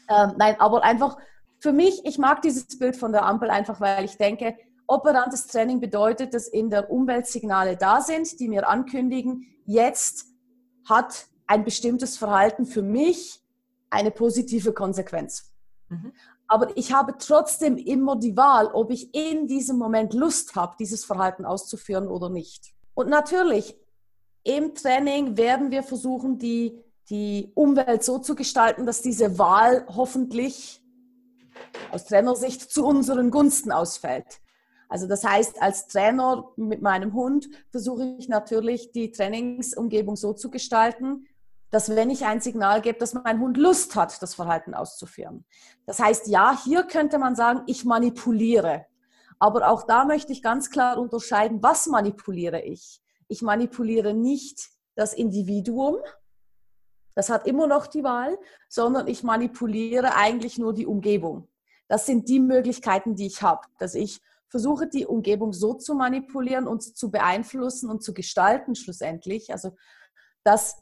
Ähm, 0.10 0.34
nein, 0.38 0.60
aber 0.60 0.84
einfach 0.84 1.18
für 1.60 1.74
mich, 1.74 2.06
ich 2.06 2.18
mag 2.18 2.42
dieses 2.42 2.78
Bild 2.80 2.96
von 2.96 3.12
der 3.12 3.26
Ampel 3.26 3.50
einfach, 3.50 3.82
weil 3.82 4.06
ich 4.06 4.18
denke, 4.18 4.56
operantes 4.88 5.48
Training 5.48 5.80
bedeutet, 5.80 6.34
dass 6.34 6.48
in 6.48 6.70
der 6.70 6.90
Umwelt 6.90 7.28
Signale 7.28 7.78
da 7.78 8.02
sind, 8.02 8.40
die 8.40 8.48
mir 8.48 8.68
ankündigen, 8.68 9.46
jetzt 9.66 10.26
hat 10.88 11.28
ein 11.46 11.64
bestimmtes 11.64 12.18
Verhalten 12.18 12.66
für 12.66 12.82
mich 12.82 13.42
eine 13.90 14.12
positive 14.12 14.74
Konsequenz. 14.74 15.52
Mhm. 15.90 16.14
Aber 16.48 16.76
ich 16.76 16.94
habe 16.94 17.16
trotzdem 17.20 17.78
immer 17.78 18.16
die 18.16 18.36
Wahl, 18.36 18.68
ob 18.68 18.90
ich 18.90 19.14
in 19.14 19.48
diesem 19.48 19.78
Moment 19.78 20.14
Lust 20.14 20.56
habe, 20.56 20.76
dieses 20.80 21.06
Verhalten 21.06 21.46
auszuführen 21.46 22.08
oder 22.08 22.30
nicht. 22.30 22.74
Und 22.96 23.10
natürlich, 23.10 23.78
im 24.44 24.74
Training 24.74 25.38
werden 25.38 25.70
wir 25.70 25.84
versuchen, 25.84 26.40
die, 26.40 26.84
die 27.10 27.52
Umwelt 27.54 28.04
so 28.04 28.18
zu 28.18 28.34
gestalten, 28.34 28.86
dass 28.86 29.02
diese 29.02 29.38
Wahl 29.38 29.86
hoffentlich 29.88 30.82
aus 31.92 32.06
Trainersicht 32.06 32.72
zu 32.72 32.86
unseren 32.86 33.32
Gunsten 33.32 33.72
ausfällt. 33.72 34.40
Also 34.90 35.08
das 35.08 35.24
heißt, 35.24 35.62
als 35.62 35.88
Trainer 35.88 36.52
mit 36.56 36.82
meinem 36.82 37.14
Hund 37.14 37.48
versuche 37.70 38.16
ich 38.18 38.28
natürlich, 38.28 38.92
die 38.92 39.12
Trainingsumgebung 39.12 40.16
so 40.16 40.34
zu 40.34 40.50
gestalten, 40.50 41.28
dass 41.70 41.96
wenn 41.96 42.10
ich 42.10 42.26
ein 42.26 42.42
Signal 42.42 42.82
gebe, 42.82 42.98
dass 42.98 43.14
mein 43.14 43.40
Hund 43.40 43.58
Lust 43.58 43.96
hat, 43.96 44.22
das 44.22 44.34
Verhalten 44.34 44.74
auszuführen. 44.74 45.46
Das 45.86 46.00
heißt, 46.00 46.28
ja, 46.28 46.58
hier 46.64 46.84
könnte 46.84 47.20
man 47.20 47.36
sagen, 47.36 47.62
ich 47.68 47.86
manipuliere. 47.86 48.88
Aber 49.38 49.70
auch 49.70 49.84
da 49.84 50.06
möchte 50.06 50.34
ich 50.34 50.42
ganz 50.42 50.72
klar 50.72 50.98
unterscheiden, 50.98 51.62
was 51.62 51.86
manipuliere 51.88 52.62
ich? 52.62 53.02
Ich 53.28 53.44
manipuliere 53.44 54.16
nicht 54.16 54.70
das 54.96 55.14
Individuum, 55.14 55.98
das 57.16 57.30
hat 57.30 57.48
immer 57.48 57.68
noch 57.68 57.88
die 57.88 58.04
Wahl, 58.04 58.38
sondern 58.68 59.08
ich 59.08 59.24
manipuliere 59.24 60.16
eigentlich 60.16 60.58
nur 60.58 60.74
die 60.74 60.86
Umgebung. 60.86 61.48
Das 61.88 62.06
sind 62.06 62.30
die 62.30 62.40
Möglichkeiten, 62.40 63.16
die 63.16 63.26
ich 63.26 63.42
habe, 63.42 63.62
dass 63.80 63.96
ich 63.96 64.22
versuche, 64.48 64.88
die 64.88 65.06
Umgebung 65.06 65.54
so 65.54 65.74
zu 65.74 65.96
manipulieren 65.96 66.68
und 66.68 66.82
zu 66.82 67.12
beeinflussen 67.12 67.90
und 67.90 68.04
zu 68.04 68.14
gestalten 68.14 68.76
schlussendlich. 68.76 69.52
Also, 69.52 69.76
dass 70.44 70.82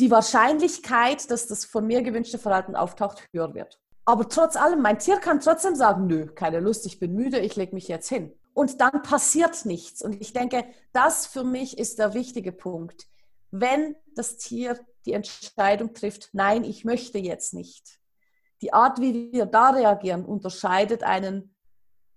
die 0.00 0.10
Wahrscheinlichkeit, 0.10 1.30
dass 1.30 1.46
das 1.46 1.64
von 1.64 1.86
mir 1.86 2.02
gewünschte 2.02 2.38
Verhalten 2.38 2.76
auftaucht, 2.76 3.28
höher 3.32 3.54
wird. 3.54 3.80
Aber 4.04 4.28
trotz 4.28 4.56
allem, 4.56 4.82
mein 4.82 4.98
Tier 4.98 5.16
kann 5.18 5.40
trotzdem 5.40 5.74
sagen, 5.74 6.06
nö, 6.06 6.26
keine 6.26 6.60
Lust, 6.60 6.84
ich 6.86 6.98
bin 6.98 7.14
müde, 7.14 7.38
ich 7.38 7.56
lege 7.56 7.74
mich 7.74 7.88
jetzt 7.88 8.08
hin. 8.08 8.32
Und 8.52 8.80
dann 8.80 9.02
passiert 9.02 9.64
nichts. 9.64 10.02
Und 10.02 10.20
ich 10.20 10.32
denke, 10.32 10.64
das 10.92 11.26
für 11.26 11.44
mich 11.44 11.78
ist 11.78 11.98
der 11.98 12.14
wichtige 12.14 12.52
Punkt. 12.52 13.06
Wenn 13.50 13.96
das 14.14 14.36
Tier 14.36 14.78
die 15.06 15.12
Entscheidung 15.12 15.94
trifft, 15.94 16.30
nein, 16.32 16.64
ich 16.64 16.84
möchte 16.84 17.18
jetzt 17.18 17.54
nicht. 17.54 18.00
Die 18.62 18.72
Art, 18.72 19.00
wie 19.00 19.32
wir 19.32 19.46
da 19.46 19.70
reagieren, 19.70 20.24
unterscheidet 20.24 21.02
einen 21.02 21.54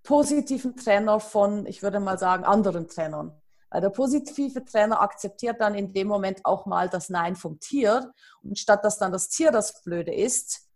positiven 0.04 0.76
Trainer 0.76 1.20
von, 1.20 1.66
ich 1.66 1.84
würde 1.84 2.00
mal 2.00 2.18
sagen, 2.18 2.46
anderen 2.46 2.88
Trainern. 2.88 3.42
Weil 3.70 3.82
der 3.82 3.90
positive 3.90 4.64
Trainer 4.64 5.02
akzeptiert 5.02 5.60
dann 5.60 5.76
in 5.76 5.92
dem 5.92 6.08
Moment 6.08 6.46
auch 6.46 6.66
mal 6.66 6.88
das 6.88 7.10
Nein 7.10 7.36
vom 7.36 7.60
Tier. 7.60 8.14
Und 8.42 8.58
statt 8.58 8.86
dass 8.86 8.98
dann 8.98 9.12
das 9.12 9.28
Tier 9.28 9.52
das 9.52 9.82
Blöde 9.84 10.14
ist, 10.14 10.70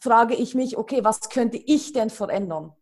frage 0.00 0.34
ich 0.34 0.54
mich, 0.54 0.76
okay, 0.76 1.02
was 1.02 1.20
könnte 1.30 1.56
ich 1.56 1.94
denn 1.94 2.10
verändern, 2.10 2.74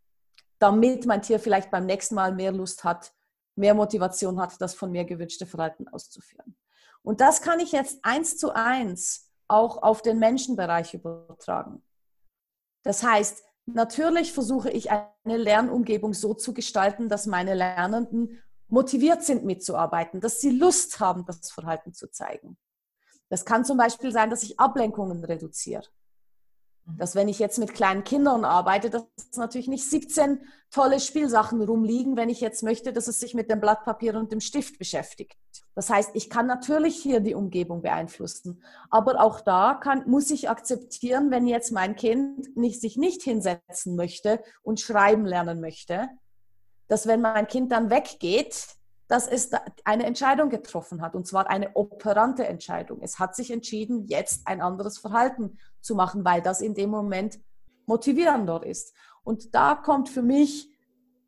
damit 0.59 1.07
mein 1.07 1.23
Tier 1.23 1.39
vielleicht 1.39 1.71
beim 1.71 1.87
nächsten 1.87 2.17
Mal 2.17 2.35
mehr 2.35 2.51
Lust 2.51 2.83
hat, 2.83 3.13
mehr 3.55 3.75
Motivation 3.75 4.41
hat, 4.41 4.61
das 4.61 4.75
von 4.75 4.91
mir 4.91 5.05
gewünschte 5.05 5.47
Verhalten 5.47 5.87
auszuführen. 5.89 6.57
Und 7.03 7.21
das 7.21 7.43
kann 7.43 7.61
ich 7.61 7.73
jetzt 7.73 8.05
eins 8.05 8.37
zu 8.39 8.55
eins 8.55 9.31
auch 9.49 9.83
auf 9.83 10.03
den 10.03 10.19
Menschenbereich 10.19 10.95
übertragen. 10.95 11.83
Das 12.85 13.03
heißt, 13.03 13.43
Natürlich 13.67 14.33
versuche 14.33 14.71
ich 14.71 14.91
eine 14.91 15.37
Lernumgebung 15.37 16.15
so 16.15 16.35
zu 16.35 16.53
gestalten, 16.53 17.09
dass 17.09 17.27
meine 17.27 17.55
Lernenden 17.55 18.43
motiviert 18.69 19.23
sind 19.23 19.45
mitzuarbeiten, 19.45 20.21
dass 20.21 20.41
sie 20.41 20.51
Lust 20.51 20.99
haben, 20.99 21.25
das 21.27 21.51
Verhalten 21.51 21.93
zu 21.93 22.11
zeigen. 22.11 22.59
Das 23.29 23.45
kann 23.45 23.65
zum 23.65 23.77
Beispiel 23.77 24.11
sein, 24.11 24.31
dass 24.31 24.43
ich 24.43 24.59
Ablenkungen 24.59 25.25
reduziere. 25.25 25.85
Mhm. 26.87 26.99
Dass 26.99 27.15
wenn 27.15 27.29
ich 27.29 27.39
jetzt 27.39 27.59
mit 27.59 27.75
kleinen 27.75 28.05
Kindern 28.05 28.45
arbeite, 28.45 28.91
dass 28.91 29.05
natürlich 29.37 29.69
nicht 29.69 29.89
17 29.89 30.41
tolle 30.71 31.01
Spielsachen 31.01 31.63
rumliegen, 31.63 32.17
wenn 32.17 32.29
ich 32.29 32.41
jetzt 32.41 32.63
möchte, 32.63 32.93
dass 32.93 33.09
es 33.09 33.21
sich 33.21 33.35
mit 33.35 33.51
dem 33.51 33.61
Blatt 33.61 33.85
Papier 33.85 34.17
und 34.17 34.33
dem 34.33 34.41
Stift 34.41 34.79
beschäftigt. 34.79 35.37
Das 35.75 35.89
heißt, 35.89 36.11
ich 36.15 36.29
kann 36.29 36.47
natürlich 36.47 36.97
hier 36.97 37.21
die 37.21 37.35
Umgebung 37.35 37.83
beeinflussen, 37.83 38.63
aber 38.91 39.21
auch 39.21 39.41
da 39.41 39.75
kann, 39.75 40.09
muss 40.09 40.31
ich 40.31 40.51
akzeptieren, 40.51 41.31
wenn 41.31 41.47
jetzt 41.47 41.73
mein 41.73 41.97
Kind 41.97 42.57
nicht, 42.57 42.81
sich 42.81 42.97
nicht 42.97 43.23
hinsetzen 43.23 43.97
möchte 43.97 44.43
und 44.63 44.81
schreiben 44.81 45.25
lernen 45.25 45.61
möchte, 45.61 46.09
dass 46.89 47.07
wenn 47.07 47.23
mein 47.23 47.47
Kind 47.47 47.73
dann 47.73 47.91
weggeht, 47.91 48.67
dass 49.09 49.27
es 49.29 49.51
eine 49.85 50.07
Entscheidung 50.07 50.49
getroffen 50.49 51.03
hat, 51.03 51.15
und 51.15 51.27
zwar 51.27 51.51
eine 51.51 51.75
operante 51.75 52.47
Entscheidung. 52.47 53.01
Es 53.03 53.19
hat 53.19 53.37
sich 53.37 53.51
entschieden, 53.51 54.07
jetzt 54.07 54.47
ein 54.47 54.63
anderes 54.63 54.99
Verhalten 54.99 55.59
zu 55.83 55.95
machen, 55.95 56.25
weil 56.25 56.43
das 56.43 56.61
in 56.61 56.75
dem 56.75 56.91
Moment 56.91 57.39
motivierender 57.87 58.65
ist. 58.65 58.95
Und 59.25 59.55
da 59.55 59.75
kommt 59.75 60.09
für 60.09 60.23
mich 60.23 60.69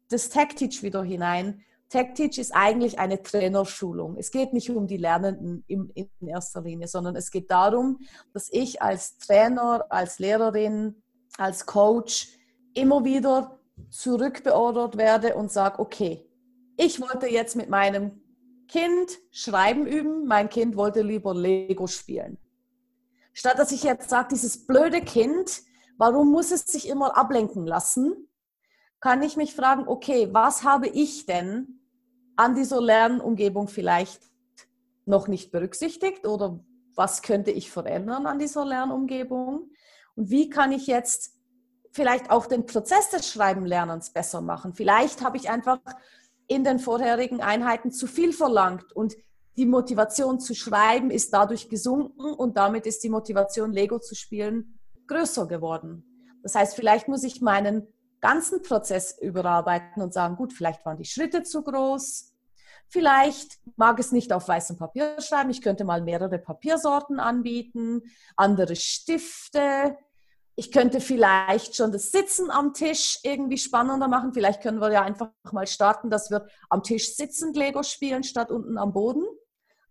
das 0.09 0.29
Tech-Teach 0.29 0.83
wieder 0.83 1.03
hinein, 1.03 1.65
Tech-Teach 1.95 2.39
ist 2.39 2.53
eigentlich 2.53 2.99
eine 2.99 3.23
Trainerschulung. 3.23 4.17
Es 4.17 4.33
geht 4.33 4.53
nicht 4.53 4.69
um 4.69 4.89
die 4.89 4.97
Lernenden 4.97 5.63
in, 5.69 6.11
erster 6.27 6.63
Linie, 6.63 6.89
sondern 6.89 7.15
es 7.15 7.31
geht 7.31 7.53
darum, 7.53 8.01
dass 8.33 8.49
ich 8.51 8.83
als 8.83 9.17
Trainer, 9.19 9.87
als 9.91 10.19
Lehrerin, 10.19 11.03
als 11.39 11.67
Coach 11.67 12.37
immer 12.75 13.05
wieder 13.05 13.61
zurückbeordert 13.91 14.97
werde 14.97 15.37
und 15.37 15.53
sage, 15.53 15.79
okay, 15.79 16.29
ich 16.77 17.01
wollte 17.01 17.29
jetzt 17.29 17.55
mit 17.55 17.69
meinem 17.69 18.21
Kind 18.67 19.11
Schreiben 19.31 19.87
üben, 19.87 20.27
mein 20.27 20.49
Kind 20.49 20.77
wollte 20.77 21.03
lieber 21.03 21.33
Lego 21.33 21.87
spielen. 21.87 22.39
Statt 23.35 23.59
dass 23.59 23.73
ich 23.73 23.83
jetzt 23.83 24.09
sage, 24.09 24.29
dieses 24.31 24.67
blöde 24.67 25.03
Kind, 25.03 25.63
warum 25.99 26.31
muss 26.31 26.51
es 26.51 26.63
sich 26.63 26.89
immer 26.89 27.17
ablenken 27.17 27.67
lassen, 27.67 28.29
kann 29.01 29.23
ich 29.23 29.37
mich 29.37 29.55
fragen, 29.55 29.87
okay, 29.87 30.31
was 30.33 30.65
habe 30.65 30.89
ich 30.89 31.27
denn 31.27 31.81
an 32.37 32.55
dieser 32.55 32.81
Lernumgebung 32.81 33.69
vielleicht 33.69 34.23
noch 35.05 35.29
nicht 35.29 35.53
berücksichtigt 35.53 36.27
oder 36.27 36.65
was 36.95 37.23
könnte 37.23 37.51
ich 37.51 37.71
verändern 37.71 38.27
an 38.27 38.39
dieser 38.39 38.65
Lernumgebung? 38.65 39.71
Und 40.17 40.31
wie 40.31 40.49
kann 40.49 40.73
ich 40.73 40.87
jetzt 40.87 41.35
vielleicht 41.93 42.31
auch 42.31 42.47
den 42.47 42.67
Prozess 42.67 43.11
des 43.11 43.29
Schreibenlernens 43.29 44.11
besser 44.11 44.41
machen? 44.41 44.75
Vielleicht 44.75 45.23
habe 45.23 45.37
ich 45.37 45.51
einfach 45.51 45.81
in 46.47 46.65
den 46.65 46.79
vorherigen 46.79 47.41
Einheiten 47.41 47.91
zu 47.91 48.07
viel 48.07 48.33
verlangt 48.33 48.93
und 48.93 49.15
die 49.57 49.67
Motivation 49.67 50.41
zu 50.41 50.55
schreiben 50.55 51.11
ist 51.11 51.33
dadurch 51.33 51.69
gesunken 51.69 52.33
und 52.35 52.57
damit 52.57 52.87
ist 52.87 53.05
die 53.05 53.09
Motivation, 53.09 53.73
Lego 53.73 53.99
zu 53.99 54.15
spielen, 54.15 54.79
größer 55.07 55.47
geworden. 55.47 56.05
Das 56.43 56.55
heißt, 56.55 56.75
vielleicht 56.75 57.09
muss 57.09 57.25
ich 57.25 57.41
meinen 57.41 57.87
ganzen 58.21 58.63
Prozess 58.63 59.17
überarbeiten 59.21 60.03
und 60.03 60.13
sagen, 60.13 60.37
gut, 60.37 60.53
vielleicht 60.53 60.85
waren 60.85 60.97
die 60.97 61.05
Schritte 61.05 61.43
zu 61.43 61.63
groß, 61.63 62.33
vielleicht 62.89 63.59
mag 63.77 63.99
es 63.99 64.13
nicht 64.13 64.33
auf 64.33 64.49
weißem 64.49 64.77
Papier 64.77 65.21
schreiben, 65.21 65.51
ich 65.51 65.63
könnte 65.63 65.85
mal 65.85 66.03
mehrere 66.03 66.39
Papiersorten 66.39 67.21
anbieten, 67.21 68.03
andere 68.37 68.77
Stifte, 68.77 69.97
ich 70.57 70.71
könnte 70.71 71.01
vielleicht 71.01 71.75
schon 71.75 71.91
das 71.91 72.13
Sitzen 72.13 72.51
am 72.51 72.75
Tisch 72.75 73.19
irgendwie 73.25 73.59
spannender 73.59 74.07
machen. 74.07 74.33
Vielleicht 74.33 74.63
können 74.63 74.81
wir 74.81 74.93
ja 74.93 75.03
einfach 75.03 75.31
mal 75.51 75.67
starten, 75.67 76.11
dass 76.11 76.31
wir 76.31 76.47
am 76.71 76.83
Tisch 76.83 77.17
sitzend 77.17 77.57
Lego 77.57 77.83
spielen 77.83 78.23
statt 78.23 78.53
unten 78.53 78.79
am 78.79 78.93
Boden. 78.93 79.25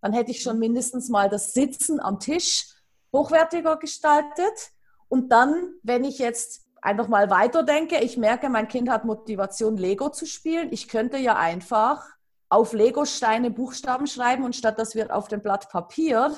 Dann 0.03 0.11
hätte 0.11 0.31
ich 0.31 0.41
schon 0.41 0.59
mindestens 0.59 1.07
mal 1.07 1.29
das 1.29 1.53
Sitzen 1.53 2.01
am 2.01 2.19
Tisch 2.19 2.65
hochwertiger 3.13 3.77
gestaltet. 3.77 4.71
Und 5.07 5.29
dann, 5.29 5.75
wenn 5.81 6.03
ich 6.03 6.19
jetzt 6.19 6.65
einfach 6.81 7.07
mal 7.07 7.29
weiterdenke, 7.29 7.99
ich 8.01 8.17
merke, 8.17 8.49
mein 8.49 8.67
Kind 8.67 8.89
hat 8.89 9.05
Motivation, 9.05 9.77
Lego 9.77 10.09
zu 10.09 10.25
spielen. 10.25 10.73
Ich 10.73 10.89
könnte 10.89 11.15
ja 11.17 11.37
einfach 11.37 12.05
auf 12.49 12.73
Lego-Steine 12.73 13.49
Buchstaben 13.49 14.05
schreiben 14.05 14.43
und 14.43 14.57
statt 14.57 14.77
dass 14.77 14.93
wir 14.93 15.15
auf 15.15 15.29
dem 15.29 15.41
Blatt 15.41 15.69
Papier 15.69 16.37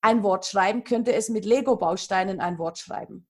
ein 0.00 0.22
Wort 0.22 0.46
schreiben, 0.46 0.84
könnte 0.84 1.12
es 1.12 1.30
mit 1.30 1.44
Lego-Bausteinen 1.44 2.38
ein 2.38 2.58
Wort 2.58 2.78
schreiben. 2.78 3.26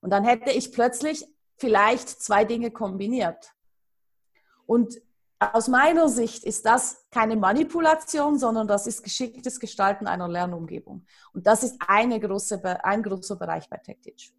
Und 0.00 0.10
dann 0.10 0.24
hätte 0.24 0.50
ich 0.50 0.72
plötzlich 0.72 1.24
vielleicht 1.58 2.08
zwei 2.08 2.44
Dinge 2.44 2.72
kombiniert. 2.72 3.52
Und 4.66 5.00
aus 5.40 5.68
meiner 5.68 6.08
Sicht 6.08 6.44
ist 6.44 6.66
das 6.66 7.06
keine 7.10 7.34
Manipulation, 7.34 8.38
sondern 8.38 8.68
das 8.68 8.86
ist 8.86 9.02
geschicktes 9.02 9.58
Gestalten 9.58 10.06
einer 10.06 10.28
Lernumgebung. 10.28 11.06
Und 11.32 11.46
das 11.46 11.62
ist 11.62 11.76
eine 11.86 12.20
große, 12.20 12.60
ein 12.84 13.02
großer 13.02 13.36
Bereich 13.36 13.68
bei 13.70 13.78
TechTeach. 13.78 14.32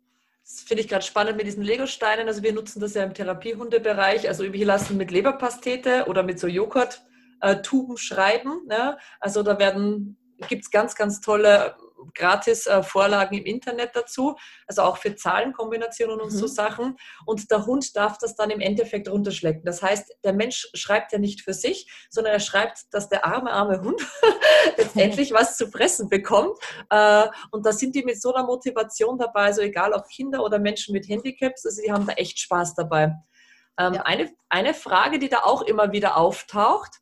Das 0.43 0.62
finde 0.62 0.82
ich 0.82 0.88
gerade 0.88 1.04
spannend 1.04 1.38
mit 1.38 1.47
diesen 1.47 1.64
Lego-Steinen. 1.64 2.28
Also 2.28 2.43
wir 2.43 2.54
nutzen 2.54 2.80
das 2.80 2.93
ja 2.93 3.04
im 3.04 3.14
Therapiehundebereich. 3.14 4.28
Also 4.28 4.52
wir 4.52 4.66
lassen 4.66 4.97
mit 4.97 5.10
Leberpastete 5.10 6.06
oder 6.08 6.24
mit 6.24 6.39
so 6.39 6.47
Joghurt-Tuben 6.47 7.97
schreiben. 7.97 8.68
Ne? 8.68 8.97
Also 9.20 9.41
da 9.43 9.58
werden 9.58 10.18
gibt 10.47 10.64
es 10.64 10.72
ganz, 10.72 10.95
ganz 10.95 11.22
tolle 11.22 11.76
gratis 12.14 12.68
äh, 12.68 12.84
Vorlagen 12.84 13.38
im 13.38 13.45
Internet 13.45 13.95
dazu, 13.95 14.36
also 14.68 14.84
auch 14.84 14.97
für 14.97 15.16
Zahlenkombinationen 15.16 16.20
und 16.20 16.32
mhm. 16.32 16.38
so 16.38 16.47
Sachen. 16.47 16.97
Und 17.26 17.52
der 17.52 17.66
Hund 17.66 17.95
darf 17.95 18.18
das 18.18 18.36
dann 18.36 18.49
im 18.49 18.60
Endeffekt 18.60 19.10
runterschlecken. 19.10 19.64
Das 19.64 19.82
heißt, 19.82 20.18
der 20.24 20.34
Mensch 20.34 20.68
schreibt 20.74 21.12
ja 21.12 21.20
nicht 21.20 21.41
für 21.41 21.54
sich, 21.54 21.91
sondern 22.10 22.34
er 22.34 22.39
schreibt, 22.39 22.86
dass 22.91 23.10
der 23.10 23.26
arme, 23.26 23.52
arme 23.52 23.82
Hund 23.82 24.02
letztendlich 24.78 25.32
was 25.34 25.58
zu 25.58 25.68
fressen 25.68 26.10
bekommt. 26.10 26.58
Äh, 26.89 27.28
und 27.52 27.66
da 27.66 27.72
sind 27.72 27.95
die 27.95 28.04
mit 28.04 28.22
so 28.22 28.34
einer 28.34 28.45
Motivation 28.45 29.18
dabei, 29.18 29.45
also 29.45 29.62
egal 29.62 29.93
ob 29.93 30.08
Kinder 30.08 30.43
oder 30.43 30.60
Menschen 30.60 30.93
mit 30.93 31.08
Handicaps, 31.08 31.66
also 31.66 31.82
die 31.82 31.91
haben 31.91 32.06
da 32.06 32.14
echt 32.14 32.39
Spaß 32.39 32.76
dabei. 32.76 33.16
Ähm, 33.78 33.93
ja. 33.93 34.02
eine, 34.04 34.30
eine 34.49 34.74
Frage, 34.74 35.18
die 35.18 35.30
da 35.30 35.39
auch 35.43 35.62
immer 35.62 35.91
wieder 35.91 36.18
auftaucht, 36.18 37.02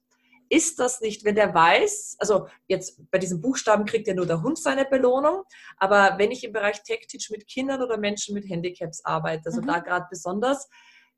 ist 0.49 0.79
das 0.79 0.99
nicht, 0.99 1.23
wenn 1.23 1.35
der 1.35 1.53
weiß, 1.53 2.17
also 2.19 2.47
jetzt 2.67 2.99
bei 3.11 3.19
diesen 3.19 3.39
Buchstaben 3.41 3.85
kriegt 3.85 4.07
ja 4.07 4.13
nur 4.13 4.25
der 4.25 4.41
Hund 4.41 4.57
seine 4.57 4.85
Belohnung, 4.85 5.43
aber 5.77 6.15
wenn 6.17 6.31
ich 6.31 6.43
im 6.43 6.53
Bereich 6.53 6.83
Tech-Teach 6.83 7.29
mit 7.29 7.47
Kindern 7.47 7.81
oder 7.81 7.97
Menschen 7.97 8.33
mit 8.33 8.49
Handicaps 8.49 9.05
arbeite, 9.05 9.43
also 9.45 9.61
mhm. 9.61 9.67
da 9.67 9.79
gerade 9.79 10.07
besonders, 10.09 10.67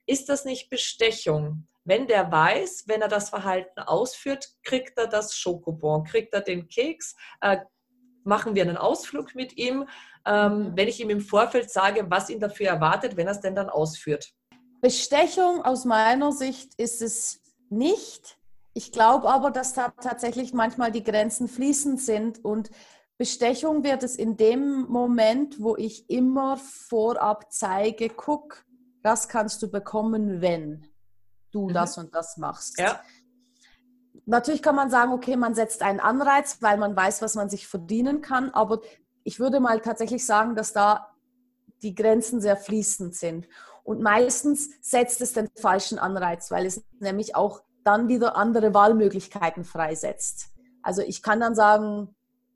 ist 0.05 0.29
das 0.29 0.45
nicht 0.45 0.69
Bestechung? 0.69 1.67
Wenn 1.83 2.07
der 2.07 2.31
weiß, 2.31 2.83
wenn 2.87 3.01
er 3.01 3.07
das 3.07 3.29
Verhalten 3.29 3.79
ausführt, 3.79 4.49
kriegt 4.63 4.97
er 4.97 5.07
das 5.07 5.35
Schokobon, 5.35 6.03
kriegt 6.03 6.33
er 6.33 6.41
den 6.41 6.67
Keks, 6.67 7.15
äh, 7.39 7.57
machen 8.23 8.53
wir 8.53 8.63
einen 8.63 8.77
Ausflug 8.77 9.33
mit 9.33 9.57
ihm, 9.57 9.87
ähm, 10.25 10.73
wenn 10.75 10.87
ich 10.87 10.99
ihm 10.99 11.09
im 11.09 11.21
Vorfeld 11.21 11.71
sage, 11.71 12.05
was 12.09 12.29
ihn 12.29 12.39
dafür 12.39 12.67
erwartet, 12.67 13.17
wenn 13.17 13.27
er 13.27 13.31
es 13.31 13.41
denn 13.41 13.55
dann 13.55 13.69
ausführt. 13.69 14.33
Bestechung 14.81 15.63
aus 15.63 15.85
meiner 15.85 16.31
Sicht 16.31 16.73
ist 16.75 17.01
es 17.01 17.41
nicht. 17.69 18.37
Ich 18.73 18.91
glaube 18.91 19.29
aber, 19.29 19.51
dass 19.51 19.73
da 19.73 19.89
tatsächlich 19.89 20.53
manchmal 20.53 20.91
die 20.91 21.03
Grenzen 21.03 21.47
fließend 21.47 22.01
sind 22.01 22.43
und 22.43 22.69
Bestechung 23.17 23.83
wird 23.83 24.01
es 24.01 24.15
in 24.15 24.35
dem 24.35 24.87
Moment, 24.87 25.61
wo 25.61 25.75
ich 25.75 26.09
immer 26.09 26.57
vorab 26.57 27.51
zeige, 27.51 28.09
guck, 28.09 28.65
das 29.03 29.27
kannst 29.27 29.61
du 29.61 29.69
bekommen, 29.69 30.41
wenn 30.41 30.87
du 31.51 31.69
mhm. 31.69 31.73
das 31.73 31.97
und 31.97 32.15
das 32.15 32.37
machst. 32.37 32.79
Ja. 32.79 32.99
Natürlich 34.25 34.63
kann 34.63 34.75
man 34.75 34.89
sagen, 34.89 35.11
okay, 35.11 35.35
man 35.35 35.53
setzt 35.53 35.83
einen 35.83 35.99
Anreiz, 35.99 36.61
weil 36.61 36.77
man 36.77 36.95
weiß, 36.95 37.21
was 37.21 37.35
man 37.35 37.49
sich 37.49 37.67
verdienen 37.67 38.21
kann, 38.21 38.49
aber 38.51 38.81
ich 39.23 39.39
würde 39.39 39.59
mal 39.59 39.81
tatsächlich 39.81 40.25
sagen, 40.25 40.55
dass 40.55 40.73
da 40.73 41.13
die 41.83 41.93
Grenzen 41.93 42.41
sehr 42.41 42.57
fließend 42.57 43.15
sind. 43.15 43.47
Und 43.83 44.01
meistens 44.01 44.69
setzt 44.81 45.21
es 45.21 45.33
den 45.33 45.49
falschen 45.55 45.99
Anreiz, 45.99 46.49
weil 46.51 46.65
es 46.65 46.83
nämlich 46.99 47.35
auch 47.35 47.61
dann 47.83 48.07
wieder 48.07 48.35
andere 48.35 48.73
Wahlmöglichkeiten 48.73 49.63
freisetzt. 49.63 50.49
Also 50.83 51.01
ich 51.01 51.21
kann 51.21 51.39
dann 51.39 51.55
sagen, 51.55 52.15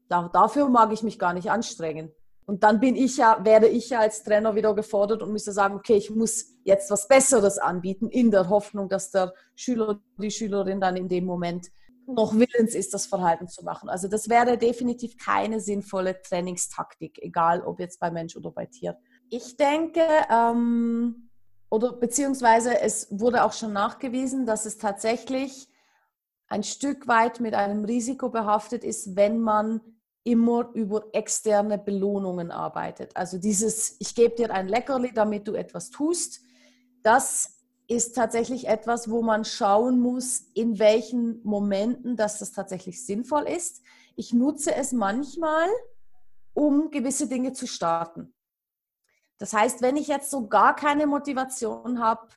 dafür 0.10 0.70
mag 0.70 0.92
ich 0.92 1.04
mich 1.04 1.20
gar 1.20 1.34
nicht 1.34 1.52
anstrengen. 1.52 2.12
Und 2.48 2.64
dann 2.64 2.80
bin 2.80 2.96
ich 2.96 3.18
ja, 3.18 3.44
werde 3.44 3.68
ich 3.68 3.90
ja 3.90 4.00
als 4.00 4.24
Trainer 4.24 4.54
wieder 4.56 4.76
gefordert 4.76 5.24
und 5.24 5.32
müsste 5.32 5.52
sagen, 5.52 5.76
okay, 5.76 5.96
ich 5.96 6.12
muss 6.12 6.46
jetzt 6.64 6.92
was 6.92 7.08
Besseres 7.08 7.58
anbieten, 7.58 8.08
in 8.08 8.30
der 8.30 8.50
Hoffnung, 8.50 8.88
dass 8.88 9.10
der 9.10 9.34
Schüler, 9.56 10.00
die 10.18 10.30
Schülerin 10.30 10.80
dann 10.80 10.96
in 10.96 11.08
dem 11.08 11.26
Moment 11.26 11.72
noch 12.08 12.34
willens 12.36 12.76
ist, 12.76 12.94
das 12.94 13.08
Verhalten 13.08 13.48
zu 13.48 13.64
machen. 13.64 13.90
Also 13.90 14.08
das 14.08 14.30
wäre 14.30 14.60
definitiv 14.60 15.18
keine 15.18 15.60
sinnvolle 15.60 16.22
Trainingstaktik, 16.22 17.18
egal 17.22 17.62
ob 17.62 17.80
jetzt 17.80 18.00
bei 18.00 18.12
Mensch 18.12 18.36
oder 18.36 18.52
bei 18.52 18.68
Tier. 18.68 18.98
Ich 19.30 19.58
denke, 19.58 20.06
ähm, 20.32 21.25
oder 21.76 21.92
beziehungsweise 21.92 22.80
es 22.80 23.08
wurde 23.12 23.44
auch 23.44 23.52
schon 23.52 23.74
nachgewiesen, 23.74 24.46
dass 24.46 24.66
es 24.66 24.78
tatsächlich 24.78 25.68
ein 26.48 26.64
Stück 26.64 27.10
weit 27.10 27.42
mit 27.42 27.54
einem 27.54 27.84
Risiko 27.84 28.30
behaftet 28.30 28.86
ist, 28.86 29.18
wenn 29.18 29.40
man 29.42 29.82
immer 30.24 30.70
über 30.74 31.04
externe 31.12 31.78
Belohnungen 31.78 32.50
arbeitet. 32.50 33.16
Also 33.18 33.38
dieses, 33.38 33.98
ich 34.00 34.16
gebe 34.16 34.36
dir 34.36 34.52
ein 34.52 34.70
Leckerli, 34.70 35.12
damit 35.14 35.50
du 35.50 35.54
etwas 35.54 35.90
tust, 35.90 36.40
das 37.04 37.60
ist 37.88 38.16
tatsächlich 38.16 38.70
etwas, 38.70 39.12
wo 39.12 39.22
man 39.22 39.44
schauen 39.44 40.00
muss, 40.00 40.46
in 40.54 40.80
welchen 40.80 41.44
Momenten 41.44 42.16
dass 42.16 42.40
das 42.40 42.54
tatsächlich 42.54 43.06
sinnvoll 43.06 43.44
ist. 43.50 43.82
Ich 44.16 44.32
nutze 44.32 44.74
es 44.74 44.94
manchmal, 44.94 45.68
um 46.54 46.90
gewisse 46.90 47.28
Dinge 47.28 47.52
zu 47.52 47.68
starten. 47.68 48.34
Das 49.38 49.54
heißt, 49.54 49.82
wenn 49.82 49.98
ich 49.98 50.08
jetzt 50.08 50.32
so 50.32 50.48
gar 50.48 50.76
keine 50.76 51.08
Motivation 51.08 52.00
habe, 52.00 52.28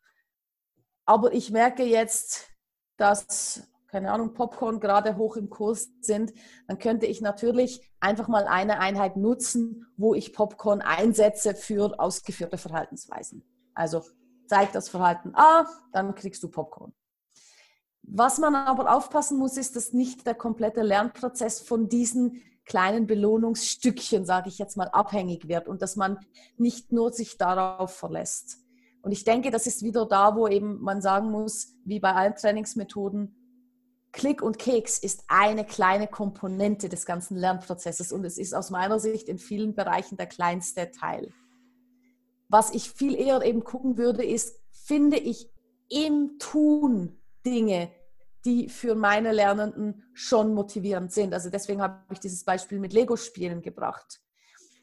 aber 1.04 1.32
ich 1.32 1.50
merke 1.50 1.84
jetzt, 1.84 2.48
dass, 2.96 3.68
keine 3.86 4.12
Ahnung, 4.12 4.34
Popcorn 4.34 4.80
gerade 4.80 5.16
hoch 5.16 5.36
im 5.36 5.48
Kurs 5.48 5.88
sind, 6.00 6.32
dann 6.66 6.78
könnte 6.78 7.06
ich 7.06 7.20
natürlich 7.20 7.90
einfach 8.00 8.28
mal 8.28 8.46
eine 8.46 8.80
Einheit 8.80 9.16
nutzen, 9.16 9.86
wo 9.96 10.14
ich 10.14 10.32
Popcorn 10.32 10.82
einsetze 10.82 11.54
für 11.54 11.98
ausgeführte 11.98 12.58
Verhaltensweisen. 12.58 13.44
Also 13.74 14.02
zeig 14.46 14.72
das 14.72 14.88
Verhalten 14.88 15.32
A, 15.34 15.66
dann 15.92 16.14
kriegst 16.14 16.42
du 16.42 16.48
Popcorn. 16.48 16.92
Was 18.02 18.38
man 18.38 18.54
aber 18.54 18.94
aufpassen 18.94 19.38
muss, 19.38 19.56
ist, 19.56 19.76
dass 19.76 19.92
nicht 19.92 20.26
der 20.26 20.34
komplette 20.34 20.82
Lernprozess 20.82 21.60
von 21.60 21.88
diesen 21.88 22.42
kleinen 22.68 23.06
Belohnungsstückchen, 23.06 24.24
sage 24.24 24.50
ich 24.50 24.58
jetzt 24.58 24.76
mal, 24.76 24.88
abhängig 24.88 25.48
wird 25.48 25.68
und 25.68 25.82
dass 25.82 25.96
man 25.96 26.18
nicht 26.56 26.92
nur 26.92 27.12
sich 27.12 27.38
darauf 27.38 27.96
verlässt. 27.96 28.58
Und 29.02 29.12
ich 29.12 29.24
denke, 29.24 29.50
das 29.50 29.66
ist 29.66 29.82
wieder 29.82 30.06
da, 30.06 30.36
wo 30.36 30.46
eben 30.46 30.80
man 30.80 31.00
sagen 31.00 31.30
muss, 31.30 31.74
wie 31.84 31.98
bei 31.98 32.12
allen 32.12 32.34
Trainingsmethoden, 32.34 33.34
Klick 34.12 34.42
und 34.42 34.58
Keks 34.58 34.98
ist 34.98 35.24
eine 35.28 35.64
kleine 35.64 36.08
Komponente 36.08 36.88
des 36.88 37.06
ganzen 37.06 37.36
Lernprozesses 37.36 38.12
und 38.12 38.24
es 38.24 38.38
ist 38.38 38.54
aus 38.54 38.70
meiner 38.70 38.98
Sicht 38.98 39.28
in 39.28 39.38
vielen 39.38 39.74
Bereichen 39.74 40.16
der 40.16 40.26
kleinste 40.26 40.90
Teil. 40.90 41.32
Was 42.48 42.72
ich 42.74 42.90
viel 42.90 43.14
eher 43.14 43.42
eben 43.42 43.64
gucken 43.64 43.96
würde, 43.96 44.24
ist, 44.24 44.60
finde 44.70 45.18
ich 45.18 45.50
im 45.88 46.38
Tun 46.38 47.18
Dinge, 47.44 47.90
die 48.44 48.68
für 48.68 48.94
meine 48.94 49.32
Lernenden 49.32 50.04
schon 50.12 50.54
motivierend 50.54 51.12
sind. 51.12 51.34
Also 51.34 51.50
deswegen 51.50 51.82
habe 51.82 52.00
ich 52.12 52.20
dieses 52.20 52.44
Beispiel 52.44 52.78
mit 52.78 52.92
Lego-Spielen 52.92 53.62
gebracht. 53.62 54.20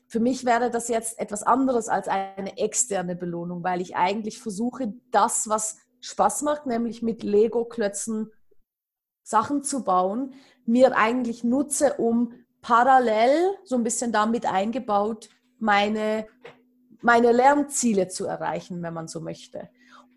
Für 0.08 0.20
mich 0.20 0.46
wäre 0.46 0.70
das 0.70 0.88
jetzt 0.88 1.18
etwas 1.20 1.44
anderes 1.44 1.90
als 1.90 2.08
eine 2.08 2.58
externe 2.58 3.16
Belohnung, 3.16 3.64
weil 3.64 3.82
ich 3.82 3.96
eigentlich 3.96 4.40
versuche, 4.40 4.94
das, 5.12 5.50
was 5.50 5.78
Spaß 6.00 6.44
macht, 6.44 6.68
nämlich 6.68 7.02
mit 7.02 7.24
Lego-Klötzen 7.24 8.32
Sachen 9.24 9.64
zu 9.64 9.84
bauen, 9.84 10.36
mir 10.66 10.96
eigentlich 10.96 11.44
nutze, 11.44 11.96
um 11.96 12.34
parallel, 12.62 13.56
so 13.64 13.76
ein 13.76 13.84
bisschen 13.84 14.12
damit 14.12 14.46
eingebaut, 14.46 15.30
meine, 15.58 16.28
meine 17.02 17.32
Lernziele 17.32 18.08
zu 18.08 18.26
erreichen, 18.26 18.84
wenn 18.84 18.94
man 18.94 19.08
so 19.08 19.22
möchte. 19.22 19.70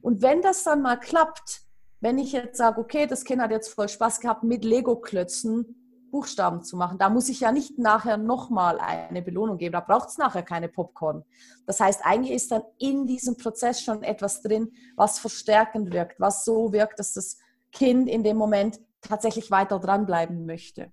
Und 0.03 0.21
wenn 0.21 0.43
das 0.43 0.65
dann 0.65 0.83
mal 0.83 0.97
klappt, 0.97 1.63
wenn 2.01 2.19
ich 2.19 2.33
jetzt 2.33 2.59
sage, 2.59 2.81
okay, 2.81 3.07
das 3.07 3.25
Kind 3.25 3.43
hat 3.43 3.51
jetzt 3.51 3.69
voll 3.69 3.89
Spaß 3.89 4.21
gehabt, 4.21 4.45
mit 4.45 4.65
Lego-Klötzen 4.65 5.75
Buchstaben 6.11 6.63
zu 6.63 6.77
machen, 6.77 6.99
da 6.99 7.11
muss 7.11 7.29
ich 7.29 7.41
ja 7.41 7.53
nicht 7.53 7.79
nachher 7.79 8.17
nochmal 8.17 8.79
eine 8.81 9.21
Belohnung 9.21 9.59
geben, 9.59 9.73
da 9.73 9.81
braucht 9.81 10.09
es 10.09 10.19
nachher 10.19 10.43
keine 10.43 10.69
Popcorn. 10.69 11.25
Das 11.67 11.81
heißt, 11.81 12.01
eigentlich 12.03 12.35
ist 12.35 12.51
dann 12.51 12.63
in 12.79 13.07
diesem 13.07 13.37
Prozess 13.37 13.83
schon 13.83 14.03
etwas 14.03 14.41
drin, 14.41 14.73
was 14.97 15.19
verstärkend 15.19 15.93
wirkt, 15.93 16.19
was 16.19 16.45
so 16.45 16.73
wirkt, 16.73 16.99
dass 16.99 17.13
das 17.13 17.39
Kind 17.73 18.09
in 18.09 18.25
dem 18.25 18.37
Moment 18.37 18.81
tatsächlich 19.03 19.51
weiter 19.51 19.79
dranbleiben 19.79 20.47
möchte. 20.47 20.93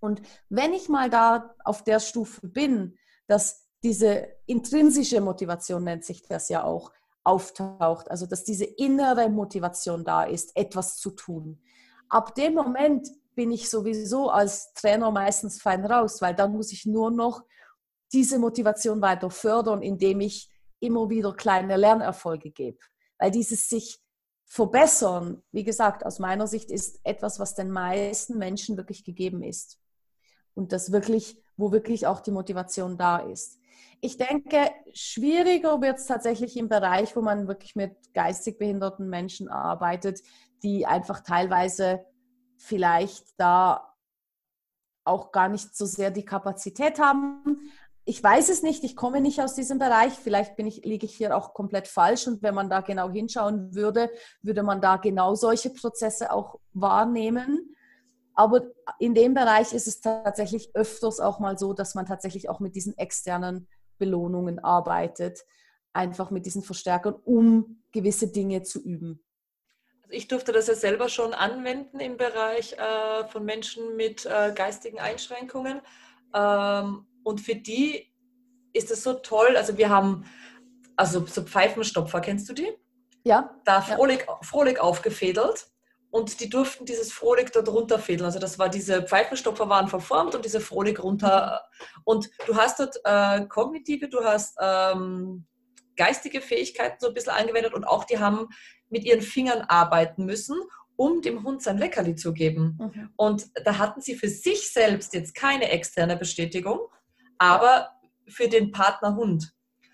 Und 0.00 0.20
wenn 0.48 0.74
ich 0.74 0.88
mal 0.88 1.10
da 1.10 1.54
auf 1.64 1.82
der 1.82 1.98
Stufe 1.98 2.46
bin, 2.46 2.98
dass 3.26 3.66
diese 3.82 4.28
intrinsische 4.46 5.20
Motivation 5.20 5.84
nennt 5.84 6.04
sich 6.04 6.22
das 6.22 6.48
ja 6.48 6.64
auch, 6.64 6.92
auftaucht, 7.28 8.10
also 8.10 8.26
dass 8.26 8.42
diese 8.42 8.64
innere 8.64 9.28
Motivation 9.28 10.04
da 10.04 10.24
ist, 10.24 10.56
etwas 10.56 10.96
zu 10.96 11.10
tun. 11.10 11.60
Ab 12.08 12.34
dem 12.34 12.54
Moment 12.54 13.08
bin 13.34 13.50
ich 13.50 13.68
sowieso 13.68 14.30
als 14.30 14.72
Trainer 14.72 15.10
meistens 15.10 15.60
fein 15.60 15.84
raus, 15.84 16.22
weil 16.22 16.34
dann 16.34 16.52
muss 16.52 16.72
ich 16.72 16.86
nur 16.86 17.10
noch 17.10 17.44
diese 18.12 18.38
Motivation 18.38 19.02
weiter 19.02 19.30
fördern, 19.30 19.82
indem 19.82 20.20
ich 20.20 20.50
immer 20.80 21.10
wieder 21.10 21.34
kleine 21.34 21.76
Lernerfolge 21.76 22.50
gebe. 22.50 22.78
Weil 23.18 23.30
dieses 23.30 23.68
sich 23.68 24.00
verbessern, 24.46 25.42
wie 25.52 25.64
gesagt, 25.64 26.06
aus 26.06 26.18
meiner 26.18 26.46
Sicht 26.46 26.70
ist 26.70 27.00
etwas, 27.04 27.38
was 27.38 27.54
den 27.54 27.70
meisten 27.70 28.38
Menschen 28.38 28.78
wirklich 28.78 29.04
gegeben 29.04 29.42
ist. 29.42 29.78
Und 30.54 30.72
das 30.72 30.92
wirklich, 30.92 31.42
wo 31.58 31.72
wirklich 31.72 32.06
auch 32.06 32.20
die 32.20 32.30
Motivation 32.30 32.96
da 32.96 33.18
ist. 33.18 33.57
Ich 34.00 34.16
denke, 34.16 34.70
schwieriger 34.92 35.80
wird 35.80 35.98
es 35.98 36.06
tatsächlich 36.06 36.56
im 36.56 36.68
Bereich, 36.68 37.16
wo 37.16 37.20
man 37.20 37.48
wirklich 37.48 37.74
mit 37.74 37.96
geistig 38.14 38.58
behinderten 38.58 39.08
Menschen 39.08 39.48
arbeitet, 39.48 40.20
die 40.62 40.86
einfach 40.86 41.20
teilweise 41.20 42.04
vielleicht 42.56 43.24
da 43.38 43.94
auch 45.04 45.32
gar 45.32 45.48
nicht 45.48 45.76
so 45.76 45.86
sehr 45.86 46.10
die 46.10 46.24
Kapazität 46.24 46.98
haben. 46.98 47.58
Ich 48.04 48.22
weiß 48.22 48.48
es 48.48 48.62
nicht, 48.62 48.84
ich 48.84 48.96
komme 48.96 49.20
nicht 49.20 49.40
aus 49.40 49.54
diesem 49.54 49.78
Bereich. 49.78 50.12
Vielleicht 50.14 50.56
bin 50.56 50.66
ich, 50.66 50.84
liege 50.84 51.06
ich 51.06 51.16
hier 51.16 51.36
auch 51.36 51.52
komplett 51.52 51.88
falsch. 51.88 52.26
Und 52.26 52.42
wenn 52.42 52.54
man 52.54 52.70
da 52.70 52.80
genau 52.80 53.10
hinschauen 53.10 53.74
würde, 53.74 54.10
würde 54.42 54.62
man 54.62 54.80
da 54.80 54.96
genau 54.96 55.34
solche 55.34 55.70
Prozesse 55.70 56.32
auch 56.32 56.58
wahrnehmen. 56.72 57.74
Aber 58.38 58.70
in 59.00 59.16
dem 59.16 59.34
Bereich 59.34 59.72
ist 59.72 59.88
es 59.88 60.00
tatsächlich 60.00 60.70
öfters 60.72 61.18
auch 61.18 61.40
mal 61.40 61.58
so, 61.58 61.72
dass 61.72 61.96
man 61.96 62.06
tatsächlich 62.06 62.48
auch 62.48 62.60
mit 62.60 62.76
diesen 62.76 62.96
externen 62.96 63.66
Belohnungen 63.98 64.60
arbeitet, 64.60 65.44
einfach 65.92 66.30
mit 66.30 66.46
diesen 66.46 66.62
Verstärkern, 66.62 67.16
um 67.24 67.82
gewisse 67.90 68.28
Dinge 68.28 68.62
zu 68.62 68.80
üben. 68.80 69.24
Also 70.02 70.12
ich 70.12 70.28
durfte 70.28 70.52
das 70.52 70.68
ja 70.68 70.76
selber 70.76 71.08
schon 71.08 71.34
anwenden 71.34 71.98
im 71.98 72.16
Bereich 72.16 72.74
äh, 72.74 73.26
von 73.26 73.44
Menschen 73.44 73.96
mit 73.96 74.24
äh, 74.24 74.52
geistigen 74.54 75.00
Einschränkungen. 75.00 75.80
Ähm, 76.32 77.08
und 77.24 77.40
für 77.40 77.56
die 77.56 78.14
ist 78.72 78.92
es 78.92 79.02
so 79.02 79.14
toll. 79.14 79.56
Also 79.56 79.76
wir 79.78 79.88
haben, 79.88 80.26
also 80.94 81.26
so 81.26 81.42
Pfeifenstopfer, 81.42 82.20
kennst 82.20 82.48
du 82.48 82.52
die? 82.52 82.72
Ja. 83.24 83.58
Da 83.64 83.80
Frohlich, 83.80 84.20
ja. 84.28 84.38
Frohlich 84.42 84.78
aufgefädelt 84.78 85.72
und 86.10 86.40
die 86.40 86.48
durften 86.48 86.86
dieses 86.86 87.12
Frohlig 87.12 87.52
dort 87.52 87.68
runterfädeln. 87.68 88.24
Also 88.24 88.38
das 88.38 88.58
war 88.58 88.68
diese 88.68 89.02
Pfeifenstopfer 89.02 89.68
waren 89.68 89.88
verformt 89.88 90.34
und 90.34 90.44
diese 90.44 90.60
Frohlig 90.60 91.02
runter. 91.02 91.62
Und 92.04 92.30
du 92.46 92.56
hast 92.56 92.80
dort 92.80 92.96
äh, 93.04 93.46
kognitive, 93.46 94.08
du 94.08 94.24
hast 94.24 94.56
ähm, 94.60 95.46
geistige 95.96 96.40
Fähigkeiten 96.40 96.96
so 97.00 97.08
ein 97.08 97.14
bisschen 97.14 97.32
angewendet 97.32 97.74
und 97.74 97.84
auch 97.84 98.04
die 98.04 98.18
haben 98.18 98.48
mit 98.88 99.04
ihren 99.04 99.20
Fingern 99.20 99.62
arbeiten 99.62 100.24
müssen, 100.24 100.56
um 100.96 101.20
dem 101.20 101.44
Hund 101.44 101.62
sein 101.62 101.78
Leckerli 101.78 102.16
zu 102.16 102.32
geben. 102.32 102.78
Mhm. 102.80 103.10
Und 103.16 103.46
da 103.64 103.78
hatten 103.78 104.00
sie 104.00 104.14
für 104.14 104.28
sich 104.28 104.72
selbst 104.72 105.12
jetzt 105.12 105.34
keine 105.34 105.70
externe 105.70 106.16
Bestätigung, 106.16 106.80
aber 107.36 107.90
für 108.26 108.48
den 108.48 108.72
Partner 108.72 109.14
Hund. 109.14 109.52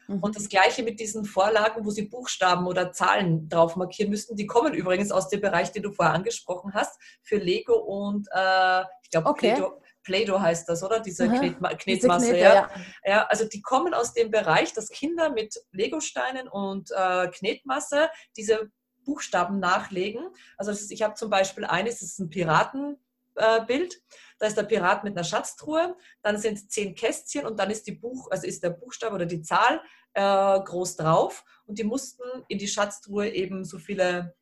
Mhm. 0.09 0.21
Und 0.21 0.37
das 0.37 0.49
gleiche 0.49 0.83
mit 0.83 1.01
diesen 1.01 1.25
Vorlagen, 1.25 1.85
wo 1.85 1.91
Sie 1.91 2.03
Buchstaben 2.03 2.67
oder 2.67 2.93
Zahlen 2.93 3.49
drauf 3.49 3.77
markieren 3.77 4.11
müssten. 4.11 4.37
Die 4.37 4.47
kommen 4.47 4.75
übrigens 4.75 5.11
aus 5.11 5.29
dem 5.29 5.41
Bereich, 5.41 5.73
den 5.73 5.83
du 5.83 5.93
vorher 5.93 6.15
angesprochen 6.15 6.75
hast, 6.75 6.99
für 7.23 7.37
Lego 7.37 7.75
und 7.75 8.29
äh, 8.33 8.83
ich 9.03 9.11
glaube 9.11 9.29
okay. 9.29 9.63
Play-Doh 10.05 10.39
heißt 10.39 10.69
das, 10.69 10.83
oder? 10.83 11.01
Diese 11.01 11.29
Knetma 11.29 11.71
Knetmasse. 11.71 12.27
Knete, 12.27 12.39
ja. 12.39 12.55
ja. 12.55 12.71
Ja. 13.07 13.27
also 13.27 13.47
die 13.47 13.63
kommen 13.63 13.95
aus 13.95 14.13
dem 14.13 14.31
Bereich, 14.31 14.73
dass 14.75 14.91
Kinder 14.91 15.31
mit 15.31 15.59
Legosteinen 15.73 16.47
und 16.47 16.91
äh, 16.91 17.29
Knetmasse 17.29 18.11
diese 18.37 18.71
Buchstaben 19.05 19.59
nachlegen. 19.59 20.29
Also 20.57 20.71
ist, 20.71 20.93
ich 20.93 21.03
habe 21.03 21.15
zum 21.15 21.31
Beispiel 21.31 21.65
eines, 21.65 22.01
das 22.01 22.11
ist 22.11 22.19
ein 22.19 22.31
Piratenbild. 22.31 22.99
Äh, 23.37 23.97
da 24.45 24.49
ist 24.49 24.59
der 24.59 24.65
Pirat 24.65 25.05
mit 25.05 25.17
einer 25.17 25.25
Schatztruhe, 25.25 25.97
dann 26.21 26.37
sind 26.37 26.71
zehn 26.71 26.95
Kästchen 26.95 27.47
und 27.47 27.59
dann 27.59 27.71
ist 27.71 27.87
die 27.87 27.93
Buch, 27.93 28.31
also 28.31 28.47
ist 28.47 28.63
der 28.63 28.71
Buchstabe 28.71 29.15
oder 29.15 29.25
die 29.25 29.41
Zahl 29.41 29.81
äh, 30.13 30.61
groß 30.61 30.97
drauf. 30.97 31.45
Und 31.65 31.79
die 31.79 31.85
mussten 31.85 32.23
in 32.49 32.59
die 32.59 32.69
Schatztruhe 32.69 33.31
eben 33.31 33.65
so 33.65 33.79
viele 33.79 34.35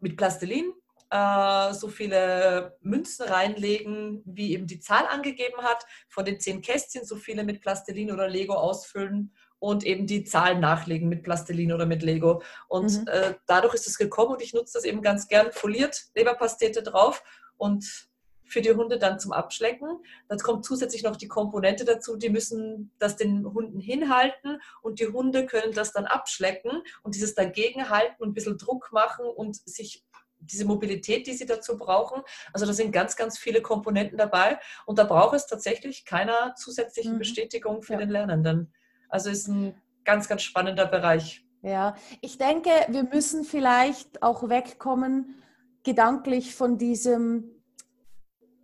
mit 0.00 0.18
Plastilin 0.18 0.74
äh, 1.10 1.72
so 1.72 1.88
viele 1.88 2.76
Münzen 2.80 3.26
reinlegen, 3.26 4.22
wie 4.26 4.52
eben 4.52 4.66
die 4.66 4.80
Zahl 4.80 5.06
angegeben 5.06 5.62
hat. 5.62 5.86
Von 6.08 6.26
den 6.26 6.38
zehn 6.38 6.60
Kästchen 6.60 7.06
so 7.06 7.16
viele 7.16 7.44
mit 7.44 7.62
Plastilin 7.62 8.12
oder 8.12 8.28
Lego 8.28 8.52
ausfüllen 8.52 9.34
und 9.58 9.84
eben 9.84 10.06
die 10.06 10.24
Zahlen 10.24 10.60
nachlegen 10.60 11.08
mit 11.08 11.22
Plastilin 11.22 11.72
oder 11.72 11.86
mit 11.86 12.02
Lego. 12.02 12.42
Und 12.68 13.00
mhm. 13.00 13.08
äh, 13.08 13.34
dadurch 13.46 13.72
ist 13.72 13.86
es 13.86 13.96
gekommen 13.96 14.32
und 14.32 14.42
ich 14.42 14.52
nutze 14.52 14.74
das 14.74 14.84
eben 14.84 15.00
ganz 15.00 15.28
gern. 15.28 15.50
Foliert 15.52 16.04
Leberpastete 16.14 16.82
drauf 16.82 17.22
und 17.56 18.10
für 18.44 18.60
die 18.60 18.72
Hunde 18.72 18.98
dann 18.98 19.18
zum 19.18 19.32
Abschlecken. 19.32 19.88
Dann 20.28 20.38
kommt 20.38 20.64
zusätzlich 20.64 21.02
noch 21.02 21.16
die 21.16 21.28
Komponente 21.28 21.84
dazu, 21.84 22.16
die 22.16 22.30
müssen 22.30 22.90
das 22.98 23.16
den 23.16 23.44
Hunden 23.52 23.80
hinhalten 23.80 24.60
und 24.82 25.00
die 25.00 25.08
Hunde 25.08 25.46
können 25.46 25.72
das 25.72 25.92
dann 25.92 26.06
abschlecken 26.06 26.82
und 27.02 27.14
dieses 27.14 27.34
dagegenhalten 27.34 28.16
und 28.18 28.30
ein 28.30 28.34
bisschen 28.34 28.58
Druck 28.58 28.90
machen 28.92 29.26
und 29.26 29.56
sich 29.68 30.04
diese 30.40 30.66
Mobilität, 30.66 31.26
die 31.26 31.32
sie 31.32 31.46
dazu 31.46 31.76
brauchen. 31.76 32.22
Also 32.52 32.66
da 32.66 32.72
sind 32.72 32.92
ganz, 32.92 33.16
ganz 33.16 33.38
viele 33.38 33.62
Komponenten 33.62 34.18
dabei 34.18 34.58
und 34.86 34.98
da 34.98 35.04
braucht 35.04 35.34
es 35.34 35.46
tatsächlich 35.46 36.04
keiner 36.04 36.54
zusätzlichen 36.56 37.14
mhm. 37.14 37.18
Bestätigung 37.18 37.82
für 37.82 37.94
ja. 37.94 38.00
den 38.00 38.10
Lernenden. 38.10 38.72
Also 39.08 39.30
ist 39.30 39.48
ein 39.48 39.74
ganz, 40.04 40.28
ganz 40.28 40.42
spannender 40.42 40.86
Bereich. 40.86 41.44
Ja, 41.62 41.96
ich 42.20 42.36
denke, 42.36 42.70
wir 42.88 43.04
müssen 43.04 43.44
vielleicht 43.44 44.22
auch 44.22 44.50
wegkommen 44.50 45.42
gedanklich 45.82 46.54
von 46.54 46.76
diesem 46.76 47.53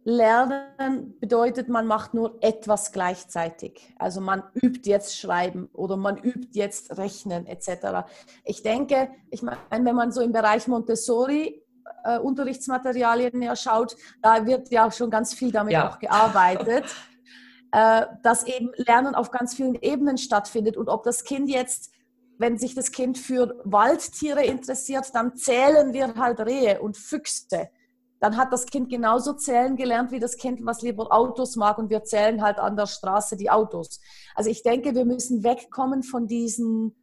Lernen 0.04 1.18
bedeutet, 1.20 1.68
man 1.68 1.86
macht 1.86 2.14
nur 2.14 2.38
etwas 2.40 2.92
gleichzeitig. 2.92 3.94
Also 3.98 4.20
man 4.20 4.42
übt 4.54 4.88
jetzt 4.88 5.18
Schreiben 5.18 5.68
oder 5.74 5.96
man 5.96 6.16
übt 6.16 6.48
jetzt 6.52 6.96
Rechnen 6.96 7.46
etc. 7.46 8.08
Ich 8.44 8.62
denke, 8.62 9.10
ich 9.30 9.42
meine, 9.42 9.58
wenn 9.70 9.94
man 9.94 10.10
so 10.10 10.22
im 10.22 10.32
Bereich 10.32 10.66
Montessori 10.68 11.62
äh, 12.04 12.18
Unterrichtsmaterialien 12.18 13.42
ja 13.42 13.54
schaut, 13.54 13.94
da 14.22 14.46
wird 14.46 14.70
ja 14.70 14.90
schon 14.90 15.10
ganz 15.10 15.34
viel 15.34 15.52
damit 15.52 15.74
ja. 15.74 15.90
auch 15.90 15.98
gearbeitet, 15.98 16.84
äh, 17.72 18.06
dass 18.22 18.44
eben 18.44 18.70
Lernen 18.76 19.14
auf 19.14 19.30
ganz 19.30 19.54
vielen 19.54 19.74
Ebenen 19.74 20.16
stattfindet 20.16 20.78
und 20.78 20.88
ob 20.88 21.02
das 21.02 21.24
Kind 21.24 21.50
jetzt 21.50 21.92
wenn 22.38 22.56
sich 22.56 22.74
das 22.74 22.90
Kind 22.90 23.18
für 23.18 23.60
Waldtiere 23.64 24.42
interessiert, 24.42 25.14
dann 25.14 25.36
zählen 25.36 25.92
wir 25.92 26.14
halt 26.14 26.40
Rehe 26.40 26.80
und 26.80 26.96
Füchse 26.96 27.68
dann 28.20 28.36
hat 28.36 28.52
das 28.52 28.66
Kind 28.66 28.90
genauso 28.90 29.32
zählen 29.32 29.76
gelernt 29.76 30.12
wie 30.12 30.20
das 30.20 30.36
Kind, 30.36 30.64
was 30.64 30.82
lieber 30.82 31.10
Autos 31.10 31.56
mag 31.56 31.78
und 31.78 31.88
wir 31.90 32.04
zählen 32.04 32.42
halt 32.42 32.58
an 32.58 32.76
der 32.76 32.86
Straße 32.86 33.36
die 33.36 33.50
Autos. 33.50 33.98
Also 34.34 34.50
ich 34.50 34.62
denke, 34.62 34.94
wir 34.94 35.06
müssen 35.06 35.42
wegkommen 35.42 36.02
von 36.02 36.26
diesen, 36.26 36.94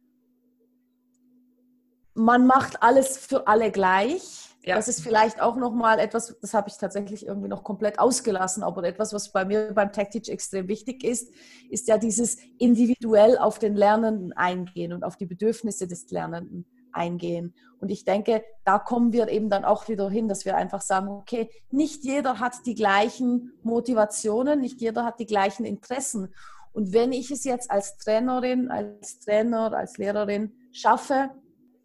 man 2.14 2.46
macht 2.46 2.82
alles 2.82 3.18
für 3.18 3.48
alle 3.48 3.72
gleich. 3.72 4.44
Ja. 4.64 4.76
Das 4.76 4.86
ist 4.86 5.00
vielleicht 5.00 5.40
auch 5.40 5.56
nochmal 5.56 5.98
etwas, 5.98 6.36
das 6.40 6.54
habe 6.54 6.68
ich 6.68 6.76
tatsächlich 6.76 7.26
irgendwie 7.26 7.48
noch 7.48 7.64
komplett 7.64 7.98
ausgelassen, 7.98 8.62
aber 8.62 8.84
etwas, 8.84 9.12
was 9.12 9.32
bei 9.32 9.44
mir 9.44 9.72
beim 9.72 9.92
Tech 9.92 10.10
Teach 10.10 10.28
extrem 10.28 10.68
wichtig 10.68 11.04
ist, 11.04 11.32
ist 11.70 11.88
ja 11.88 11.96
dieses 11.96 12.36
individuell 12.58 13.38
auf 13.38 13.58
den 13.58 13.74
Lernenden 13.74 14.32
eingehen 14.34 14.92
und 14.92 15.04
auf 15.04 15.16
die 15.16 15.26
Bedürfnisse 15.26 15.86
des 15.86 16.10
Lernenden 16.10 16.66
eingehen. 16.98 17.54
Und 17.80 17.90
ich 17.90 18.04
denke, 18.04 18.44
da 18.64 18.78
kommen 18.78 19.12
wir 19.12 19.28
eben 19.28 19.48
dann 19.48 19.64
auch 19.64 19.88
wieder 19.88 20.10
hin, 20.10 20.28
dass 20.28 20.44
wir 20.44 20.56
einfach 20.56 20.82
sagen, 20.82 21.08
okay, 21.08 21.48
nicht 21.70 22.04
jeder 22.04 22.40
hat 22.40 22.66
die 22.66 22.74
gleichen 22.74 23.52
Motivationen, 23.62 24.60
nicht 24.60 24.80
jeder 24.80 25.04
hat 25.04 25.20
die 25.20 25.26
gleichen 25.26 25.64
Interessen. 25.64 26.34
Und 26.72 26.92
wenn 26.92 27.12
ich 27.12 27.30
es 27.30 27.44
jetzt 27.44 27.70
als 27.70 27.96
Trainerin, 27.98 28.70
als 28.70 29.20
Trainer, 29.20 29.72
als 29.72 29.96
Lehrerin 29.96 30.52
schaffe, 30.72 31.30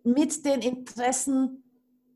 mit 0.03 0.45
den 0.45 0.61
Interessen 0.61 1.63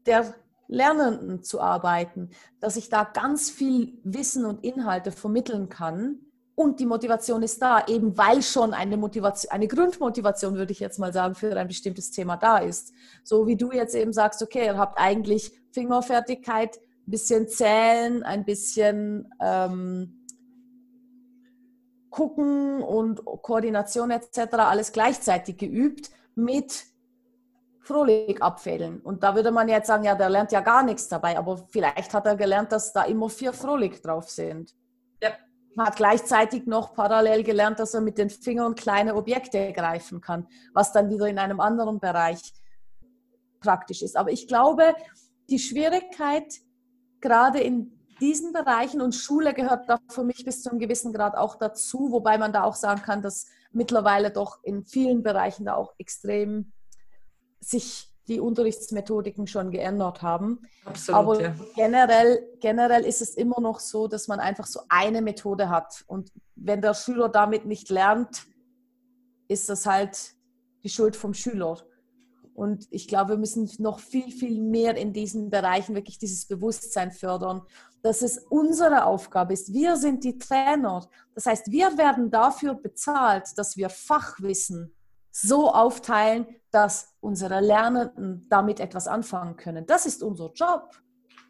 der 0.05 0.33
Lernenden 0.67 1.43
zu 1.43 1.61
arbeiten, 1.61 2.31
dass 2.59 2.75
ich 2.75 2.89
da 2.89 3.03
ganz 3.03 3.49
viel 3.49 3.99
Wissen 4.03 4.45
und 4.45 4.63
Inhalte 4.63 5.11
vermitteln 5.11 5.69
kann, 5.69 6.26
und 6.59 6.79
die 6.79 6.87
Motivation 6.87 7.43
ist 7.43 7.61
da, 7.61 7.85
eben 7.85 8.17
weil 8.17 8.41
schon 8.41 8.73
eine 8.73 8.97
Motivation, 8.97 9.51
eine 9.51 9.67
Grundmotivation, 9.67 10.55
würde 10.55 10.71
ich 10.71 10.79
jetzt 10.79 10.97
mal 10.97 11.13
sagen, 11.13 11.35
für 11.35 11.55
ein 11.55 11.67
bestimmtes 11.67 12.09
Thema 12.09 12.35
da 12.35 12.57
ist. 12.57 12.93
So 13.23 13.45
wie 13.45 13.55
du 13.55 13.71
jetzt 13.71 13.93
eben 13.93 14.11
sagst, 14.11 14.41
okay, 14.41 14.65
ihr 14.65 14.75
habt 14.75 14.97
eigentlich 14.99 15.51
Fingerfertigkeit, 15.71 16.77
ein 16.77 17.11
bisschen 17.11 17.47
zählen, 17.47 18.23
ein 18.23 18.43
bisschen 18.43 19.31
ähm, 19.39 20.25
gucken 22.09 22.81
und 22.81 23.23
Koordination 23.23 24.09
etc. 24.09 24.55
alles 24.55 24.91
gleichzeitig 24.91 25.57
geübt 25.57 26.09
mit 26.33 26.85
Frohlich 27.81 28.41
abfädeln. 28.41 28.99
Und 29.01 29.21
da 29.21 29.35
würde 29.35 29.51
man 29.51 29.69
jetzt 29.69 29.85
sagen, 29.85 30.05
ja, 30.05 30.15
der 30.15 30.29
lernt 30.31 30.51
ja 30.51 30.61
gar 30.61 30.81
nichts 30.81 31.07
dabei, 31.07 31.37
aber 31.37 31.57
vielleicht 31.69 32.15
hat 32.15 32.25
er 32.25 32.35
gelernt, 32.35 32.71
dass 32.71 32.93
da 32.93 33.03
immer 33.03 33.29
vier 33.29 33.53
Frohlich 33.53 34.01
drauf 34.01 34.27
sind. 34.31 34.73
Ja, 35.21 35.29
hat 35.85 35.95
gleichzeitig 35.95 36.65
noch 36.65 36.93
parallel 36.93 37.43
gelernt, 37.43 37.79
dass 37.79 37.93
er 37.93 38.01
mit 38.01 38.17
den 38.17 38.29
Fingern 38.29 38.75
kleine 38.75 39.15
Objekte 39.15 39.71
greifen 39.73 40.21
kann, 40.21 40.47
was 40.73 40.91
dann 40.91 41.09
wieder 41.09 41.27
in 41.27 41.39
einem 41.39 41.59
anderen 41.59 41.99
Bereich 41.99 42.53
praktisch 43.59 44.01
ist. 44.01 44.17
Aber 44.17 44.31
ich 44.31 44.47
glaube, 44.47 44.95
die 45.49 45.59
Schwierigkeit 45.59 46.53
gerade 47.21 47.59
in 47.59 47.97
diesen 48.19 48.51
Bereichen 48.51 49.01
und 49.01 49.13
Schule 49.13 49.53
gehört 49.53 49.87
da 49.89 49.99
für 50.09 50.23
mich 50.23 50.43
bis 50.43 50.63
zu 50.63 50.71
einem 50.71 50.79
gewissen 50.79 51.13
Grad 51.13 51.35
auch 51.35 51.55
dazu, 51.55 52.11
wobei 52.11 52.37
man 52.37 52.51
da 52.51 52.63
auch 52.63 52.75
sagen 52.75 53.01
kann, 53.01 53.21
dass 53.21 53.45
mittlerweile 53.71 54.31
doch 54.31 54.63
in 54.63 54.85
vielen 54.85 55.21
Bereichen 55.21 55.65
da 55.65 55.75
auch 55.75 55.93
extrem 55.99 56.71
sich 57.59 58.11
die 58.27 58.39
Unterrichtsmethodiken 58.39 59.47
schon 59.47 59.71
geändert 59.71 60.21
haben. 60.21 60.61
Absolut, 60.85 61.19
Aber 61.19 61.41
ja. 61.41 61.55
generell, 61.75 62.47
generell 62.59 63.03
ist 63.03 63.21
es 63.21 63.35
immer 63.35 63.61
noch 63.61 63.79
so, 63.79 64.07
dass 64.07 64.27
man 64.27 64.39
einfach 64.39 64.67
so 64.67 64.81
eine 64.89 65.21
Methode 65.21 65.69
hat. 65.69 66.03
Und 66.07 66.31
wenn 66.55 66.81
der 66.81 66.93
Schüler 66.93 67.29
damit 67.29 67.65
nicht 67.65 67.89
lernt, 67.89 68.45
ist 69.47 69.69
das 69.69 69.85
halt 69.85 70.35
die 70.83 70.89
Schuld 70.89 71.15
vom 71.15 71.33
Schüler. 71.33 71.77
Und 72.53 72.87
ich 72.89 73.07
glaube, 73.07 73.33
wir 73.33 73.37
müssen 73.37 73.69
noch 73.77 73.99
viel, 73.99 74.31
viel 74.31 74.59
mehr 74.59 74.97
in 74.97 75.13
diesen 75.13 75.51
Bereichen 75.51 75.93
wirklich 75.95 76.17
dieses 76.17 76.47
Bewusstsein 76.47 77.11
fördern, 77.11 77.61
dass 78.01 78.23
es 78.23 78.39
unsere 78.49 79.05
Aufgabe 79.05 79.53
ist. 79.53 79.73
Wir 79.73 79.95
sind 79.95 80.23
die 80.23 80.39
Trainer. 80.39 81.07
Das 81.35 81.45
heißt, 81.45 81.71
wir 81.71 81.97
werden 81.97 82.31
dafür 82.31 82.73
bezahlt, 82.73 83.49
dass 83.57 83.77
wir 83.77 83.89
Fachwissen 83.89 84.96
so 85.41 85.71
aufteilen, 85.71 86.47
dass 86.71 87.15
unsere 87.19 87.59
Lernenden 87.61 88.45
damit 88.49 88.79
etwas 88.79 89.07
anfangen 89.07 89.55
können. 89.55 89.85
Das 89.85 90.05
ist 90.05 90.23
unser 90.23 90.51
Job. 90.53 90.91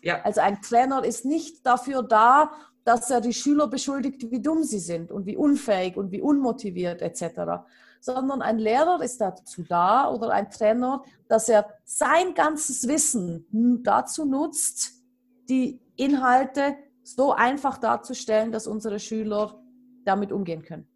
Ja. 0.02 0.22
Also 0.24 0.42
ein 0.42 0.62
Trainer 0.62 1.04
ist 1.04 1.26
nicht 1.26 1.66
dafür 1.66 2.04
da, 2.04 2.52
dass 2.84 3.10
er 3.10 3.22
die 3.22 3.34
Schüler 3.34 3.68
beschuldigt, 3.68 4.30
wie 4.32 4.42
dumm 4.42 4.64
sie 4.64 4.80
sind 4.80 5.12
und 5.12 5.26
wie 5.26 5.36
unfähig 5.38 5.98
und 5.98 6.12
wie 6.12 6.22
unmotiviert 6.22 7.02
etc., 7.02 7.64
sondern 8.00 8.42
ein 8.42 8.60
Lehrer 8.60 9.02
ist 9.02 9.20
dazu 9.20 9.64
da 9.64 10.10
oder 10.10 10.30
ein 10.30 10.52
Trainer, 10.52 11.04
dass 11.28 11.50
er 11.50 11.68
sein 11.84 12.34
ganzes 12.36 12.88
Wissen 12.88 13.48
dazu 13.84 14.24
nutzt, 14.24 15.02
die 15.50 15.82
Inhalte 15.96 16.76
so 17.04 17.34
einfach 17.34 17.78
darzustellen, 17.78 18.52
dass 18.52 18.68
unsere 18.68 19.00
Schüler 19.00 19.60
damit 20.06 20.32
umgehen 20.32 20.62
können. 20.62 20.88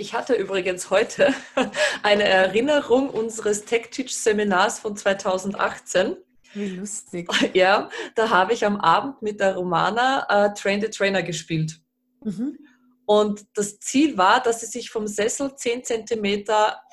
Ich 0.00 0.14
hatte 0.14 0.32
übrigens 0.32 0.88
heute 0.88 1.34
eine 2.02 2.24
Erinnerung 2.24 3.10
unseres 3.10 3.66
Tech-Teach-Seminars 3.66 4.78
von 4.78 4.96
2018. 4.96 6.16
Wie 6.54 6.68
lustig. 6.70 7.28
Ja, 7.52 7.90
da 8.14 8.30
habe 8.30 8.54
ich 8.54 8.64
am 8.64 8.80
Abend 8.80 9.20
mit 9.20 9.40
der 9.40 9.56
Romana 9.56 10.26
äh, 10.30 10.54
Train 10.54 10.80
the 10.80 10.88
Trainer 10.88 11.22
gespielt. 11.22 11.80
Mhm. 12.24 12.58
Und 13.04 13.44
das 13.54 13.78
Ziel 13.78 14.16
war, 14.16 14.42
dass 14.42 14.60
sie 14.60 14.66
sich 14.66 14.88
vom 14.88 15.06
Sessel 15.06 15.54
10 15.54 15.84
cm 15.84 16.46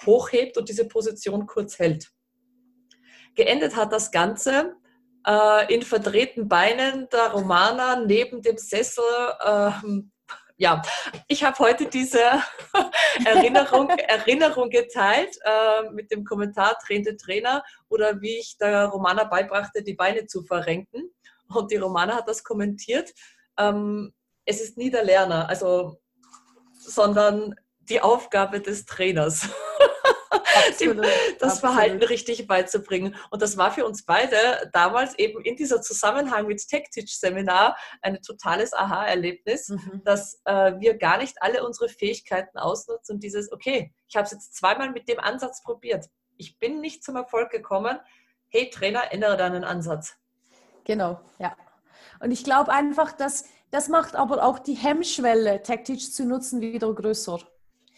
hochhebt 0.05 0.57
und 0.57 0.67
diese 0.67 0.85
Position 0.85 1.45
kurz 1.45 1.79
hält. 1.79 2.11
Geendet 3.35 3.77
hat 3.77 3.93
das 3.93 4.11
Ganze 4.11 4.75
äh, 5.25 5.73
in 5.73 5.81
verdrehten 5.81 6.49
Beinen 6.49 7.07
der 7.09 7.31
Romana 7.31 8.01
neben 8.01 8.41
dem 8.41 8.57
Sessel 8.57 9.03
äh, 9.39 9.71
ja, 10.57 10.81
ich 11.27 11.43
habe 11.43 11.59
heute 11.59 11.85
diese 11.85 12.21
Erinnerung, 13.25 13.89
Erinnerung 13.89 14.69
geteilt 14.69 15.37
äh, 15.43 15.89
mit 15.91 16.11
dem 16.11 16.23
Kommentar 16.23 16.77
Trainende 16.79 17.15
Trainer 17.15 17.63
oder 17.89 18.21
wie 18.21 18.39
ich 18.39 18.57
der 18.57 18.85
Romana 18.85 19.23
beibrachte, 19.23 19.83
die 19.83 19.93
Beine 19.93 20.25
zu 20.25 20.43
verrenken. 20.43 21.11
Und 21.49 21.71
die 21.71 21.77
Romana 21.77 22.15
hat 22.15 22.27
das 22.27 22.43
kommentiert. 22.43 23.13
Ähm, 23.57 24.13
es 24.45 24.59
ist 24.59 24.77
nie 24.77 24.89
der 24.89 25.03
Lerner, 25.03 25.47
also, 25.47 25.99
sondern 26.73 27.55
die 27.79 28.01
Aufgabe 28.01 28.59
des 28.59 28.85
Trainers. 28.85 29.47
Absolut, 30.29 31.05
das 31.39 31.53
absolut. 31.53 31.59
Verhalten 31.59 32.03
richtig 32.03 32.47
beizubringen. 32.47 33.15
Und 33.29 33.41
das 33.41 33.57
war 33.57 33.71
für 33.71 33.85
uns 33.85 34.03
beide 34.03 34.69
damals 34.73 35.17
eben 35.17 35.41
in 35.43 35.55
dieser 35.55 35.81
Zusammenhang 35.81 36.47
mit 36.47 36.67
Tech-Teach-Seminar 36.67 37.77
ein 38.01 38.21
totales 38.21 38.73
Aha-Erlebnis, 38.73 39.69
mhm. 39.69 40.01
dass 40.03 40.41
äh, 40.45 40.73
wir 40.79 40.97
gar 40.97 41.17
nicht 41.17 41.41
alle 41.41 41.65
unsere 41.65 41.89
Fähigkeiten 41.89 42.57
ausnutzen 42.57 43.15
und 43.15 43.23
dieses, 43.23 43.51
okay, 43.51 43.93
ich 44.07 44.15
habe 44.15 44.25
es 44.25 44.31
jetzt 44.31 44.55
zweimal 44.55 44.91
mit 44.91 45.07
dem 45.07 45.19
Ansatz 45.19 45.63
probiert. 45.63 46.09
Ich 46.37 46.59
bin 46.59 46.81
nicht 46.81 47.03
zum 47.03 47.15
Erfolg 47.15 47.49
gekommen. 47.49 47.99
Hey 48.49 48.69
Trainer, 48.69 49.11
ändere 49.11 49.37
deinen 49.37 49.63
Ansatz. 49.63 50.15
Genau, 50.83 51.19
ja. 51.39 51.55
Und 52.19 52.31
ich 52.31 52.43
glaube 52.43 52.71
einfach, 52.71 53.11
dass 53.11 53.45
das 53.71 53.89
macht 53.89 54.15
aber 54.15 54.43
auch 54.45 54.59
die 54.59 54.75
Hemmschwelle, 54.75 55.61
Tech-Teach 55.61 56.13
zu 56.13 56.25
nutzen, 56.25 56.61
wieder 56.61 56.93
größer. 56.93 57.39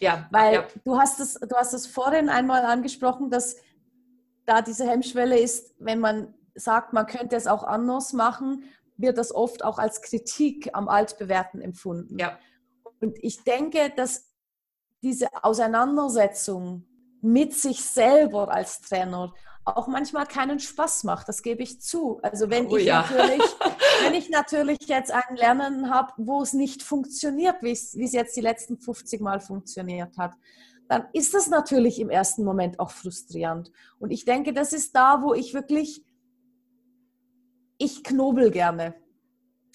Ja. 0.00 0.28
Weil 0.30 0.54
ja. 0.54 0.66
du 0.84 0.98
hast 0.98 1.20
es, 1.20 1.34
du 1.34 1.54
hast 1.54 1.72
es 1.74 1.86
vorhin 1.86 2.28
einmal 2.28 2.64
angesprochen, 2.64 3.30
dass 3.30 3.56
da 4.46 4.62
diese 4.62 4.88
Hemmschwelle 4.88 5.38
ist, 5.38 5.74
wenn 5.78 6.00
man 6.00 6.34
sagt, 6.54 6.92
man 6.92 7.06
könnte 7.06 7.36
es 7.36 7.46
auch 7.46 7.62
anders 7.62 8.12
machen, 8.12 8.64
wird 8.96 9.18
das 9.18 9.34
oft 9.34 9.64
auch 9.64 9.78
als 9.78 10.02
Kritik 10.02 10.70
am 10.72 10.88
Altbewährten 10.88 11.60
empfunden. 11.60 12.18
Ja. 12.18 12.38
Und 13.00 13.16
ich 13.22 13.44
denke, 13.44 13.92
dass 13.94 14.30
diese 15.02 15.28
Auseinandersetzung 15.42 16.86
mit 17.22 17.54
sich 17.54 17.84
selber 17.84 18.50
als 18.50 18.80
Trainer 18.80 19.32
auch 19.64 19.86
manchmal 19.86 20.26
keinen 20.26 20.58
Spaß 20.58 21.04
macht. 21.04 21.28
Das 21.28 21.42
gebe 21.42 21.62
ich 21.62 21.80
zu. 21.80 22.18
Also 22.22 22.50
wenn, 22.50 22.66
oh, 22.66 22.76
ich, 22.76 22.86
ja. 22.86 23.02
natürlich, 23.02 23.42
wenn 24.04 24.14
ich 24.14 24.30
natürlich 24.30 24.78
jetzt 24.86 25.12
ein 25.12 25.36
Lernen 25.36 25.90
habe, 25.90 26.12
wo 26.16 26.42
es 26.42 26.52
nicht 26.52 26.82
funktioniert, 26.82 27.56
wie 27.62 27.72
es, 27.72 27.96
wie 27.96 28.04
es 28.04 28.12
jetzt 28.12 28.36
die 28.36 28.40
letzten 28.40 28.78
50 28.78 29.20
Mal 29.20 29.40
funktioniert 29.40 30.16
hat, 30.16 30.32
dann 30.88 31.06
ist 31.12 31.34
das 31.34 31.48
natürlich 31.48 32.00
im 32.00 32.10
ersten 32.10 32.44
Moment 32.44 32.80
auch 32.80 32.90
frustrierend. 32.90 33.70
Und 33.98 34.10
ich 34.10 34.24
denke, 34.24 34.52
das 34.52 34.72
ist 34.72 34.96
da, 34.96 35.22
wo 35.22 35.34
ich 35.34 35.54
wirklich, 35.54 36.04
ich 37.78 38.02
knobel 38.02 38.50
gerne. 38.50 38.94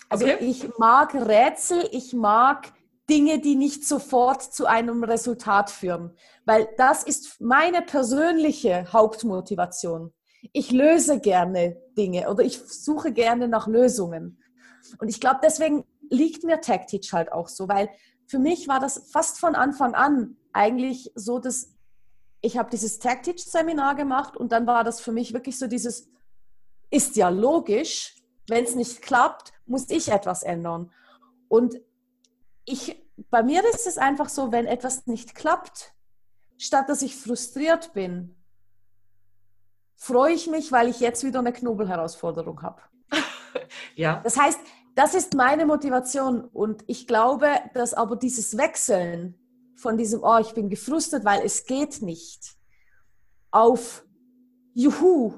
Also 0.09 0.25
okay. 0.25 0.38
ich 0.41 0.67
mag 0.77 1.15
Rätsel, 1.15 1.88
ich 1.91 2.13
mag 2.13 2.73
Dinge, 3.10 3.39
die 3.39 3.56
nicht 3.56 3.86
sofort 3.86 4.41
zu 4.41 4.66
einem 4.66 5.03
Resultat 5.03 5.70
führen. 5.70 6.16
Weil 6.45 6.68
das 6.78 7.03
ist 7.03 7.39
meine 7.39 7.82
persönliche 7.82 8.91
Hauptmotivation. 8.91 10.14
Ich 10.53 10.72
löse 10.72 11.20
gerne 11.20 11.78
Dinge 11.97 12.30
oder 12.30 12.43
ich 12.43 12.60
suche 12.60 13.12
gerne 13.12 13.47
nach 13.47 13.68
Lösungen. 13.68 14.41
Und 14.99 15.08
ich 15.08 15.20
glaube, 15.20 15.39
deswegen 15.43 15.86
liegt 16.10 16.43
mir 16.43 16.62
Tech 16.62 16.86
Teach 16.88 17.14
halt 17.14 17.32
auch 17.32 17.47
so, 17.47 17.68
weil 17.68 17.89
für 18.28 18.39
mich 18.39 18.68
war 18.68 18.80
das 18.80 19.10
fast 19.12 19.39
von 19.39 19.56
Anfang 19.56 19.93
an 19.93 20.38
eigentlich 20.53 21.12
so, 21.16 21.39
dass 21.39 21.74
ich 22.41 22.58
habe 22.58 22.70
dieses 22.70 22.99
Tech 22.99 23.22
Teach 23.24 23.43
Seminar 23.43 23.95
gemacht 23.95 24.38
und 24.38 24.51
dann 24.51 24.68
war 24.68 24.84
das 24.84 25.01
für 25.01 25.12
mich 25.12 25.34
wirklich 25.34 25.58
so 25.58 25.68
dieses, 25.68 26.10
ist 26.91 27.16
ja 27.16 27.30
logisch, 27.30 28.16
wenn 28.47 28.64
es 28.64 28.76
nicht 28.76 29.01
klappt, 29.01 29.51
muss 29.66 29.89
ich 29.89 30.10
etwas 30.10 30.43
ändern. 30.43 30.91
Und 31.47 31.76
ich, 32.66 33.01
bei 33.30 33.43
mir 33.43 33.63
ist 33.74 33.88
es 33.88 33.97
einfach 33.97 34.30
so, 34.30 34.51
wenn 34.51 34.66
etwas 34.66 35.07
nicht 35.07 35.36
klappt, 35.36 35.93
statt 36.57 36.89
dass 36.89 37.01
ich 37.01 37.16
frustriert 37.16 37.93
bin, 37.93 38.36
freue 39.95 40.34
ich 40.34 40.47
mich, 40.47 40.72
weil 40.72 40.89
ich 40.89 40.99
jetzt 40.99 41.24
wieder 41.24 41.39
eine 41.39 41.53
Knobelherausforderung 41.53 42.61
habe. 42.61 42.82
ja. 43.95 44.22
Das 44.24 44.38
heißt, 44.38 44.59
das 44.95 45.13
ist 45.13 45.34
meine 45.34 45.66
Motivation 45.66 46.45
und 46.45 46.84
ich 46.88 47.07
glaube, 47.07 47.49
dass 47.74 47.93
aber 47.93 48.16
dieses 48.16 48.57
Wechseln 48.57 49.38
von 49.76 49.97
diesem, 49.97 50.24
oh, 50.24 50.38
ich 50.39 50.53
bin 50.53 50.70
gefrustet, 50.70 51.26
weil 51.26 51.45
es 51.45 51.66
geht 51.66 52.01
nicht, 52.01 52.55
auf, 53.51 54.05
juhu, 54.74 55.34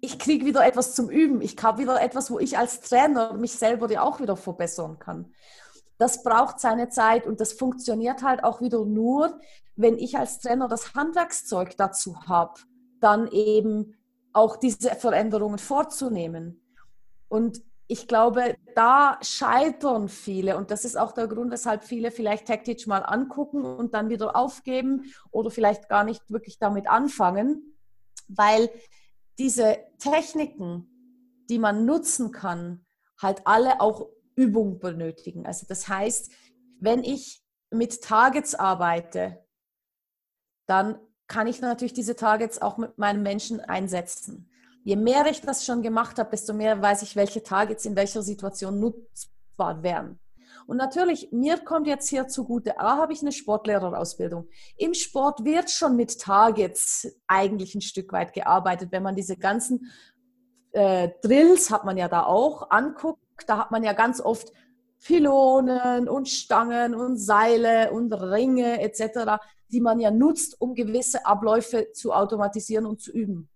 ich 0.00 0.18
kriege 0.18 0.44
wieder 0.44 0.64
etwas 0.66 0.94
zum 0.94 1.10
Üben, 1.10 1.40
ich 1.40 1.56
habe 1.62 1.82
wieder 1.82 2.00
etwas, 2.00 2.30
wo 2.30 2.38
ich 2.38 2.56
als 2.56 2.80
Trainer 2.80 3.32
mich 3.34 3.52
selber 3.52 3.90
ja 3.90 4.02
auch 4.02 4.20
wieder 4.20 4.36
verbessern 4.36 4.98
kann. 4.98 5.32
Das 5.98 6.22
braucht 6.22 6.60
seine 6.60 6.88
Zeit 6.88 7.26
und 7.26 7.40
das 7.40 7.52
funktioniert 7.52 8.22
halt 8.22 8.44
auch 8.44 8.60
wieder 8.60 8.84
nur, 8.84 9.38
wenn 9.76 9.98
ich 9.98 10.16
als 10.16 10.40
Trainer 10.40 10.68
das 10.68 10.94
Handwerkszeug 10.94 11.76
dazu 11.76 12.16
habe, 12.26 12.60
dann 13.00 13.28
eben 13.28 13.94
auch 14.32 14.56
diese 14.56 14.90
Veränderungen 14.90 15.58
vorzunehmen. 15.58 16.62
Und 17.28 17.62
ich 17.88 18.06
glaube, 18.06 18.56
da 18.74 19.18
scheitern 19.22 20.08
viele 20.08 20.56
und 20.56 20.70
das 20.70 20.84
ist 20.84 20.96
auch 20.96 21.12
der 21.12 21.26
Grund, 21.26 21.50
weshalb 21.50 21.84
viele 21.84 22.10
vielleicht 22.10 22.46
Tactic 22.46 22.86
mal 22.86 23.00
angucken 23.00 23.64
und 23.64 23.94
dann 23.94 24.10
wieder 24.10 24.36
aufgeben 24.36 25.12
oder 25.30 25.50
vielleicht 25.50 25.88
gar 25.88 26.04
nicht 26.04 26.30
wirklich 26.30 26.58
damit 26.58 26.88
anfangen, 26.88 27.76
weil 28.28 28.70
diese 29.38 29.78
Techniken, 29.98 30.86
die 31.48 31.58
man 31.58 31.86
nutzen 31.86 32.30
kann, 32.30 32.84
halt 33.20 33.42
alle 33.46 33.80
auch 33.80 34.10
Übung 34.38 34.78
benötigen. 34.78 35.46
Also 35.46 35.66
das 35.68 35.88
heißt, 35.88 36.30
wenn 36.80 37.02
ich 37.02 37.42
mit 37.70 38.02
Targets 38.02 38.54
arbeite, 38.54 39.44
dann 40.66 40.98
kann 41.26 41.48
ich 41.48 41.60
natürlich 41.60 41.92
diese 41.92 42.14
Targets 42.14 42.62
auch 42.62 42.78
mit 42.78 42.96
meinem 42.98 43.22
Menschen 43.22 43.60
einsetzen. 43.60 44.48
Je 44.84 44.96
mehr 44.96 45.26
ich 45.26 45.40
das 45.40 45.66
schon 45.66 45.82
gemacht 45.82 46.18
habe, 46.18 46.30
desto 46.30 46.54
mehr 46.54 46.80
weiß 46.80 47.02
ich, 47.02 47.16
welche 47.16 47.42
Targets 47.42 47.84
in 47.84 47.96
welcher 47.96 48.22
Situation 48.22 48.78
nutzbar 48.78 49.82
wären. 49.82 50.20
Und 50.66 50.76
natürlich, 50.76 51.32
mir 51.32 51.58
kommt 51.58 51.86
jetzt 51.86 52.08
hier 52.08 52.28
zugute, 52.28 52.78
A, 52.78 52.98
habe 52.98 53.12
ich 53.12 53.22
eine 53.22 53.32
Sportlehrerausbildung. 53.32 54.48
Im 54.76 54.94
Sport 54.94 55.44
wird 55.44 55.70
schon 55.70 55.96
mit 55.96 56.20
Targets 56.20 57.08
eigentlich 57.26 57.74
ein 57.74 57.80
Stück 57.80 58.12
weit 58.12 58.34
gearbeitet. 58.34 58.92
Wenn 58.92 59.02
man 59.02 59.16
diese 59.16 59.36
ganzen 59.36 59.90
äh, 60.72 61.08
Drills, 61.22 61.70
hat 61.70 61.84
man 61.84 61.96
ja 61.96 62.08
da 62.08 62.24
auch, 62.24 62.70
anguckt, 62.70 63.22
da 63.46 63.58
hat 63.58 63.70
man 63.70 63.82
ja 63.84 63.92
ganz 63.92 64.20
oft 64.20 64.52
Pylonen 65.04 66.08
und 66.08 66.28
Stangen 66.28 66.94
und 66.94 67.16
Seile 67.16 67.92
und 67.92 68.12
Ringe 68.12 68.80
etc., 68.80 69.40
die 69.70 69.80
man 69.80 70.00
ja 70.00 70.10
nutzt, 70.10 70.60
um 70.60 70.74
gewisse 70.74 71.26
Abläufe 71.26 71.92
zu 71.92 72.12
automatisieren 72.12 72.86
und 72.86 73.00
zu 73.00 73.12
üben. 73.12 73.48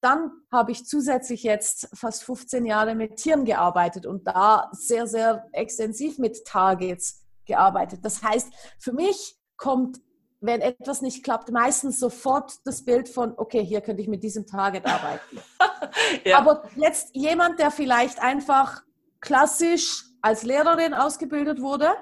Dann 0.00 0.30
habe 0.52 0.72
ich 0.72 0.84
zusätzlich 0.84 1.42
jetzt 1.42 1.88
fast 1.94 2.24
15 2.24 2.66
Jahre 2.66 2.94
mit 2.94 3.16
Tieren 3.16 3.44
gearbeitet 3.44 4.06
und 4.06 4.26
da 4.26 4.68
sehr, 4.72 5.06
sehr 5.06 5.46
extensiv 5.52 6.18
mit 6.18 6.44
Targets 6.44 7.24
gearbeitet. 7.46 8.04
Das 8.04 8.22
heißt, 8.22 8.52
für 8.78 8.92
mich 8.92 9.36
kommt, 9.56 10.00
wenn 10.40 10.60
etwas 10.60 11.00
nicht 11.00 11.24
klappt, 11.24 11.50
meistens 11.50 11.98
sofort 11.98 12.52
das 12.64 12.84
Bild 12.84 13.08
von, 13.08 13.32
okay, 13.36 13.64
hier 13.64 13.80
könnte 13.80 14.02
ich 14.02 14.08
mit 14.08 14.22
diesem 14.22 14.46
Target 14.46 14.84
arbeiten. 14.84 15.40
ja. 16.24 16.38
Aber 16.38 16.64
jetzt 16.76 17.14
jemand, 17.14 17.58
der 17.58 17.70
vielleicht 17.70 18.20
einfach 18.20 18.82
klassisch 19.20 20.04
als 20.20 20.42
Lehrerin 20.42 20.94
ausgebildet 20.94 21.60
wurde, 21.60 21.94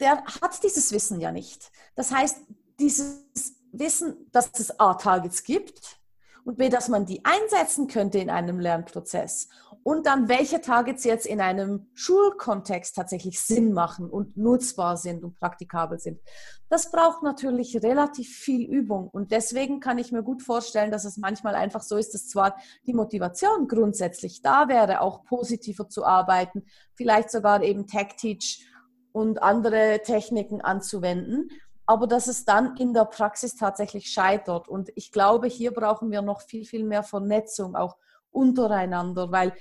der 0.00 0.24
hat 0.24 0.62
dieses 0.62 0.92
Wissen 0.92 1.20
ja 1.20 1.32
nicht. 1.32 1.70
Das 1.94 2.12
heißt, 2.12 2.38
dieses 2.78 3.24
Wissen, 3.72 4.28
dass 4.32 4.50
es 4.58 4.78
A-Targets 4.78 5.42
gibt 5.42 6.00
und 6.44 6.58
B, 6.58 6.68
dass 6.68 6.88
man 6.88 7.06
die 7.06 7.24
einsetzen 7.24 7.88
könnte 7.88 8.18
in 8.18 8.30
einem 8.30 8.60
Lernprozess 8.60 9.48
und 9.86 10.04
dann 10.04 10.28
welche 10.28 10.60
Targets 10.60 11.04
jetzt 11.04 11.26
in 11.26 11.40
einem 11.40 11.86
Schulkontext 11.94 12.96
tatsächlich 12.96 13.38
Sinn 13.38 13.72
machen 13.72 14.10
und 14.10 14.36
nutzbar 14.36 14.96
sind 14.96 15.22
und 15.22 15.38
praktikabel 15.38 16.00
sind. 16.00 16.20
Das 16.68 16.90
braucht 16.90 17.22
natürlich 17.22 17.80
relativ 17.84 18.28
viel 18.36 18.68
Übung 18.68 19.08
und 19.08 19.30
deswegen 19.30 19.78
kann 19.78 19.98
ich 19.98 20.10
mir 20.10 20.24
gut 20.24 20.42
vorstellen, 20.42 20.90
dass 20.90 21.04
es 21.04 21.18
manchmal 21.18 21.54
einfach 21.54 21.82
so 21.82 21.96
ist, 21.96 22.14
dass 22.14 22.26
zwar 22.26 22.56
die 22.84 22.94
Motivation 22.94 23.68
grundsätzlich 23.68 24.42
da 24.42 24.66
wäre, 24.66 25.02
auch 25.02 25.22
positiver 25.22 25.88
zu 25.88 26.04
arbeiten, 26.04 26.64
vielleicht 26.96 27.30
sogar 27.30 27.62
eben 27.62 27.86
Tech-Teach 27.86 28.68
und 29.12 29.40
andere 29.40 30.00
Techniken 30.02 30.60
anzuwenden, 30.60 31.48
aber 31.86 32.08
dass 32.08 32.26
es 32.26 32.44
dann 32.44 32.76
in 32.76 32.92
der 32.92 33.04
Praxis 33.04 33.54
tatsächlich 33.54 34.08
scheitert. 34.08 34.66
Und 34.66 34.90
ich 34.96 35.12
glaube, 35.12 35.46
hier 35.46 35.70
brauchen 35.70 36.10
wir 36.10 36.22
noch 36.22 36.40
viel, 36.40 36.64
viel 36.64 36.82
mehr 36.82 37.04
Vernetzung, 37.04 37.76
auch 37.76 37.96
untereinander, 38.36 39.32
weil 39.32 39.54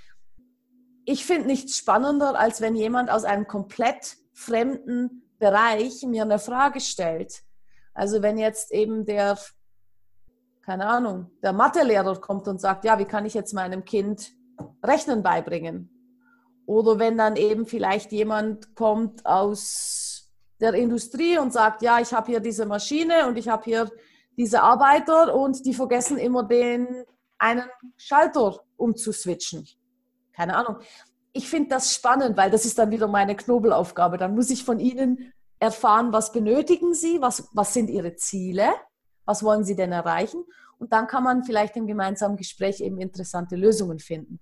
ich 1.06 1.26
finde 1.26 1.48
nichts 1.48 1.78
spannender, 1.78 2.38
als 2.38 2.62
wenn 2.62 2.76
jemand 2.76 3.10
aus 3.10 3.24
einem 3.24 3.48
komplett 3.48 4.18
fremden 4.34 5.24
Bereich 5.40 6.04
mir 6.04 6.24
eine 6.24 6.40
Frage 6.40 6.82
stellt. 6.82 7.44
Also 7.94 8.22
wenn 8.22 8.38
jetzt 8.38 8.72
eben 8.72 9.06
der, 9.06 9.38
keine 10.64 10.88
Ahnung, 10.88 11.32
der 11.44 11.54
Mathelehrer 11.54 12.20
kommt 12.20 12.48
und 12.48 12.60
sagt, 12.60 12.84
ja, 12.86 12.98
wie 13.00 13.06
kann 13.06 13.26
ich 13.26 13.34
jetzt 13.34 13.54
meinem 13.54 13.86
Kind 13.86 14.32
Rechnen 14.84 15.24
beibringen? 15.24 15.92
Oder 16.66 16.98
wenn 16.98 17.18
dann 17.18 17.36
eben 17.36 17.68
vielleicht 17.68 18.12
jemand 18.12 18.76
kommt 18.76 19.26
aus 19.26 20.32
der 20.60 20.74
Industrie 20.74 21.38
und 21.38 21.54
sagt, 21.54 21.84
ja, 21.84 22.00
ich 22.00 22.14
habe 22.14 22.32
hier 22.32 22.40
diese 22.40 22.66
Maschine 22.66 23.28
und 23.28 23.38
ich 23.38 23.48
habe 23.48 23.64
hier 23.64 23.92
diese 24.36 24.62
Arbeiter 24.62 25.36
und 25.36 25.66
die 25.66 25.74
vergessen 25.74 26.18
immer 26.18 26.44
den 26.44 27.06
einen 27.38 27.70
Schalter 27.98 28.60
umzuswitchen. 28.78 29.68
Keine 30.36 30.56
Ahnung. 30.56 30.78
Ich 31.34 31.50
finde 31.50 31.70
das 31.70 31.94
spannend, 31.94 32.38
weil 32.38 32.52
das 32.52 32.66
ist 32.66 32.78
dann 32.78 32.92
wieder 32.92 33.08
meine 33.08 33.36
Knobelaufgabe. 33.36 34.18
Dann 34.18 34.36
muss 34.36 34.50
ich 34.50 34.64
von 34.64 34.80
Ihnen 34.80 35.34
erfahren, 35.60 36.14
was 36.14 36.32
benötigen 36.32 36.94
Sie, 36.94 37.22
was, 37.22 37.50
was 37.54 37.74
sind 37.74 37.90
Ihre 37.90 38.16
Ziele, 38.16 38.70
was 39.26 39.44
wollen 39.44 39.64
Sie 39.64 39.76
denn 39.76 39.92
erreichen? 39.92 40.44
Und 40.78 40.94
dann 40.94 41.08
kann 41.08 41.24
man 41.24 41.44
vielleicht 41.44 41.76
im 41.78 41.88
gemeinsamen 41.88 42.38
Gespräch 42.38 42.82
eben 42.82 43.00
interessante 43.00 43.56
Lösungen 43.56 44.00
finden. 44.00 44.40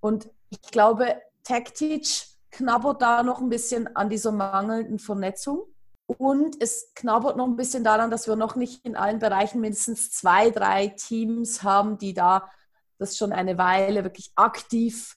Und 0.00 0.30
ich 0.50 0.60
glaube, 0.70 1.20
TechTeach 1.44 2.26
knabbert 2.50 3.02
da 3.02 3.22
noch 3.22 3.40
ein 3.40 3.48
bisschen 3.50 3.94
an 3.94 4.08
dieser 4.08 4.32
mangelnden 4.32 4.98
Vernetzung. 4.98 5.64
Und 6.06 6.60
es 6.60 6.92
knabbert 6.94 7.36
noch 7.36 7.46
ein 7.46 7.56
bisschen 7.56 7.84
daran, 7.84 8.10
dass 8.10 8.26
wir 8.26 8.36
noch 8.36 8.56
nicht 8.56 8.84
in 8.84 8.96
allen 8.96 9.18
Bereichen 9.18 9.60
mindestens 9.60 10.10
zwei, 10.10 10.50
drei 10.50 10.88
Teams 10.88 11.62
haben, 11.62 11.98
die 11.98 12.14
da 12.14 12.50
das 12.98 13.16
schon 13.16 13.32
eine 13.32 13.58
Weile 13.58 14.04
wirklich 14.04 14.30
aktiv 14.36 15.16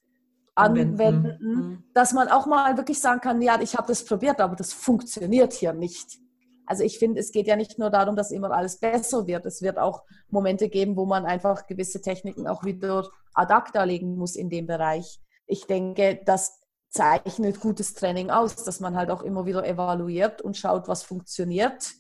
anwenden, 0.58 1.00
anwenden. 1.00 1.38
Mhm. 1.40 1.84
dass 1.94 2.14
man 2.14 2.28
auch 2.28 2.46
mal 2.46 2.78
wirklich 2.78 3.00
sagen 3.00 3.22
kann, 3.22 3.42
ja, 3.42 3.60
ich 3.62 3.76
habe 3.76 3.88
das 3.88 4.04
probiert, 4.04 4.42
aber 4.42 4.56
das 4.56 4.74
funktioniert 4.74 5.54
hier 5.54 5.74
nicht. 5.74 6.20
Also 6.66 6.84
ich 6.84 7.00
finde, 7.00 7.22
es 7.22 7.32
geht 7.32 7.48
ja 7.48 7.56
nicht 7.56 7.80
nur 7.80 7.90
darum, 7.90 8.16
dass 8.16 8.32
immer 8.32 8.52
alles 8.52 8.78
besser 8.78 9.26
wird. 9.26 9.46
Es 9.46 9.62
wird 9.62 9.78
auch 9.78 10.04
Momente 10.30 10.68
geben, 10.68 10.98
wo 10.98 11.06
man 11.06 11.26
einfach 11.26 11.66
gewisse 11.66 12.02
Techniken 12.02 12.46
auch 12.46 12.66
wieder 12.66 13.10
ad 13.34 13.54
acta 13.54 13.84
legen 13.84 14.18
muss 14.18 14.36
in 14.36 14.50
dem 14.50 14.68
Bereich. 14.68 15.22
Ich 15.46 15.66
denke, 15.66 16.20
dass 16.26 16.60
zeichnet 16.90 17.62
gutes 17.62 17.94
Training 17.94 18.32
aus, 18.32 18.56
dass 18.56 18.80
man 18.80 18.98
halt 18.98 19.12
auch 19.12 19.24
immer 19.24 19.46
wieder 19.46 19.66
evaluiert 19.66 20.42
und 20.42 20.58
schaut, 20.58 20.88
was 20.88 21.04
funktioniert. 21.04 21.94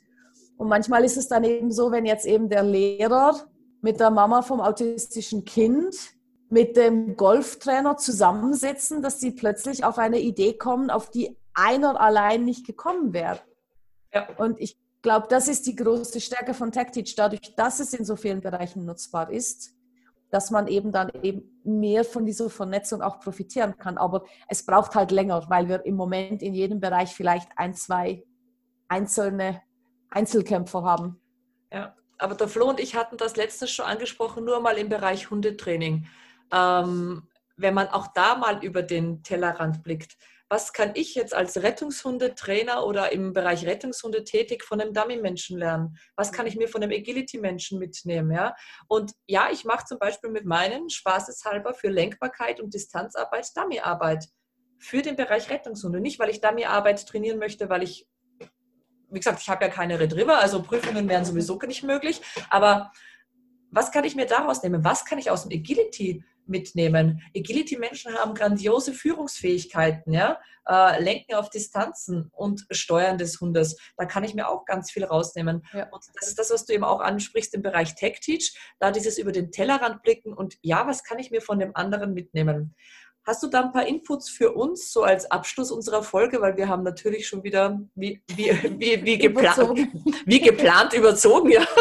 Und 0.57 0.67
manchmal 0.67 1.05
ist 1.05 1.17
es 1.17 1.27
dann 1.27 1.43
eben 1.43 1.71
so, 1.71 1.91
wenn 1.91 2.05
jetzt 2.05 2.25
eben 2.25 2.49
der 2.49 2.63
Lehrer 2.63 3.35
mit 3.81 3.99
der 3.99 4.09
Mama 4.09 4.41
vom 4.41 4.59
autistischen 4.59 5.45
Kind 5.45 5.95
mit 6.49 6.77
dem 6.77 7.15
Golftrainer 7.15 7.97
zusammensitzen, 7.97 9.01
dass 9.01 9.19
sie 9.19 9.31
plötzlich 9.31 9.83
auf 9.83 9.97
eine 9.97 10.19
Idee 10.19 10.53
kommen, 10.53 10.89
auf 10.89 11.09
die 11.09 11.37
einer 11.53 11.99
allein 11.99 12.45
nicht 12.45 12.65
gekommen 12.65 13.13
wäre. 13.13 13.39
Ja. 14.13 14.27
Und 14.37 14.59
ich 14.59 14.77
glaube, 15.01 15.27
das 15.29 15.47
ist 15.47 15.65
die 15.67 15.75
große 15.75 16.21
Stärke 16.21 16.53
von 16.53 16.71
TechTeach, 16.71 17.15
dadurch, 17.15 17.55
dass 17.55 17.79
es 17.79 17.93
in 17.93 18.05
so 18.05 18.15
vielen 18.15 18.41
Bereichen 18.41 18.85
nutzbar 18.85 19.31
ist 19.31 19.77
dass 20.29 20.51
man 20.51 20.67
eben 20.67 20.91
dann 20.91 21.11
eben 21.21 21.61
mehr 21.63 22.03
von 22.03 22.25
dieser 22.25 22.49
Vernetzung 22.49 23.01
auch 23.01 23.19
profitieren 23.19 23.77
kann. 23.77 23.97
Aber 23.97 24.25
es 24.47 24.65
braucht 24.65 24.95
halt 24.95 25.11
länger, 25.11 25.49
weil 25.49 25.69
wir 25.69 25.85
im 25.85 25.95
Moment 25.95 26.41
in 26.41 26.53
jedem 26.53 26.79
Bereich 26.79 27.13
vielleicht 27.13 27.49
ein, 27.55 27.73
zwei 27.73 28.23
einzelne 28.87 29.61
Einzelkämpfer 30.09 30.83
haben. 30.83 31.21
Ja, 31.71 31.95
aber 32.17 32.35
der 32.35 32.47
Flo 32.47 32.69
und 32.69 32.79
ich 32.79 32.95
hatten 32.95 33.17
das 33.17 33.35
letztens 33.35 33.71
schon 33.71 33.85
angesprochen, 33.85 34.45
nur 34.45 34.59
mal 34.59 34.77
im 34.77 34.89
Bereich 34.89 35.29
Hundetraining. 35.29 36.07
Ähm, 36.51 37.27
wenn 37.57 37.73
man 37.73 37.87
auch 37.87 38.07
da 38.13 38.35
mal 38.35 38.63
über 38.63 38.83
den 38.83 39.23
Tellerrand 39.23 39.83
blickt, 39.83 40.15
was 40.49 40.71
kann 40.71 40.91
ich 40.93 41.13
jetzt 41.15 41.33
als 41.33 41.61
Rettungshundetrainer 41.61 42.85
oder 42.85 43.11
im 43.11 43.33
Bereich 43.33 43.65
Rettungshunde 43.65 44.23
tätig 44.23 44.63
von 44.63 44.79
einem 44.79 44.93
Dummy-Menschen 44.93 45.57
lernen? 45.57 45.97
Was 46.15 46.31
kann 46.31 46.47
ich 46.47 46.55
mir 46.55 46.69
von 46.69 46.81
einem 46.81 46.93
Agility-Menschen 46.93 47.79
mitnehmen? 47.79 48.31
Ja? 48.31 48.55
Und 48.87 49.11
ja, 49.25 49.49
ich 49.51 49.65
mache 49.65 49.85
zum 49.85 49.99
Beispiel 49.99 50.29
mit 50.29 50.45
meinen 50.45 50.89
spaßeshalber 50.89 51.73
für 51.73 51.89
Lenkbarkeit 51.89 52.61
und 52.61 52.73
Distanzarbeit 52.73 53.49
Dummy-Arbeit 53.57 54.25
für 54.79 55.01
den 55.01 55.17
Bereich 55.17 55.49
Rettungshunde. 55.49 55.99
Nicht, 55.99 56.17
weil 56.17 56.29
ich 56.29 56.39
Dummy-Arbeit 56.39 57.05
trainieren 57.05 57.39
möchte, 57.39 57.69
weil 57.69 57.83
ich, 57.83 58.07
wie 59.09 59.19
gesagt, 59.19 59.41
ich 59.41 59.49
habe 59.49 59.65
ja 59.65 59.71
keine 59.71 59.99
Retriever, 59.99 60.39
also 60.39 60.61
Prüfungen 60.61 61.09
wären 61.09 61.25
sowieso 61.25 61.59
nicht 61.67 61.83
möglich. 61.83 62.21
Aber 62.49 62.93
was 63.69 63.91
kann 63.91 64.05
ich 64.05 64.15
mir 64.15 64.27
daraus 64.27 64.63
nehmen? 64.63 64.85
Was 64.85 65.03
kann 65.03 65.19
ich 65.19 65.29
aus 65.29 65.45
dem 65.45 65.59
Agility 65.59 66.23
mitnehmen. 66.49 67.21
Agility-Menschen 67.35 68.15
haben 68.15 68.33
grandiose 68.33 68.93
Führungsfähigkeiten, 68.93 70.13
ja, 70.13 70.39
äh, 70.67 71.01
lenken 71.01 71.35
auf 71.35 71.49
Distanzen 71.49 72.29
und 72.33 72.65
Steuern 72.71 73.17
des 73.17 73.39
Hundes. 73.39 73.77
Da 73.97 74.05
kann 74.05 74.23
ich 74.23 74.33
mir 74.33 74.49
auch 74.49 74.65
ganz 74.65 74.91
viel 74.91 75.05
rausnehmen. 75.05 75.65
Ja. 75.73 75.87
Und 75.89 76.03
das 76.19 76.29
ist 76.29 76.39
das, 76.39 76.51
was 76.51 76.65
du 76.65 76.73
eben 76.73 76.83
auch 76.83 76.99
ansprichst 76.99 77.53
im 77.53 77.61
Bereich 77.61 77.95
Tech 77.95 78.19
Teach, 78.19 78.57
da 78.79 78.91
dieses 78.91 79.17
über 79.17 79.31
den 79.31 79.51
Tellerrand 79.51 80.03
blicken 80.03 80.33
und 80.33 80.55
ja, 80.61 80.87
was 80.87 81.03
kann 81.03 81.19
ich 81.19 81.31
mir 81.31 81.41
von 81.41 81.59
dem 81.59 81.75
anderen 81.75 82.13
mitnehmen? 82.13 82.75
Hast 83.25 83.43
du 83.43 83.47
da 83.47 83.61
ein 83.61 83.73
paar 83.73 83.85
Inputs 83.85 84.29
für 84.29 84.53
uns, 84.53 84.93
so 84.93 85.03
als 85.03 85.29
Abschluss 85.29 85.69
unserer 85.69 86.01
Folge, 86.01 86.39
weil 86.39 86.55
wir 86.55 86.69
haben 86.69 86.83
natürlich 86.83 87.27
schon 87.27 87.43
wieder 87.43 87.77
wie, 87.93 88.23
wie, 88.27 88.51
wie, 88.79 89.03
wie, 89.03 89.17
geplant, 89.17 89.77
wie 90.25 90.39
geplant 90.39 90.93
überzogen, 90.93 91.51
ja. 91.51 91.65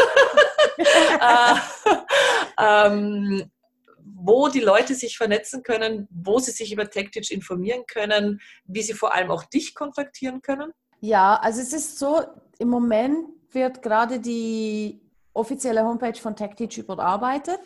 äh, 1.21 1.55
ähm, 2.59 3.51
wo 4.27 4.49
die 4.49 4.59
Leute 4.59 4.93
sich 4.93 5.17
vernetzen 5.17 5.63
können, 5.63 6.07
wo 6.11 6.37
sie 6.39 6.51
sich 6.51 6.73
über 6.73 6.89
TechTeach 6.89 7.31
informieren 7.31 7.83
können, 7.87 8.41
wie 8.65 8.81
sie 8.81 8.93
vor 8.93 9.15
allem 9.15 9.31
auch 9.31 9.45
dich 9.45 9.73
kontaktieren 9.73 10.41
können? 10.41 10.73
Ja, 10.99 11.35
also 11.35 11.61
es 11.61 11.71
ist 11.71 11.97
so, 11.97 12.21
im 12.59 12.67
Moment 12.67 13.29
wird 13.51 13.81
gerade 13.81 14.19
die 14.19 15.01
offizielle 15.33 15.83
Homepage 15.83 16.19
von 16.19 16.35
TechTeach 16.35 16.77
überarbeitet. 16.77 17.61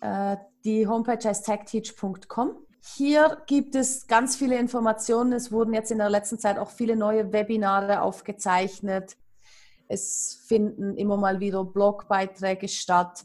Äh, 0.00 0.36
die 0.64 0.86
Homepage 0.86 1.28
heißt 1.28 1.44
techteach.com. 1.44 2.66
Hier 2.94 3.42
gibt 3.46 3.74
es 3.74 4.06
ganz 4.06 4.36
viele 4.36 4.58
Informationen. 4.58 5.32
Es 5.32 5.50
wurden 5.50 5.74
jetzt 5.74 5.90
in 5.90 5.98
der 5.98 6.10
letzten 6.10 6.38
Zeit 6.38 6.58
auch 6.58 6.70
viele 6.70 6.94
neue 6.94 7.32
Webinare 7.32 8.02
aufgezeichnet. 8.02 9.16
Es 9.88 10.44
finden 10.46 10.96
immer 10.96 11.16
mal 11.16 11.40
wieder 11.40 11.64
Blogbeiträge 11.64 12.68
statt. 12.68 13.24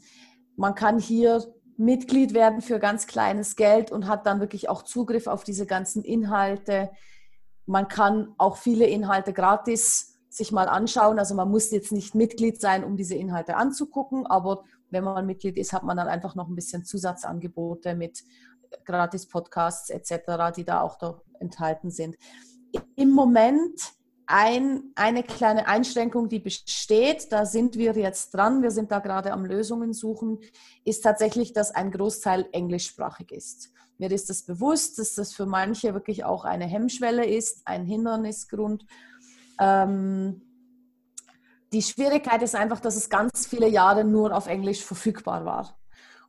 Man 0.56 0.74
kann 0.74 0.98
hier 0.98 1.44
Mitglied 1.82 2.32
werden 2.32 2.62
für 2.62 2.78
ganz 2.78 3.06
kleines 3.06 3.56
Geld 3.56 3.90
und 3.90 4.06
hat 4.06 4.26
dann 4.26 4.40
wirklich 4.40 4.68
auch 4.68 4.82
Zugriff 4.82 5.26
auf 5.26 5.42
diese 5.42 5.66
ganzen 5.66 6.04
Inhalte. 6.04 6.90
Man 7.66 7.88
kann 7.88 8.34
auch 8.38 8.56
viele 8.56 8.86
Inhalte 8.86 9.32
gratis 9.32 10.20
sich 10.28 10.52
mal 10.52 10.68
anschauen. 10.68 11.18
Also 11.18 11.34
man 11.34 11.50
muss 11.50 11.70
jetzt 11.70 11.92
nicht 11.92 12.14
Mitglied 12.14 12.60
sein, 12.60 12.84
um 12.84 12.96
diese 12.96 13.16
Inhalte 13.16 13.56
anzugucken, 13.56 14.26
aber 14.26 14.64
wenn 14.90 15.04
man 15.04 15.26
Mitglied 15.26 15.58
ist, 15.58 15.72
hat 15.72 15.82
man 15.82 15.96
dann 15.96 16.08
einfach 16.08 16.34
noch 16.34 16.48
ein 16.48 16.54
bisschen 16.54 16.84
Zusatzangebote 16.84 17.94
mit 17.94 18.22
Gratis-Podcasts 18.84 19.90
etc., 19.90 20.54
die 20.56 20.64
da 20.64 20.82
auch 20.82 20.98
enthalten 21.40 21.90
sind. 21.90 22.16
Im 22.96 23.10
Moment 23.10 23.80
ein, 24.32 24.92
eine 24.94 25.22
kleine 25.22 25.68
Einschränkung, 25.68 26.30
die 26.30 26.38
besteht, 26.38 27.30
da 27.30 27.44
sind 27.44 27.76
wir 27.76 27.92
jetzt 27.92 28.30
dran, 28.30 28.62
wir 28.62 28.70
sind 28.70 28.90
da 28.90 28.98
gerade 28.98 29.30
am 29.30 29.44
Lösungen 29.44 29.92
suchen, 29.92 30.38
ist 30.84 31.02
tatsächlich, 31.02 31.52
dass 31.52 31.70
ein 31.70 31.90
Großteil 31.90 32.48
englischsprachig 32.52 33.30
ist. 33.30 33.72
Mir 33.98 34.10
ist 34.10 34.30
das 34.30 34.42
bewusst, 34.42 34.98
dass 34.98 35.14
das 35.14 35.34
für 35.34 35.44
manche 35.44 35.92
wirklich 35.92 36.24
auch 36.24 36.46
eine 36.46 36.64
Hemmschwelle 36.64 37.26
ist, 37.26 37.60
ein 37.66 37.84
Hindernisgrund. 37.84 38.86
Ähm, 39.60 40.40
die 41.74 41.82
Schwierigkeit 41.82 42.40
ist 42.42 42.54
einfach, 42.54 42.80
dass 42.80 42.96
es 42.96 43.10
ganz 43.10 43.46
viele 43.46 43.68
Jahre 43.68 44.02
nur 44.02 44.34
auf 44.34 44.46
Englisch 44.46 44.82
verfügbar 44.82 45.44
war. 45.44 45.78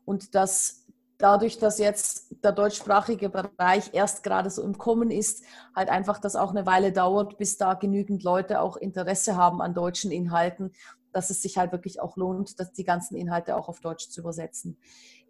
Und 0.04 0.36
dass 0.36 0.83
dadurch, 1.24 1.58
dass 1.58 1.80
jetzt 1.80 2.36
der 2.44 2.52
deutschsprachige 2.52 3.30
Bereich 3.30 3.94
erst 3.94 4.24
gerade 4.24 4.50
so 4.50 4.62
im 4.62 4.78
Kommen 4.78 5.10
ist, 5.10 5.46
halt 5.74 5.88
einfach 5.88 6.20
das 6.20 6.36
auch 6.36 6.50
eine 6.50 6.66
Weile 6.66 6.92
dauert, 6.92 7.38
bis 7.38 7.58
da 7.58 7.76
genügend 7.76 8.24
Leute 8.24 8.60
auch 8.60 8.76
Interesse 8.76 9.38
haben 9.38 9.62
an 9.62 9.74
deutschen 9.74 10.12
Inhalten, 10.12 10.74
dass 11.14 11.30
es 11.30 11.42
sich 11.42 11.58
halt 11.58 11.72
wirklich 11.72 12.02
auch 12.02 12.18
lohnt, 12.18 12.60
dass 12.60 12.74
die 12.74 12.84
ganzen 12.84 13.16
Inhalte 13.16 13.56
auch 13.56 13.70
auf 13.70 13.80
Deutsch 13.80 14.10
zu 14.10 14.20
übersetzen. 14.20 14.78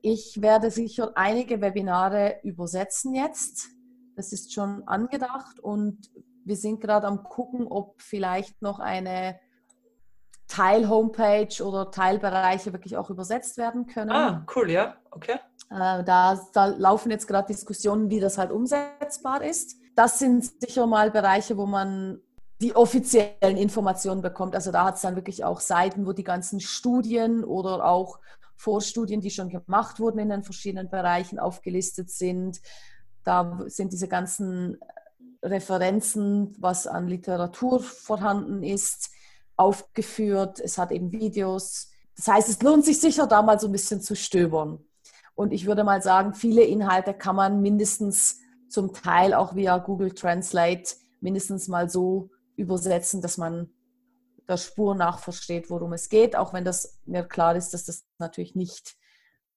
Ich 0.02 0.42
werde 0.42 0.72
sicher 0.72 1.12
einige 1.14 1.62
Webinare 1.62 2.40
übersetzen 2.42 3.14
jetzt. 3.14 3.68
Das 4.16 4.34
ist 4.34 4.52
schon 4.52 4.88
angedacht 4.88 5.60
und 5.60 6.10
wir 6.44 6.56
sind 6.56 6.82
gerade 6.82 7.06
am 7.06 7.24
gucken, 7.24 7.68
ob 7.68 8.02
vielleicht 8.02 8.64
noch 8.64 8.80
eine 8.80 9.40
Teil-Homepage 10.48 11.64
oder 11.64 11.90
Teilbereiche 11.92 12.74
wirklich 12.74 12.98
auch 12.98 13.10
übersetzt 13.10 13.58
werden 13.58 13.86
können. 13.88 14.12
Ah, 14.12 14.46
cool, 14.56 14.70
ja, 14.70 14.98
okay. 15.12 15.40
Äh, 15.70 16.04
da, 16.04 16.40
da 16.54 16.66
laufen 16.66 17.12
jetzt 17.12 17.28
gerade 17.28 17.48
Diskussionen, 17.48 18.10
wie 18.10 18.20
das 18.20 18.38
halt 18.38 18.52
umsetzbar 18.52 19.44
ist. 19.44 19.78
Das 19.96 20.20
sind 20.20 20.46
sicher 20.62 20.88
mal 20.88 21.12
Bereiche, 21.12 21.58
wo 21.58 21.66
man 21.66 22.20
die 22.62 22.76
offiziellen 22.76 23.58
Informationen 23.58 24.22
bekommt. 24.22 24.56
Also 24.56 24.72
da 24.72 24.86
hat 24.86 24.96
es 24.96 25.02
dann 25.02 25.16
wirklich 25.16 25.44
auch 25.44 25.60
Seiten, 25.60 26.06
wo 26.06 26.14
die 26.14 26.24
ganzen 26.24 26.60
Studien 26.60 27.44
oder 27.44 27.86
auch 27.86 28.20
Vorstudien, 28.56 29.22
die 29.22 29.32
schon 29.32 29.50
gemacht 29.50 30.00
wurden 30.00 30.20
in 30.20 30.30
den 30.30 30.44
verschiedenen 30.44 30.90
Bereichen, 30.90 31.40
aufgelistet 31.40 32.10
sind. 32.10 32.62
Da 33.24 33.60
sind 33.68 33.92
diese 33.92 34.08
ganzen 34.08 34.78
Referenzen, 35.42 36.56
was 36.58 36.88
an 36.88 37.08
Literatur 37.08 37.82
vorhanden 37.82 38.64
ist, 38.64 39.10
aufgeführt. 39.58 40.60
Es 40.60 40.78
hat 40.78 40.92
eben 40.92 41.12
Videos. 41.12 41.90
Das 42.16 42.28
heißt, 42.28 42.50
es 42.50 42.62
lohnt 42.62 42.86
sich 42.86 43.00
sicher, 43.00 43.28
da 43.28 43.42
mal 43.42 43.60
so 43.60 43.68
ein 43.68 43.74
bisschen 43.74 44.02
zu 44.02 44.16
stöbern. 44.16 44.80
Und 45.36 45.54
ich 45.54 45.66
würde 45.66 45.84
mal 45.84 46.02
sagen, 46.02 46.34
viele 46.34 46.64
Inhalte 46.64 47.14
kann 47.14 47.36
man 47.36 47.62
mindestens 47.62 48.40
zum 48.70 48.94
Teil 48.94 49.34
auch 49.34 49.56
via 49.56 49.78
Google 49.78 50.12
Translate 50.12 50.96
mindestens 51.22 51.68
mal 51.68 51.90
so 51.90 52.30
übersetzen, 52.56 53.22
dass 53.22 53.38
man 53.38 53.70
der 54.48 54.58
Spur 54.58 54.96
nach 54.96 55.20
versteht, 55.20 55.70
worum 55.70 55.94
es 55.94 56.10
geht, 56.10 56.36
auch 56.36 56.54
wenn 56.54 56.66
das 56.66 57.00
mir 57.06 57.24
klar 57.24 57.56
ist, 57.56 57.74
dass 57.74 57.86
das 57.86 58.06
natürlich 58.20 58.56
nicht 58.56 58.96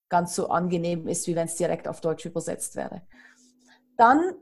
ganz 0.09 0.35
so 0.35 0.49
angenehm 0.49 1.07
ist, 1.07 1.27
wie 1.27 1.35
wenn 1.35 1.47
es 1.47 1.55
direkt 1.55 1.87
auf 1.87 1.99
Deutsch 2.01 2.25
übersetzt 2.25 2.75
wäre. 2.75 3.01
Dann 3.97 4.35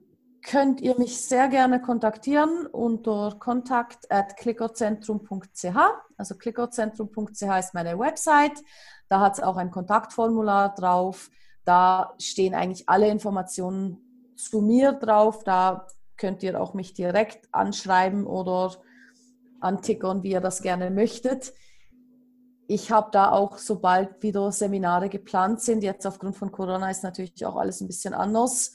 könnt 0.44 0.80
ihr 0.82 0.98
mich 1.00 1.20
sehr 1.22 1.48
gerne 1.48 1.82
kontaktieren 1.82 2.68
unter 2.68 3.36
kontakt 3.40 4.12
at 4.12 4.38
klickerzentrum.ch. 4.38 5.76
Also 6.18 6.36
klickerzentrum.ch 6.36 7.42
ist 7.60 7.74
meine 7.74 7.98
Website. 7.98 8.64
Da 9.10 9.20
hat 9.20 9.34
es 9.34 9.44
auch 9.44 9.58
ein 9.58 9.72
Kontaktformular 9.72 10.74
drauf. 10.76 11.30
Da 11.64 12.14
stehen 12.20 12.54
eigentlich 12.54 12.90
alle 12.90 13.10
Informationen 13.10 14.34
zu 14.36 14.62
mir 14.62 14.94
drauf. 14.94 15.44
Da 15.44 15.88
könnt 16.18 16.44
ihr 16.44 16.60
auch 16.60 16.74
mich 16.74 16.94
direkt 16.94 17.48
anschreiben 17.52 18.26
oder 18.26 18.76
antickern, 19.60 20.24
wie 20.24 20.32
ihr 20.32 20.42
das 20.42 20.62
gerne 20.62 20.92
möchtet. 20.92 21.54
Ich 22.68 22.92
habe 22.92 23.10
da 23.12 23.32
auch, 23.32 23.58
sobald 23.58 24.24
wieder 24.24 24.52
Seminare 24.52 25.10
geplant 25.10 25.62
sind, 25.62 25.84
jetzt 25.84 26.06
aufgrund 26.08 26.36
von 26.36 26.52
Corona 26.52 26.90
ist 26.90 27.04
natürlich 27.04 27.46
auch 27.46 27.58
alles 27.58 27.80
ein 27.82 27.88
bisschen 27.88 28.16
anders, 28.16 28.74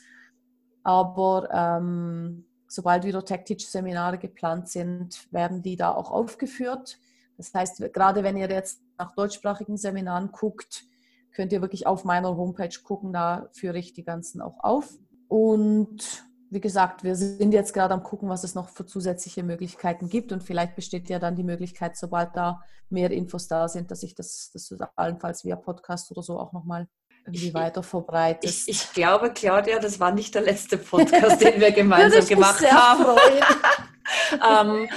aber 0.84 1.48
ähm, 1.52 2.46
sobald 2.68 3.04
wieder 3.04 3.24
Tech-Teach-Seminare 3.24 4.18
geplant 4.18 4.68
sind, 4.68 5.32
werden 5.32 5.62
die 5.62 5.74
da 5.74 5.92
auch 5.92 6.12
aufgeführt. 6.12 6.98
Das 7.40 7.54
heißt, 7.54 7.92
gerade 7.94 8.22
wenn 8.22 8.36
ihr 8.36 8.50
jetzt 8.50 8.82
nach 8.98 9.14
deutschsprachigen 9.14 9.78
Seminaren 9.78 10.30
guckt, 10.30 10.84
könnt 11.32 11.54
ihr 11.54 11.62
wirklich 11.62 11.86
auf 11.86 12.04
meiner 12.04 12.36
Homepage 12.36 12.76
gucken, 12.84 13.14
da 13.14 13.48
führe 13.52 13.78
ich 13.78 13.94
die 13.94 14.04
ganzen 14.04 14.42
auch 14.42 14.58
auf. 14.60 14.92
Und 15.26 16.22
wie 16.50 16.60
gesagt, 16.60 17.02
wir 17.02 17.16
sind 17.16 17.54
jetzt 17.54 17.72
gerade 17.72 17.94
am 17.94 18.02
gucken, 18.02 18.28
was 18.28 18.44
es 18.44 18.54
noch 18.54 18.68
für 18.68 18.84
zusätzliche 18.84 19.42
Möglichkeiten 19.42 20.10
gibt 20.10 20.32
und 20.32 20.42
vielleicht 20.42 20.76
besteht 20.76 21.08
ja 21.08 21.18
dann 21.18 21.34
die 21.34 21.42
Möglichkeit, 21.42 21.96
sobald 21.96 22.36
da 22.36 22.60
mehr 22.90 23.10
Infos 23.10 23.48
da 23.48 23.68
sind, 23.68 23.90
dass 23.90 24.02
ich 24.02 24.14
das, 24.14 24.50
das 24.52 24.70
allenfalls 24.96 25.42
via 25.42 25.56
Podcast 25.56 26.10
oder 26.10 26.22
so 26.22 26.38
auch 26.38 26.52
nochmal 26.52 26.88
irgendwie 27.24 27.54
weiter 27.54 27.82
verbreitet. 27.82 28.50
Ich, 28.50 28.68
ich, 28.68 28.92
glaube, 28.92 29.32
Claudia, 29.32 29.78
das 29.78 29.98
war 29.98 30.12
nicht 30.12 30.34
der 30.34 30.42
letzte 30.42 30.76
Podcast, 30.76 31.40
den 31.42 31.58
wir 31.58 31.70
gemeinsam 31.70 32.26
gemacht 32.26 32.70
haben. 32.70 33.18
ähm, 34.82 34.88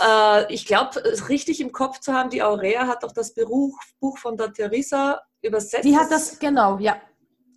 äh, 0.00 0.52
ich 0.52 0.66
glaube, 0.66 1.02
richtig 1.28 1.60
im 1.60 1.72
Kopf 1.72 2.00
zu 2.00 2.12
haben, 2.12 2.30
die 2.30 2.42
Aurea 2.42 2.86
hat 2.86 3.02
doch 3.02 3.12
das 3.12 3.34
Buch, 3.34 3.78
Buch 4.00 4.18
von 4.18 4.36
der 4.36 4.52
Theresa 4.52 5.20
übersetzt. 5.42 5.84
Die 5.84 5.96
hat 5.96 6.10
das, 6.10 6.38
genau, 6.38 6.78
ja. 6.78 7.00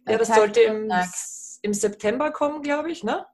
Ja, 0.07 0.17
das 0.17 0.29
sollte 0.29 0.61
im, 0.61 0.91
im 1.61 1.73
September 1.73 2.31
kommen, 2.31 2.61
glaube 2.61 2.91
ich, 2.91 3.03
ne? 3.03 3.25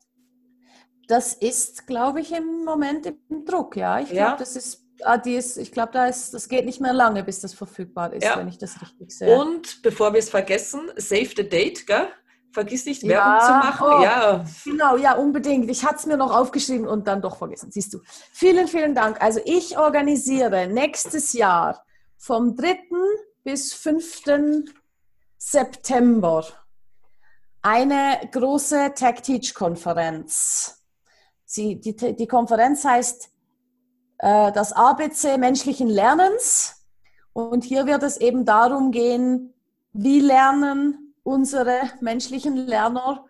Das 1.08 1.34
ist, 1.34 1.88
glaube 1.88 2.20
ich, 2.20 2.34
im 2.34 2.66
Moment 2.66 3.06
im 3.06 3.46
Druck, 3.46 3.78
ja. 3.78 4.00
Ich 4.00 4.10
glaube, 4.10 4.32
ja. 4.32 4.36
das 4.36 4.56
ist, 4.58 4.86
ah, 5.04 5.18
die 5.18 5.36
ist, 5.36 5.58
ich 5.58 5.72
glaube, 5.72 5.94
da 5.94 6.08
ist, 6.08 6.34
das 6.34 6.50
geht 6.50 6.66
nicht 6.66 6.82
mehr 6.82 6.94
lange, 6.94 7.24
bis 7.24 7.40
das 7.40 7.54
verfügbar 7.54 8.12
ist, 8.14 8.26
ja. 8.26 8.38
wenn 8.38 8.50
ich 8.50 8.58
das 8.58 8.82
richtig 8.82 9.12
sehe. 9.12 9.40
Und 9.40 9.82
bevor 9.82 10.12
wir 10.12 10.20
es 10.20 10.30
vergessen, 10.30 10.92
save 10.98 11.30
the 11.36 11.48
date, 11.48 11.88
gell? 11.88 12.10
Vergiss 12.52 12.86
nicht, 12.86 13.04
ja, 13.04 13.10
Werbung 13.10 13.46
zu 13.46 13.52
machen. 13.52 13.88
Oh, 13.88 14.04
ja. 14.04 14.46
Genau, 14.64 14.98
ja, 14.98 15.14
unbedingt. 15.14 15.70
Ich 15.70 15.86
hatte 15.86 15.98
es 15.98 16.06
mir 16.06 16.18
noch 16.18 16.36
aufgeschrieben 16.36 16.88
und 16.88 17.08
dann 17.08 17.22
doch 17.22 17.38
vergessen. 17.38 17.72
Siehst 17.72 17.94
du. 17.94 18.00
Vielen, 18.32 18.68
vielen 18.68 18.96
Dank. 18.96 19.22
Also 19.22 19.40
ich 19.46 19.78
organisiere 19.78 20.68
nächstes 20.68 21.34
Jahr 21.34 21.84
vom 22.18 22.56
3. 22.56 22.80
bis 23.44 23.74
5. 23.74 24.24
September 25.38 26.44
eine 27.62 28.20
große 28.32 28.94
Tech-Teach-Konferenz. 28.96 30.84
Die, 31.56 31.80
die, 31.80 32.16
die 32.16 32.28
Konferenz 32.28 32.84
heißt 32.86 33.30
äh, 34.20 34.52
das 34.52 34.74
ABC 34.74 35.38
menschlichen 35.38 35.90
Lernens. 35.90 36.86
Und 37.34 37.64
hier 37.64 37.86
wird 37.86 38.04
es 38.04 38.18
eben 38.18 38.46
darum 38.46 38.92
gehen, 38.92 39.54
wie 39.94 40.20
lernen 40.20 41.07
unsere 41.28 41.82
menschlichen 42.00 42.56
Lerner, 42.56 43.26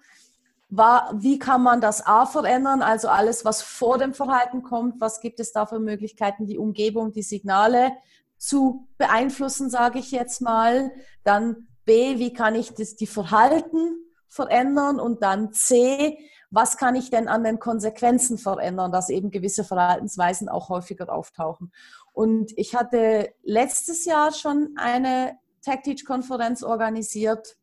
war, 0.69 1.13
wie 1.15 1.39
kann 1.39 1.63
man 1.63 1.81
das 1.81 2.05
A 2.05 2.25
verändern, 2.25 2.81
also 2.81 3.07
alles, 3.07 3.45
was 3.45 3.61
vor 3.61 3.97
dem 3.97 4.13
Verhalten 4.13 4.63
kommt, 4.63 4.99
was 4.99 5.21
gibt 5.21 5.39
es 5.39 5.51
da 5.51 5.65
für 5.65 5.79
Möglichkeiten, 5.79 6.45
die 6.45 6.57
Umgebung, 6.57 7.13
die 7.13 7.23
Signale 7.23 7.93
zu 8.37 8.87
beeinflussen, 8.97 9.69
sage 9.69 9.99
ich 9.99 10.11
jetzt 10.11 10.41
mal. 10.41 10.91
Dann 11.23 11.67
B, 11.85 12.19
wie 12.19 12.33
kann 12.33 12.53
ich 12.53 12.73
das, 12.73 12.95
die 12.97 13.07
Verhalten 13.07 13.95
verändern 14.27 14.99
und 14.99 15.23
dann 15.23 15.53
C, 15.53 16.19
was 16.51 16.77
kann 16.77 16.95
ich 16.95 17.09
denn 17.09 17.27
an 17.27 17.43
den 17.43 17.59
Konsequenzen 17.59 18.37
verändern, 18.37 18.91
dass 18.91 19.09
eben 19.09 19.31
gewisse 19.31 19.63
Verhaltensweisen 19.63 20.49
auch 20.49 20.69
häufiger 20.69 21.11
auftauchen. 21.11 21.71
Und 22.11 22.51
ich 22.57 22.75
hatte 22.75 23.33
letztes 23.43 24.05
Jahr 24.05 24.33
schon 24.33 24.75
eine 24.75 25.37
Tech-Teach-Konferenz 25.61 26.61
organisiert 26.61 27.57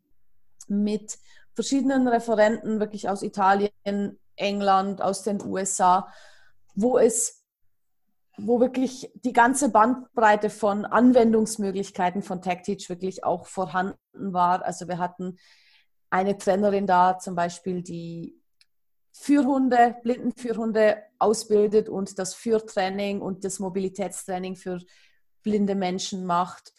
mit 0.68 1.18
verschiedenen 1.54 2.08
Referenten, 2.08 2.80
wirklich 2.80 3.08
aus 3.08 3.22
Italien, 3.22 3.70
England, 4.36 5.00
aus 5.00 5.22
den 5.22 5.42
USA, 5.42 6.08
wo 6.74 6.98
es 6.98 7.44
wo 8.36 8.58
wirklich 8.60 9.12
die 9.14 9.32
ganze 9.32 9.70
Bandbreite 9.70 10.50
von 10.50 10.84
Anwendungsmöglichkeiten 10.84 12.22
von 12.22 12.42
TechTeach 12.42 12.88
wirklich 12.88 13.22
auch 13.22 13.46
vorhanden 13.46 13.96
war. 14.32 14.64
Also 14.64 14.88
wir 14.88 14.98
hatten 14.98 15.38
eine 16.10 16.36
Trainerin 16.36 16.86
da 16.86 17.18
zum 17.18 17.34
Beispiel, 17.34 17.82
die 17.82 18.40
Führhunde, 19.12 19.96
Blindenführhunde 20.02 21.02
ausbildet 21.20 21.88
und 21.88 22.18
das 22.18 22.34
Führtraining 22.34 23.20
und 23.20 23.44
das 23.44 23.60
Mobilitätstraining 23.60 24.56
für 24.56 24.80
blinde 25.42 25.76
Menschen 25.76 26.26
macht. 26.26 26.72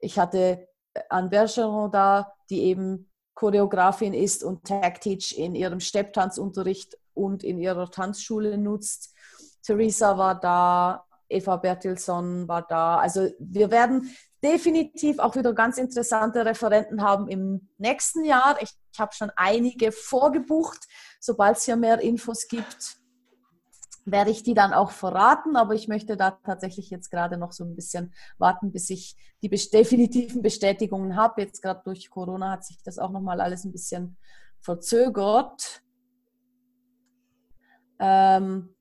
Ich 0.00 0.18
hatte 0.18 0.68
Anne 1.08 1.30
Bergeron 1.30 1.90
da, 1.90 2.34
die 2.50 2.64
eben 2.64 3.07
Choreografin 3.38 4.14
ist 4.14 4.42
und 4.42 4.64
Tag 4.64 5.00
Teach 5.00 5.38
in 5.38 5.54
ihrem 5.54 5.78
Stepptanzunterricht 5.78 6.98
und 7.14 7.44
in 7.44 7.56
ihrer 7.58 7.88
Tanzschule 7.88 8.58
nutzt. 8.58 9.14
Theresa 9.62 10.18
war 10.18 10.40
da, 10.40 11.04
Eva 11.28 11.54
Bertilsson 11.54 12.48
war 12.48 12.62
da. 12.62 12.96
Also 12.96 13.28
wir 13.38 13.70
werden 13.70 14.12
definitiv 14.42 15.20
auch 15.20 15.36
wieder 15.36 15.52
ganz 15.52 15.78
interessante 15.78 16.44
Referenten 16.44 17.00
haben 17.00 17.28
im 17.28 17.68
nächsten 17.78 18.24
Jahr. 18.24 18.60
Ich, 18.60 18.70
ich 18.92 18.98
habe 18.98 19.14
schon 19.14 19.30
einige 19.36 19.92
vorgebucht. 19.92 20.88
Sobald 21.20 21.58
es 21.58 21.64
hier 21.64 21.76
mehr 21.76 22.00
Infos 22.00 22.48
gibt, 22.48 22.97
werde 24.10 24.30
ich 24.30 24.42
die 24.42 24.54
dann 24.54 24.72
auch 24.72 24.90
verraten. 24.90 25.56
Aber 25.56 25.74
ich 25.74 25.88
möchte 25.88 26.16
da 26.16 26.32
tatsächlich 26.32 26.90
jetzt 26.90 27.10
gerade 27.10 27.36
noch 27.36 27.52
so 27.52 27.64
ein 27.64 27.74
bisschen 27.74 28.12
warten, 28.38 28.72
bis 28.72 28.90
ich 28.90 29.16
die 29.42 29.48
definitiven 29.48 30.42
Bestätigungen 30.42 31.16
habe. 31.16 31.42
Jetzt 31.42 31.62
gerade 31.62 31.82
durch 31.84 32.10
Corona 32.10 32.52
hat 32.52 32.64
sich 32.64 32.82
das 32.82 32.98
auch 32.98 33.10
nochmal 33.10 33.40
alles 33.40 33.64
ein 33.64 33.72
bisschen 33.72 34.16
verzögert. 34.60 35.82
Ähm, 37.98 38.74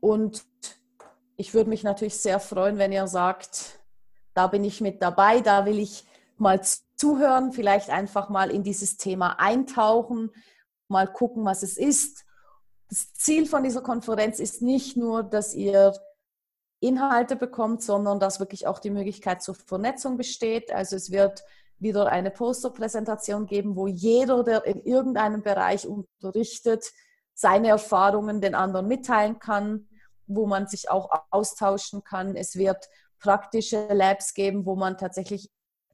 und 0.00 0.44
ich 1.36 1.54
würde 1.54 1.70
mich 1.70 1.82
natürlich 1.82 2.16
sehr 2.16 2.40
freuen, 2.40 2.78
wenn 2.78 2.92
ihr 2.92 3.06
sagt, 3.06 3.80
da 4.34 4.46
bin 4.46 4.64
ich 4.64 4.80
mit 4.80 5.02
dabei, 5.02 5.40
da 5.40 5.66
will 5.66 5.78
ich 5.78 6.04
mal 6.36 6.60
zuhören, 6.96 7.52
vielleicht 7.52 7.90
einfach 7.90 8.28
mal 8.28 8.50
in 8.50 8.62
dieses 8.62 8.96
Thema 8.96 9.38
eintauchen, 9.38 10.30
mal 10.88 11.06
gucken, 11.06 11.44
was 11.44 11.62
es 11.62 11.76
ist. 11.76 12.24
Das 12.90 13.14
Ziel 13.14 13.46
von 13.46 13.62
dieser 13.62 13.82
Konferenz 13.82 14.40
ist 14.40 14.62
nicht 14.62 14.96
nur, 14.96 15.22
dass 15.22 15.54
ihr 15.54 15.94
Inhalte 16.80 17.36
bekommt, 17.36 17.82
sondern 17.82 18.18
dass 18.18 18.40
wirklich 18.40 18.66
auch 18.66 18.80
die 18.80 18.90
Möglichkeit 18.90 19.42
zur 19.42 19.54
Vernetzung 19.54 20.16
besteht. 20.16 20.72
Also 20.72 20.96
es 20.96 21.12
wird 21.12 21.44
wieder 21.78 22.08
eine 22.08 22.30
Posterpräsentation 22.30 23.46
geben, 23.46 23.76
wo 23.76 23.86
jeder, 23.86 24.42
der 24.42 24.66
in 24.66 24.82
irgendeinem 24.82 25.42
Bereich 25.42 25.86
unterrichtet, 25.86 26.90
seine 27.32 27.68
Erfahrungen 27.68 28.40
den 28.40 28.54
anderen 28.54 28.88
mitteilen 28.88 29.38
kann, 29.38 29.88
wo 30.26 30.46
man 30.46 30.66
sich 30.66 30.90
auch 30.90 31.10
austauschen 31.30 32.02
kann. 32.02 32.34
Es 32.34 32.56
wird 32.56 32.88
praktische 33.20 33.86
Labs 33.92 34.34
geben, 34.34 34.66
wo 34.66 34.74
man 34.74 34.98
tatsächlich 34.98 35.48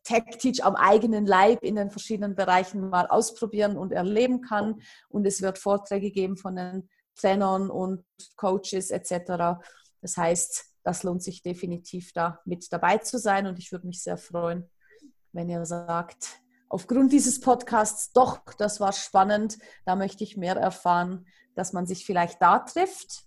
Tech-Teach 0.06 0.64
am 0.64 0.76
eigenen 0.76 1.26
Leib 1.26 1.62
in 1.62 1.76
den 1.76 1.90
verschiedenen 1.90 2.34
Bereichen 2.34 2.88
mal 2.88 3.06
ausprobieren 3.06 3.76
und 3.76 3.92
erleben 3.92 4.40
kann. 4.40 4.80
Und 5.08 5.26
es 5.26 5.42
wird 5.42 5.58
Vorträge 5.58 6.10
geben 6.10 6.36
von 6.36 6.56
den 6.56 6.88
Trainern 7.16 7.70
und 7.70 8.04
Coaches 8.36 8.90
etc. 8.90 9.58
Das 10.00 10.16
heißt, 10.16 10.64
das 10.84 11.02
lohnt 11.02 11.22
sich 11.22 11.42
definitiv 11.42 12.12
da 12.12 12.40
mit 12.44 12.72
dabei 12.72 12.98
zu 12.98 13.18
sein. 13.18 13.46
Und 13.46 13.58
ich 13.58 13.72
würde 13.72 13.86
mich 13.86 14.02
sehr 14.02 14.16
freuen, 14.16 14.70
wenn 15.32 15.48
ihr 15.48 15.66
sagt, 15.66 16.40
aufgrund 16.68 17.12
dieses 17.12 17.40
Podcasts, 17.40 18.12
doch, 18.12 18.40
das 18.58 18.80
war 18.80 18.92
spannend, 18.92 19.58
da 19.84 19.96
möchte 19.96 20.24
ich 20.24 20.36
mehr 20.36 20.56
erfahren, 20.56 21.26
dass 21.54 21.72
man 21.72 21.86
sich 21.86 22.06
vielleicht 22.06 22.40
da 22.40 22.60
trifft 22.60 23.26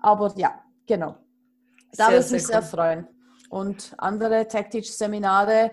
aber 0.00 0.32
ja, 0.36 0.62
genau. 0.86 1.16
Da 1.96 2.08
würde 2.08 2.24
ich 2.24 2.30
mich 2.30 2.46
sehr, 2.46 2.62
sehr 2.62 2.62
freuen. 2.62 3.08
Und 3.50 3.94
andere 3.98 4.48
Tech-Teach-Seminare 4.48 5.72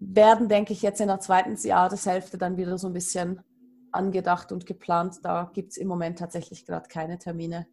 werden, 0.00 0.48
denke 0.48 0.72
ich, 0.72 0.82
jetzt 0.82 1.00
in 1.00 1.08
der 1.08 1.20
zweiten 1.20 1.54
Jahreshälfte 1.56 2.36
dann 2.36 2.56
wieder 2.56 2.76
so 2.78 2.88
ein 2.88 2.92
bisschen 2.92 3.40
angedacht 3.92 4.50
und 4.50 4.66
geplant. 4.66 5.20
Da 5.22 5.50
gibt 5.54 5.72
es 5.72 5.76
im 5.76 5.88
Moment 5.88 6.18
tatsächlich 6.18 6.66
gerade 6.66 6.88
keine 6.88 7.18
Termine. 7.18 7.66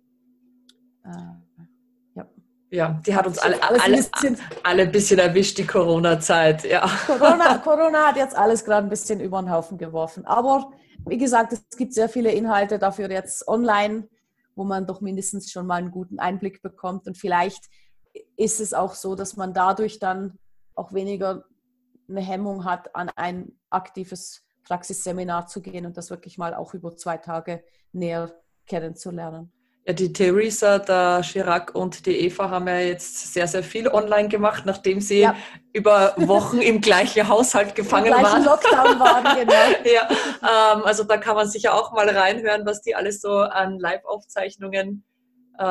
Äh, 1.04 1.10
ja. 2.16 2.30
Ja, 2.70 3.00
die 3.06 3.16
hat 3.16 3.26
uns 3.26 3.40
alle, 3.40 3.62
alle, 3.64 3.82
ein 3.82 3.92
bisschen, 3.94 4.38
alle 4.64 4.84
ein 4.84 4.92
bisschen 4.92 5.20
erwischt, 5.20 5.58
die 5.58 5.66
Corona-Zeit. 5.66 6.66
Ja. 6.66 6.90
Corona, 7.06 7.58
Corona 7.64 8.08
hat 8.08 8.18
jetzt 8.18 8.36
alles 8.36 8.66
gerade 8.66 8.86
ein 8.86 8.90
bisschen 8.90 9.20
über 9.22 9.42
den 9.42 9.50
Haufen 9.50 9.78
geworfen. 9.78 10.26
Aber 10.26 10.72
wie 11.06 11.18
gesagt, 11.18 11.54
es 11.54 11.78
gibt 11.78 11.94
sehr 11.94 12.10
viele 12.10 12.32
Inhalte 12.32 12.78
dafür 12.78 13.10
jetzt 13.10 13.48
online, 13.48 14.10
wo 14.56 14.66
man 14.66 14.86
doch 14.86 15.00
mindestens 15.00 15.50
schon 15.52 15.66
mal 15.66 15.76
einen 15.76 15.92
guten 15.92 16.20
Einblick 16.20 16.62
bekommt. 16.62 17.08
Und 17.08 17.18
vielleicht 17.18 17.64
ist 18.36 18.60
es 18.60 18.74
auch 18.74 18.96
so, 18.96 19.16
dass 19.16 19.38
man 19.38 19.54
dadurch 19.54 20.00
dann 20.00 20.38
auch 20.76 20.94
weniger 20.94 21.46
eine 22.10 22.22
Hemmung 22.22 22.66
hat, 22.66 22.96
an 22.96 23.10
ein 23.16 23.54
aktives 23.70 24.44
Praxisseminar 24.64 25.48
zu 25.48 25.62
gehen 25.62 25.86
und 25.86 25.96
das 25.96 26.10
wirklich 26.10 26.38
mal 26.38 26.54
auch 26.54 26.74
über 26.74 26.96
zwei 26.98 27.18
Tage 27.18 27.64
näher 27.94 28.34
kennenzulernen. 28.66 29.52
Ja, 29.88 29.94
die 29.94 30.12
Theresa, 30.12 30.80
der 30.80 31.22
Chirac 31.24 31.74
und 31.74 32.06
die 32.06 32.26
Eva 32.26 32.50
haben 32.50 32.68
ja 32.68 32.78
jetzt 32.80 33.32
sehr, 33.34 33.48
sehr 33.48 33.64
viel 33.64 33.88
online 33.88 34.28
gemacht, 34.28 34.66
nachdem 34.66 35.00
sie 35.00 35.22
ja. 35.22 35.34
über 35.72 36.14
Wochen 36.18 36.58
im 36.58 36.82
gleichen 36.82 37.26
Haushalt 37.30 37.74
gefangen 37.74 38.08
Im 38.08 38.22
waren. 38.22 38.44
Lockdown 38.44 39.00
waren, 39.00 39.24
genau. 39.40 39.54
ja, 39.86 40.10
ähm, 40.42 40.84
also 40.84 41.06
da 41.06 41.16
kann 41.16 41.38
man 41.38 41.48
sicher 41.48 41.74
auch 41.74 41.94
mal 41.94 42.10
reinhören, 42.10 42.66
was 42.66 42.82
die 42.82 42.96
alles 42.96 43.22
so 43.22 43.32
an 43.38 43.80
Live-Aufzeichnungen 43.80 45.06
äh, 45.58 45.64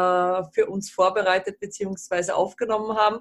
für 0.50 0.66
uns 0.66 0.90
vorbereitet 0.90 1.60
bzw. 1.60 2.32
aufgenommen 2.32 2.96
haben. 2.96 3.18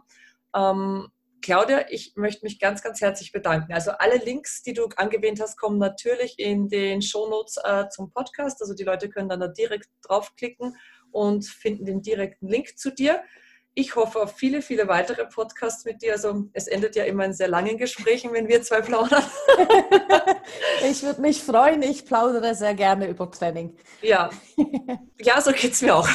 Ähm, 0.56 1.10
Claudia, 1.46 1.86
ich 1.92 2.14
möchte 2.16 2.44
mich 2.44 2.60
ganz, 2.60 2.82
ganz 2.82 3.02
herzlich 3.02 3.32
bedanken. 3.32 3.72
Also 3.72 3.92
alle 3.92 4.18
Links, 4.18 4.64
die 4.64 4.74
du 4.74 4.90
angewähnt 4.96 5.40
hast, 5.40 5.60
kommen 5.60 5.78
natürlich 5.78 6.40
in 6.40 6.70
den 6.70 7.04
Shownotes 7.04 7.58
äh, 7.64 7.88
zum 7.90 8.10
Podcast. 8.10 8.64
Also 8.64 8.74
die 8.74 8.84
Leute 8.84 9.10
können 9.10 9.30
dann 9.30 9.42
da 9.42 9.48
direkt 9.48 9.88
draufklicken 10.02 10.76
und 11.12 11.46
finden 11.46 11.86
den 11.86 12.02
direkten 12.02 12.48
Link 12.48 12.80
zu 12.80 12.90
dir. 12.90 13.22
Ich 13.78 13.98
hoffe 13.98 14.22
auf 14.22 14.38
viele, 14.38 14.62
viele 14.62 14.88
weitere 14.88 15.26
Podcasts 15.26 15.84
mit 15.84 16.02
dir. 16.02 16.14
Also 16.14 16.46
es 16.54 16.68
endet 16.68 16.96
ja 16.96 17.04
immer 17.04 17.26
in 17.26 17.34
sehr 17.34 17.50
langen 17.50 17.78
Gesprächen, 17.78 18.32
wenn 18.32 18.48
wir 18.48 18.62
zwei 18.62 18.80
plaudern. 18.80 19.22
ich 20.90 21.04
würde 21.04 21.20
mich 21.20 21.44
freuen. 21.44 21.82
Ich 21.82 22.06
plaudere 22.06 22.56
sehr 22.56 22.74
gerne 22.74 23.10
über 23.10 23.30
Training. 23.30 23.76
Ja, 24.02 24.30
ja 25.20 25.42
so 25.42 25.52
geht 25.52 25.74
es 25.74 25.82
mir 25.82 25.94
auch. 25.94 26.08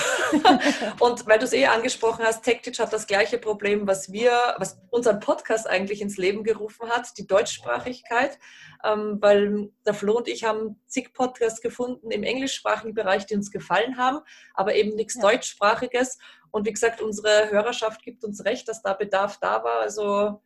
Und 1.01 1.27
weil 1.27 1.39
du 1.39 1.45
es 1.45 1.53
eh 1.53 1.67
angesprochen 1.67 2.25
hast, 2.25 2.45
TechTeach 2.45 2.79
hat 2.79 2.95
das 2.95 3.07
gleiche 3.07 3.37
Problem, 3.37 3.87
was 3.87 4.11
wir, 4.11 4.33
was 4.57 4.81
unseren 4.89 5.21
Podcast 5.21 5.69
eigentlich 5.69 6.01
ins 6.01 6.17
Leben 6.17 6.45
gerufen 6.45 6.89
hat, 6.89 7.19
die 7.19 7.27
Deutschsprachigkeit. 7.27 8.39
Ähm, 8.83 9.19
weil 9.21 9.69
der 9.85 9.93
Flo 9.93 10.17
und 10.17 10.29
ich 10.29 10.45
haben 10.45 10.81
zig 10.87 11.13
Podcasts 11.13 11.61
gefunden 11.61 12.11
im 12.11 12.23
englischsprachigen 12.23 12.95
Bereich, 12.95 13.27
die 13.27 13.35
uns 13.35 13.51
gefallen 13.51 13.99
haben, 13.99 14.21
aber 14.55 14.75
eben 14.75 14.95
nichts 14.95 15.17
ja. 15.17 15.21
Deutschsprachiges. 15.21 16.17
Und 16.51 16.67
wie 16.67 16.73
gesagt, 16.73 17.01
unsere 17.01 17.51
Hörerschaft 17.51 18.03
gibt 18.03 18.25
uns 18.25 18.45
recht, 18.45 18.69
dass 18.69 18.83
da 18.83 18.95
Bedarf 18.95 19.39
da 19.41 19.63
war. 19.65 19.81
Also 19.81 20.41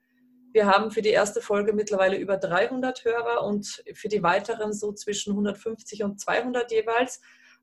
Wir 0.54 0.66
haben 0.66 0.92
für 0.92 1.02
die 1.02 1.10
erste 1.10 1.40
Folge 1.42 1.72
mittlerweile 1.72 2.16
über 2.16 2.36
300 2.36 3.04
Hörer 3.04 3.42
und 3.44 3.82
für 3.92 4.06
die 4.08 4.22
weiteren 4.22 4.72
so 4.72 4.92
zwischen 4.92 5.32
150 5.32 6.04
und 6.04 6.20
200 6.20 6.70
jeweils. 6.70 7.20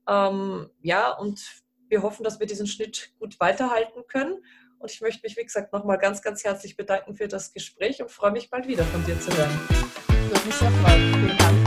Ähm, 0.09 0.69
ja, 0.81 1.11
und 1.11 1.41
wir 1.87 2.03
hoffen, 2.03 2.23
dass 2.25 2.41
wir 2.41 2.47
diesen 2.47 2.67
Schnitt 2.67 3.13
gut 3.17 3.39
weiterhalten 3.39 4.01
können. 4.07 4.43
Und 4.77 4.91
ich 4.91 4.99
möchte 4.99 5.21
mich, 5.23 5.37
wie 5.37 5.43
gesagt, 5.43 5.71
nochmal 5.71 5.99
ganz, 5.99 6.21
ganz 6.21 6.43
herzlich 6.43 6.75
bedanken 6.75 7.15
für 7.15 7.29
das 7.29 7.53
Gespräch 7.53 8.01
und 8.01 8.11
freue 8.11 8.31
mich 8.31 8.49
bald 8.49 8.67
wieder 8.67 8.83
von 8.83 9.05
dir 9.05 9.17
zu 9.21 9.29
hören. 9.37 9.59
Würde 10.09 10.45
mich 10.45 10.55
sehr 10.55 10.71
freuen. 10.71 11.13
Vielen 11.13 11.37
Dank. 11.37 11.60